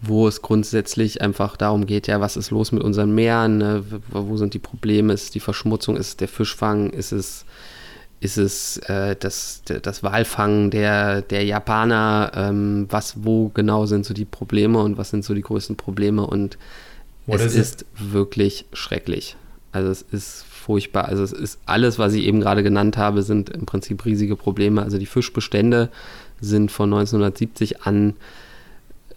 wo 0.00 0.28
es 0.28 0.42
grundsätzlich 0.42 1.22
einfach 1.22 1.56
darum 1.56 1.86
geht, 1.86 2.06
ja, 2.06 2.20
was 2.20 2.36
ist 2.36 2.50
los 2.50 2.70
mit 2.70 2.82
unseren 2.82 3.14
Meeren, 3.14 3.58
ne? 3.58 3.84
wo 4.10 4.36
sind 4.36 4.54
die 4.54 4.60
Probleme, 4.60 5.12
ist 5.12 5.24
es 5.24 5.30
die 5.30 5.40
Verschmutzung, 5.40 5.96
ist 5.96 6.08
es 6.08 6.16
der 6.16 6.28
Fischfang, 6.28 6.90
ist 6.90 7.12
es 7.12 7.44
ist 8.20 8.36
es 8.36 8.78
äh, 8.88 9.14
das, 9.14 9.62
das 9.64 10.02
Walfangen 10.02 10.70
der, 10.70 11.22
der 11.22 11.44
Japaner? 11.44 12.32
Ähm, 12.34 12.86
was, 12.90 13.24
wo 13.24 13.48
genau 13.48 13.86
sind 13.86 14.04
so 14.04 14.12
die 14.12 14.24
Probleme 14.24 14.80
und 14.80 14.98
was 14.98 15.10
sind 15.10 15.24
so 15.24 15.34
die 15.34 15.42
größten 15.42 15.76
Probleme? 15.76 16.26
Und 16.26 16.58
What 17.28 17.40
es 17.40 17.54
ist 17.54 17.82
it? 17.82 17.86
wirklich 17.98 18.64
schrecklich. 18.72 19.36
Also 19.70 19.90
es 19.90 20.02
ist 20.02 20.44
furchtbar. 20.50 21.04
Also 21.04 21.22
es 21.22 21.32
ist 21.32 21.60
alles, 21.66 21.98
was 21.98 22.14
ich 22.14 22.24
eben 22.24 22.40
gerade 22.40 22.62
genannt 22.62 22.96
habe, 22.96 23.22
sind 23.22 23.50
im 23.50 23.66
Prinzip 23.66 24.04
riesige 24.04 24.34
Probleme. 24.34 24.82
Also 24.82 24.98
die 24.98 25.06
Fischbestände 25.06 25.90
sind 26.40 26.72
von 26.72 26.92
1970 26.92 27.82
an 27.82 28.14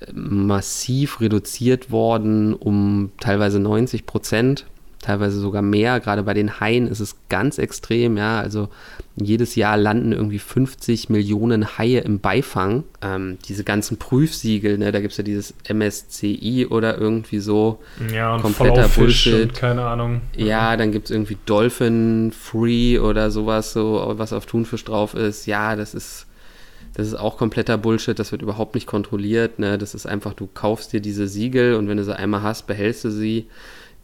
äh, 0.01 0.11
massiv 0.13 1.21
reduziert 1.21 1.89
worden 1.89 2.53
um 2.53 3.11
teilweise 3.19 3.59
90 3.59 4.05
Prozent 4.05 4.65
teilweise 5.01 5.39
sogar 5.39 5.61
mehr. 5.61 5.99
Gerade 5.99 6.23
bei 6.23 6.33
den 6.33 6.59
Haien 6.59 6.87
ist 6.87 6.99
es 6.99 7.15
ganz 7.29 7.57
extrem, 7.57 8.17
ja. 8.17 8.39
Also 8.39 8.69
jedes 9.15 9.55
Jahr 9.55 9.75
landen 9.75 10.13
irgendwie 10.13 10.39
50 10.39 11.09
Millionen 11.09 11.77
Haie 11.77 11.99
im 11.99 12.19
Beifang. 12.19 12.83
Ähm, 13.01 13.37
diese 13.47 13.63
ganzen 13.63 13.97
Prüfsiegel, 13.97 14.77
ne, 14.77 14.91
da 14.91 15.01
gibt 15.01 15.11
es 15.11 15.17
ja 15.17 15.23
dieses 15.23 15.53
MSCI 15.67 16.67
oder 16.69 16.97
irgendwie 16.97 17.39
so. 17.39 17.79
Ja, 18.13 18.35
und 18.35 18.43
kompletter 18.43 18.87
Bullshit. 18.87 19.49
Und 19.49 19.53
keine 19.53 19.85
Ahnung. 19.85 20.21
Ja, 20.35 20.77
dann 20.77 20.91
gibt 20.91 21.05
es 21.05 21.11
irgendwie 21.11 21.37
Dolphin 21.45 22.31
Free 22.31 22.99
oder 22.99 23.31
sowas, 23.31 23.73
so, 23.73 24.13
was 24.15 24.33
auf 24.33 24.45
Thunfisch 24.45 24.85
drauf 24.85 25.13
ist. 25.13 25.45
Ja, 25.47 25.75
das 25.75 25.93
ist. 25.93 26.27
Das 26.93 27.07
ist 27.07 27.15
auch 27.15 27.37
kompletter 27.37 27.77
Bullshit, 27.77 28.19
das 28.19 28.33
wird 28.33 28.41
überhaupt 28.41 28.75
nicht 28.75 28.85
kontrolliert. 28.85 29.59
Ne? 29.59 29.77
Das 29.77 29.95
ist 29.95 30.05
einfach, 30.05 30.33
du 30.33 30.49
kaufst 30.53 30.91
dir 30.91 30.99
diese 30.99 31.29
Siegel 31.29 31.75
und 31.75 31.87
wenn 31.87 31.95
du 31.95 32.03
sie 32.03 32.13
einmal 32.13 32.41
hast, 32.41 32.67
behältst 32.67 33.05
du 33.05 33.11
sie 33.11 33.47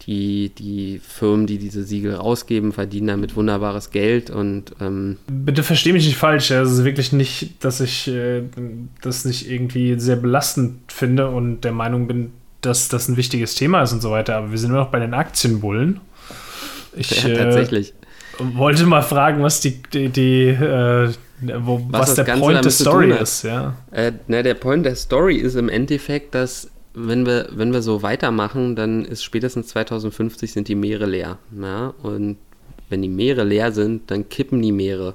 die, 0.03 0.49
die 0.49 1.01
Firmen, 1.05 1.47
die 1.47 1.57
diese 1.57 1.83
Siegel 1.83 2.15
rausgeben, 2.15 2.71
verdienen 2.71 3.07
damit 3.07 3.36
wunderbares 3.36 3.91
Geld 3.91 4.29
und 4.29 4.73
ähm 4.79 5.17
bitte 5.27 5.63
verstehe 5.63 5.93
mich 5.93 6.05
nicht 6.05 6.17
falsch. 6.17 6.51
Es 6.51 6.71
ist 6.71 6.83
wirklich 6.86 7.12
nicht, 7.12 7.63
dass 7.63 7.81
ich 7.81 8.07
äh, 8.07 8.43
das 9.01 9.25
nicht 9.25 9.49
irgendwie 9.49 9.99
sehr 9.99 10.15
belastend 10.15 10.91
finde 10.91 11.29
und 11.29 11.62
der 11.62 11.73
Meinung 11.73 12.07
bin, 12.07 12.31
dass 12.62 12.88
das 12.88 13.07
ein 13.07 13.17
wichtiges 13.17 13.55
Thema 13.55 13.83
ist 13.83 13.93
und 13.93 14.01
so 14.01 14.12
weiter. 14.12 14.38
Aber 14.38 14.51
wir 14.51 14.57
sind 14.57 14.69
immer 14.69 14.79
noch 14.79 14.91
bei 14.91 14.99
den 14.99 15.13
Aktienbullen. 15.13 15.99
Ich 16.95 17.23
ja, 17.23 17.36
tatsächlich. 17.36 17.93
Äh, 18.39 18.57
wollte 18.57 18.86
mal 18.86 19.01
fragen, 19.01 19.43
was 19.43 19.60
die, 19.62 19.81
die, 19.93 20.10
die 20.10 20.47
äh, 20.47 21.12
wo, 21.41 21.86
was, 21.89 22.01
was 22.01 22.15
der 22.15 22.25
Ganze 22.25 22.41
Point 22.41 22.65
der 22.65 22.71
Story 22.71 23.12
ist. 23.12 23.43
Ja. 23.43 23.75
Äh, 23.91 24.13
na, 24.27 24.41
der 24.41 24.55
Point 24.55 24.86
der 24.86 24.95
Story 24.95 25.36
ist 25.36 25.55
im 25.55 25.69
Endeffekt, 25.69 26.33
dass 26.33 26.69
wenn 26.99 27.25
wir, 27.27 27.49
wenn 27.51 27.73
wir 27.73 27.83
so 27.83 28.01
weitermachen, 28.01 28.75
dann 28.75 29.05
ist 29.05 29.23
spätestens 29.23 29.67
2050 29.67 30.51
sind 30.51 30.67
die 30.67 30.75
Meere 30.75 31.05
leer. 31.05 31.38
Ja? 31.60 31.93
Und 32.01 32.38
wenn 32.89 33.01
die 33.03 33.10
Meere 33.10 33.43
leer 33.43 33.71
sind, 33.71 34.10
dann 34.10 34.29
kippen 34.29 34.62
die 34.62 34.71
Meere. 34.71 35.13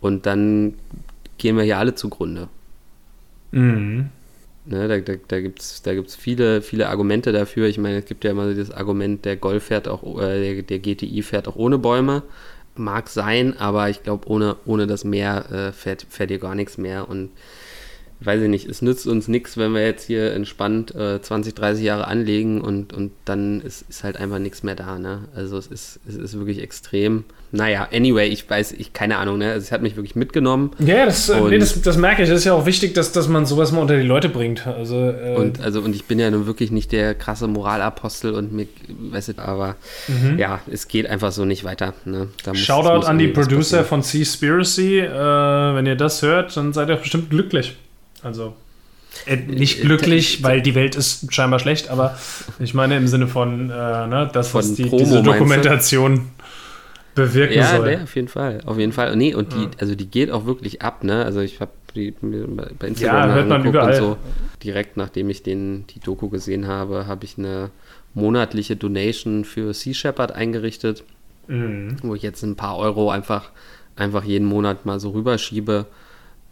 Und 0.00 0.24
dann 0.24 0.74
gehen 1.36 1.56
wir 1.56 1.64
hier 1.64 1.78
alle 1.78 1.94
zugrunde. 1.94 2.48
Mhm. 3.50 4.08
Ne, 4.66 4.88
da 4.88 4.98
da, 4.98 5.14
da 5.26 5.40
gibt 5.40 5.60
es 5.60 5.82
da 5.82 5.94
gibt's 5.94 6.14
viele, 6.14 6.62
viele 6.62 6.88
Argumente 6.88 7.32
dafür. 7.32 7.66
Ich 7.66 7.78
meine, 7.78 7.98
es 7.98 8.04
gibt 8.04 8.24
ja 8.24 8.30
immer 8.30 8.54
das 8.54 8.70
Argument, 8.70 9.24
der 9.24 9.36
Golf 9.36 9.64
fährt 9.64 9.88
auch, 9.88 10.20
äh, 10.20 10.54
der, 10.54 10.62
der 10.62 10.78
GTI 10.78 11.22
fährt 11.22 11.48
auch 11.48 11.56
ohne 11.56 11.78
Bäume. 11.78 12.22
Mag 12.76 13.08
sein, 13.08 13.58
aber 13.58 13.90
ich 13.90 14.02
glaube, 14.02 14.28
ohne, 14.28 14.56
ohne 14.64 14.86
das 14.86 15.04
Meer 15.04 15.50
äh, 15.50 15.72
fährt, 15.72 16.06
fährt 16.08 16.30
hier 16.30 16.38
gar 16.38 16.54
nichts 16.54 16.78
mehr. 16.78 17.08
Und 17.08 17.30
weiß 18.22 18.42
ich 18.42 18.48
nicht, 18.48 18.68
es 18.68 18.82
nützt 18.82 19.06
uns 19.06 19.28
nichts, 19.28 19.56
wenn 19.56 19.72
wir 19.72 19.84
jetzt 19.84 20.06
hier 20.06 20.32
entspannt 20.34 20.94
äh, 20.94 21.20
20, 21.22 21.54
30 21.54 21.82
Jahre 21.82 22.06
anlegen 22.06 22.60
und, 22.60 22.92
und 22.92 23.12
dann 23.24 23.60
ist, 23.62 23.86
ist 23.88 24.04
halt 24.04 24.18
einfach 24.18 24.38
nichts 24.38 24.62
mehr 24.62 24.74
da. 24.74 24.98
Ne? 24.98 25.20
Also 25.34 25.56
es 25.56 25.68
ist, 25.68 26.00
es 26.06 26.16
ist 26.16 26.38
wirklich 26.38 26.62
extrem. 26.62 27.24
Naja, 27.52 27.88
anyway, 27.92 28.28
ich 28.28 28.48
weiß, 28.48 28.72
ich 28.72 28.92
keine 28.92 29.16
Ahnung, 29.16 29.38
ne? 29.38 29.50
Also 29.50 29.64
es 29.64 29.72
hat 29.72 29.82
mich 29.82 29.96
wirklich 29.96 30.14
mitgenommen. 30.14 30.70
Ja, 30.78 31.04
das, 31.04 31.28
äh, 31.30 31.40
nee, 31.40 31.58
das, 31.58 31.82
das 31.82 31.96
merke 31.96 32.22
ich. 32.22 32.28
Das 32.28 32.38
ist 32.38 32.44
ja 32.44 32.52
auch 32.52 32.64
wichtig, 32.64 32.94
dass, 32.94 33.10
dass 33.10 33.26
man 33.26 33.44
sowas 33.44 33.72
mal 33.72 33.80
unter 33.80 33.96
die 33.96 34.06
Leute 34.06 34.28
bringt. 34.28 34.68
Also, 34.68 34.94
äh, 34.96 35.34
und, 35.36 35.60
also, 35.60 35.80
und 35.80 35.96
ich 35.96 36.04
bin 36.04 36.20
ja 36.20 36.30
nun 36.30 36.46
wirklich 36.46 36.70
nicht 36.70 36.92
der 36.92 37.14
krasse 37.14 37.48
Moralapostel 37.48 38.34
und 38.34 38.52
mir, 38.52 38.68
weißt 38.88 39.30
du, 39.30 39.38
aber 39.38 39.74
mhm. 40.06 40.38
ja, 40.38 40.60
es 40.70 40.86
geht 40.86 41.08
einfach 41.08 41.32
so 41.32 41.44
nicht 41.44 41.64
weiter. 41.64 41.94
Ne? 42.04 42.28
Da 42.44 42.52
muss, 42.52 42.60
Shoutout 42.60 43.06
an 43.06 43.18
die 43.18 43.28
Producer 43.28 43.82
von 43.82 44.02
Seaspiracy. 44.02 45.00
Äh, 45.00 45.10
wenn 45.10 45.86
ihr 45.86 45.96
das 45.96 46.22
hört, 46.22 46.56
dann 46.56 46.72
seid 46.72 46.88
ihr 46.88 46.96
bestimmt 46.96 47.30
glücklich. 47.30 47.76
Also 48.22 48.54
äh, 49.26 49.36
nicht 49.36 49.80
glücklich, 49.80 50.42
weil 50.42 50.62
die 50.62 50.74
Welt 50.74 50.94
ist 50.94 51.32
scheinbar 51.32 51.58
schlecht, 51.58 51.88
aber 51.90 52.18
ich 52.58 52.74
meine 52.74 52.96
im 52.96 53.08
Sinne 53.08 53.26
von, 53.26 53.70
äh, 53.70 53.72
ne, 54.06 54.30
das, 54.32 54.48
von 54.48 54.60
was 54.60 54.74
die, 54.74 54.84
Promo, 54.84 54.98
diese 54.98 55.22
Dokumentation 55.22 56.28
bewirken 57.14 57.56
ja, 57.58 57.76
soll. 57.76 57.90
Ja, 57.90 58.02
auf 58.02 58.14
jeden 58.14 58.28
Fall. 58.28 58.60
Auf 58.64 58.78
jeden 58.78 58.92
Fall. 58.92 59.14
Nee, 59.16 59.34
und 59.34 59.52
die, 59.52 59.68
also 59.80 59.94
die 59.94 60.06
geht 60.06 60.30
auch 60.30 60.46
wirklich 60.46 60.82
ab, 60.82 61.02
ne? 61.04 61.24
Also 61.24 61.40
ich 61.40 61.60
habe 61.60 61.72
die 61.94 62.12
bei 62.12 62.86
Instagram 62.86 63.28
ja, 63.28 63.34
hört 63.34 63.48
man 63.48 63.64
überall. 63.64 63.94
und 63.94 63.96
so. 63.96 64.16
Direkt 64.62 64.96
nachdem 64.96 65.28
ich 65.28 65.42
den, 65.42 65.86
die 65.88 66.00
Doku 66.00 66.28
gesehen 66.28 66.68
habe, 66.68 67.06
habe 67.06 67.24
ich 67.24 67.36
eine 67.36 67.70
monatliche 68.14 68.76
Donation 68.76 69.44
für 69.44 69.74
Sea 69.74 69.94
Shepherd 69.94 70.32
eingerichtet, 70.32 71.04
mhm. 71.48 71.96
wo 72.02 72.14
ich 72.14 72.22
jetzt 72.22 72.42
ein 72.42 72.56
paar 72.56 72.78
Euro 72.78 73.10
einfach, 73.10 73.50
einfach 73.96 74.24
jeden 74.24 74.46
Monat 74.46 74.86
mal 74.86 75.00
so 75.00 75.10
rüberschiebe. 75.10 75.86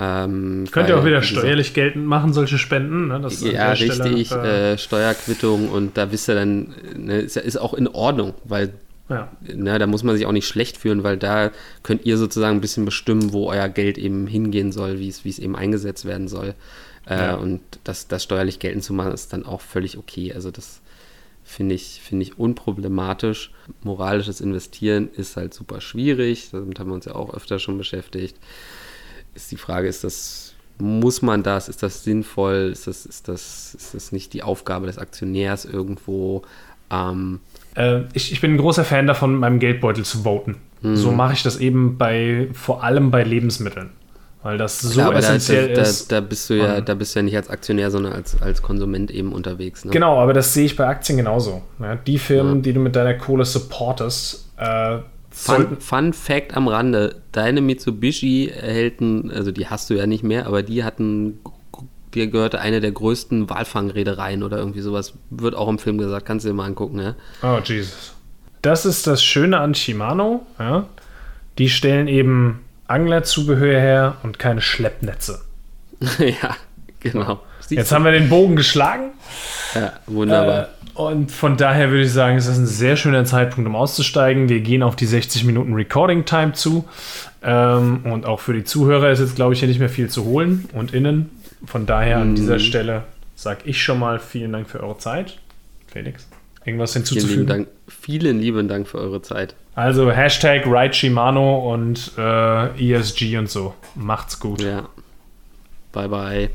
Ähm, 0.01 0.67
Könnt 0.71 0.89
ihr 0.89 0.99
auch 0.99 1.05
wieder 1.05 1.23
steuerlich 1.23 1.75
geltend 1.75 2.07
machen, 2.07 2.33
solche 2.33 2.57
Spenden? 2.57 3.09
Ne? 3.09 3.29
ja, 3.53 3.73
richtig, 3.73 4.27
Stelle, 4.29 4.47
äh, 4.47 4.73
äh, 4.73 4.79
Steuerquittung 4.79 5.71
und 5.71 5.97
da 5.97 6.13
wisst 6.13 6.29
ihr 6.29 6.37
dann, 6.37 6.75
ne, 6.97 7.19
ist, 7.19 7.37
ist 7.37 7.57
auch 7.57 7.75
in 7.75 7.89
Ordnung, 7.89 8.35
weil 8.45 8.75
ja. 9.09 9.29
na, 9.55 9.79
da 9.79 9.89
muss 9.89 10.05
man 10.05 10.17
sich 10.17 10.27
auch 10.27 10.33
nicht 10.33 10.47
schlecht 10.47 10.77
fühlen, 10.77 11.03
weil 11.03 11.17
da 11.17 11.51
könnt 11.83 12.07
ihr 12.07 12.17
sozusagen 12.17 12.59
ein 12.59 12.61
bisschen 12.61 12.85
bestimmen, 12.85 13.33
wo 13.33 13.51
euer 13.51 13.69
Geld 13.69 13.99
eben 13.99 14.29
hingehen 14.29 14.71
soll, 14.71 15.01
wie 15.01 15.09
es, 15.09 15.25
wie 15.25 15.31
es 15.31 15.41
eben 15.41 15.57
eingesetzt 15.57 16.05
werden 16.05 16.29
soll. 16.29 16.55
Äh, 17.09 17.17
ja. 17.17 17.35
Und 17.35 17.61
das, 17.83 18.07
das 18.07 18.23
steuerlich 18.23 18.61
geltend 18.61 18.85
zu 18.85 18.93
machen, 18.93 19.13
ist 19.13 19.33
dann 19.33 19.47
auch 19.47 19.63
völlig 19.63 19.99
okay. 19.99 20.33
Also 20.33 20.53
das 20.53 20.81
finde 21.43 21.75
ich, 21.75 22.03
find 22.05 22.23
ich 22.23 22.39
unproblematisch. 22.39 23.51
Moralisches 23.83 24.41
Investieren 24.41 25.09
ist 25.17 25.37
halt 25.37 25.55
super 25.55 25.81
schwierig. 25.81 26.51
Damit 26.53 26.79
haben 26.79 26.91
wir 26.91 26.95
uns 26.95 27.07
ja 27.07 27.15
auch 27.15 27.33
öfter 27.35 27.59
schon 27.59 27.79
beschäftigt. 27.79 28.37
Ist 29.35 29.51
die 29.51 29.57
Frage, 29.57 29.89
ist 29.89 30.05
das, 30.05 30.55
muss 30.79 31.23
man 31.23 31.43
das, 31.43 31.69
ist 31.69 31.83
das 31.83 32.05
sinnvoll, 32.05 32.71
ist 32.73 32.87
das, 32.87 33.07
ist 33.07 33.29
das, 33.29 33.75
ist 33.75 33.95
das 33.95 34.13
nicht 34.13 34.33
die 34.33 34.43
Aufgabe 34.43 34.87
des 34.87 34.99
Aktionärs 34.99 35.65
irgendwo? 35.65 36.43
Ähm, 36.91 37.41
äh, 37.75 38.03
ich, 38.13 38.33
ich 38.33 38.41
bin 38.41 38.55
ein 38.55 38.59
großer 38.59 38.85
Fan 38.85 39.07
davon, 39.07 39.37
meinem 39.37 39.59
Geldbeutel 39.59 40.05
zu 40.05 40.23
voten. 40.23 40.57
Mhm. 40.83 40.97
So 40.97 41.13
mache 41.13 41.35
ich 41.35 41.43
das 41.43 41.59
eben 41.59 41.99
bei, 41.99 42.49
vor 42.53 42.85
allem 42.85 43.11
bei 43.11 43.25
Lebensmitteln. 43.25 43.91
Weil 44.43 44.57
das 44.57 44.81
so 44.81 45.01
Klar, 45.01 45.15
essentiell 45.17 45.69
da, 45.69 45.75
da, 45.75 45.83
ist. 45.83 46.13
Da, 46.13 46.21
bist 46.21 46.49
du 46.49 46.55
ja, 46.55 46.81
da 46.81 46.95
bist 46.95 47.15
du 47.15 47.19
ja 47.19 47.25
nicht 47.25 47.37
als 47.37 47.51
Aktionär, 47.51 47.91
sondern 47.91 48.13
als, 48.13 48.41
als 48.41 48.63
Konsument 48.63 49.11
eben 49.11 49.33
unterwegs. 49.33 49.85
Ne? 49.85 49.91
Genau, 49.91 50.21
aber 50.21 50.33
das 50.33 50.55
sehe 50.55 50.65
ich 50.65 50.77
bei 50.77 50.87
Aktien 50.87 51.19
genauso. 51.19 51.63
Ja, 51.81 51.97
die 51.97 52.19
Firmen, 52.19 52.57
ja. 52.57 52.63
die 52.63 52.73
du 52.73 52.81
mit 52.81 52.95
deiner 52.95 53.15
Kohle 53.15 53.45
supportest, 53.45 54.49
äh, 54.57 54.99
Fun, 55.39 55.81
Fun, 55.81 56.13
Fact 56.13 56.57
am 56.57 56.67
Rande: 56.67 57.23
Deine 57.33 57.61
Mitsubishi 57.61 58.49
erhälten, 58.49 59.31
also 59.31 59.53
die 59.53 59.69
hast 59.69 59.89
du 59.89 59.95
ja 59.95 60.07
nicht 60.07 60.25
mehr, 60.25 60.47
aber 60.47 60.65
die 60.65 60.83
hatten, 60.83 61.39
dir 62.13 62.27
gehörte 62.27 62.61
eine 62.61 62.81
der 62.81 62.91
größten 62.91 63.49
Walfangreedereien 63.49 64.43
oder 64.43 64.59
irgendwie 64.59 64.81
sowas. 64.81 65.15
Wird 65.31 65.55
auch 65.55 65.69
im 65.69 65.79
Film 65.79 65.99
gesagt, 65.99 66.27
kannst 66.27 66.45
du 66.45 66.51
dir 66.51 66.55
mal 66.55 66.67
angucken, 66.67 66.99
ja? 67.01 67.15
Oh, 67.43 67.61
Jesus. 67.63 68.15
Das 68.63 68.85
ist 68.85 69.07
das 69.07 69.23
Schöne 69.23 69.61
an 69.61 69.75
Shimano, 69.75 70.45
ja. 70.59 70.87
Die 71.59 71.69
stellen 71.69 72.09
eben 72.09 72.65
Anglerzubehör 72.89 73.79
her 73.79 74.17
und 74.25 74.41
keine 74.41 74.61
Schleppnetze. 74.61 75.43
ja, 76.19 76.57
genau. 76.99 77.41
Jetzt 77.77 77.93
haben 77.93 78.05
wir 78.05 78.13
den 78.13 78.29
Bogen 78.29 78.57
geschlagen. 78.57 79.11
Ja, 79.75 79.93
wunderbar. 80.07 80.63
Äh, 80.63 81.01
und 81.01 81.31
von 81.31 81.57
daher 81.57 81.91
würde 81.91 82.05
ich 82.05 82.13
sagen, 82.13 82.37
es 82.37 82.47
ist 82.47 82.59
ein 82.59 82.67
sehr 82.67 82.97
schöner 82.97 83.25
Zeitpunkt, 83.25 83.69
um 83.69 83.77
auszusteigen. 83.77 84.49
Wir 84.49 84.61
gehen 84.61 84.83
auf 84.83 84.97
die 84.97 85.07
60 85.07 85.45
Minuten 85.45 85.75
Recording 85.75 86.25
Time 86.25 86.55
zu. 86.55 86.87
Ähm, 87.43 88.01
und 88.05 88.27
auch 88.27 88.41
für 88.41 88.53
die 88.53 88.65
Zuhörer 88.65 89.11
ist 89.11 89.21
jetzt, 89.21 89.37
glaube 89.37 89.53
ich, 89.53 89.61
hier 89.61 89.69
nicht 89.69 89.79
mehr 89.79 89.89
viel 89.89 90.09
zu 90.09 90.25
holen 90.25 90.69
und 90.73 90.93
innen. 90.93 91.31
Von 91.67 91.87
daher 91.87 92.19
an 92.19 92.35
dieser 92.35 92.55
mhm. 92.55 92.61
Stelle 92.61 93.03
sage 93.39 93.61
ich 93.65 93.83
schon 93.83 94.01
mal 94.01 94.19
vielen 94.19 94.53
Dank 94.53 94.69
für 94.69 94.83
eure 94.83 94.99
Zeit. 94.99 95.39
Felix, 95.87 96.27
irgendwas 96.65 96.93
hinzuzufügen? 96.93 97.35
Vielen, 97.35 97.47
Dank, 97.47 97.69
vielen 97.87 98.41
lieben 98.41 98.69
Dank 98.69 98.89
für 98.89 98.99
eure 98.99 99.23
Zeit. 99.23 99.55
Also 99.77 100.11
Hashtag 100.11 100.67
Ride 100.67 100.93
Shimano 100.93 101.73
und 101.73 102.11
äh, 102.19 102.93
ESG 102.95 103.39
und 103.39 103.49
so. 103.49 103.75
Macht's 103.95 104.41
gut. 104.41 104.61
Ja. 104.61 104.89
Bye 105.93 106.09
bye. 106.09 106.51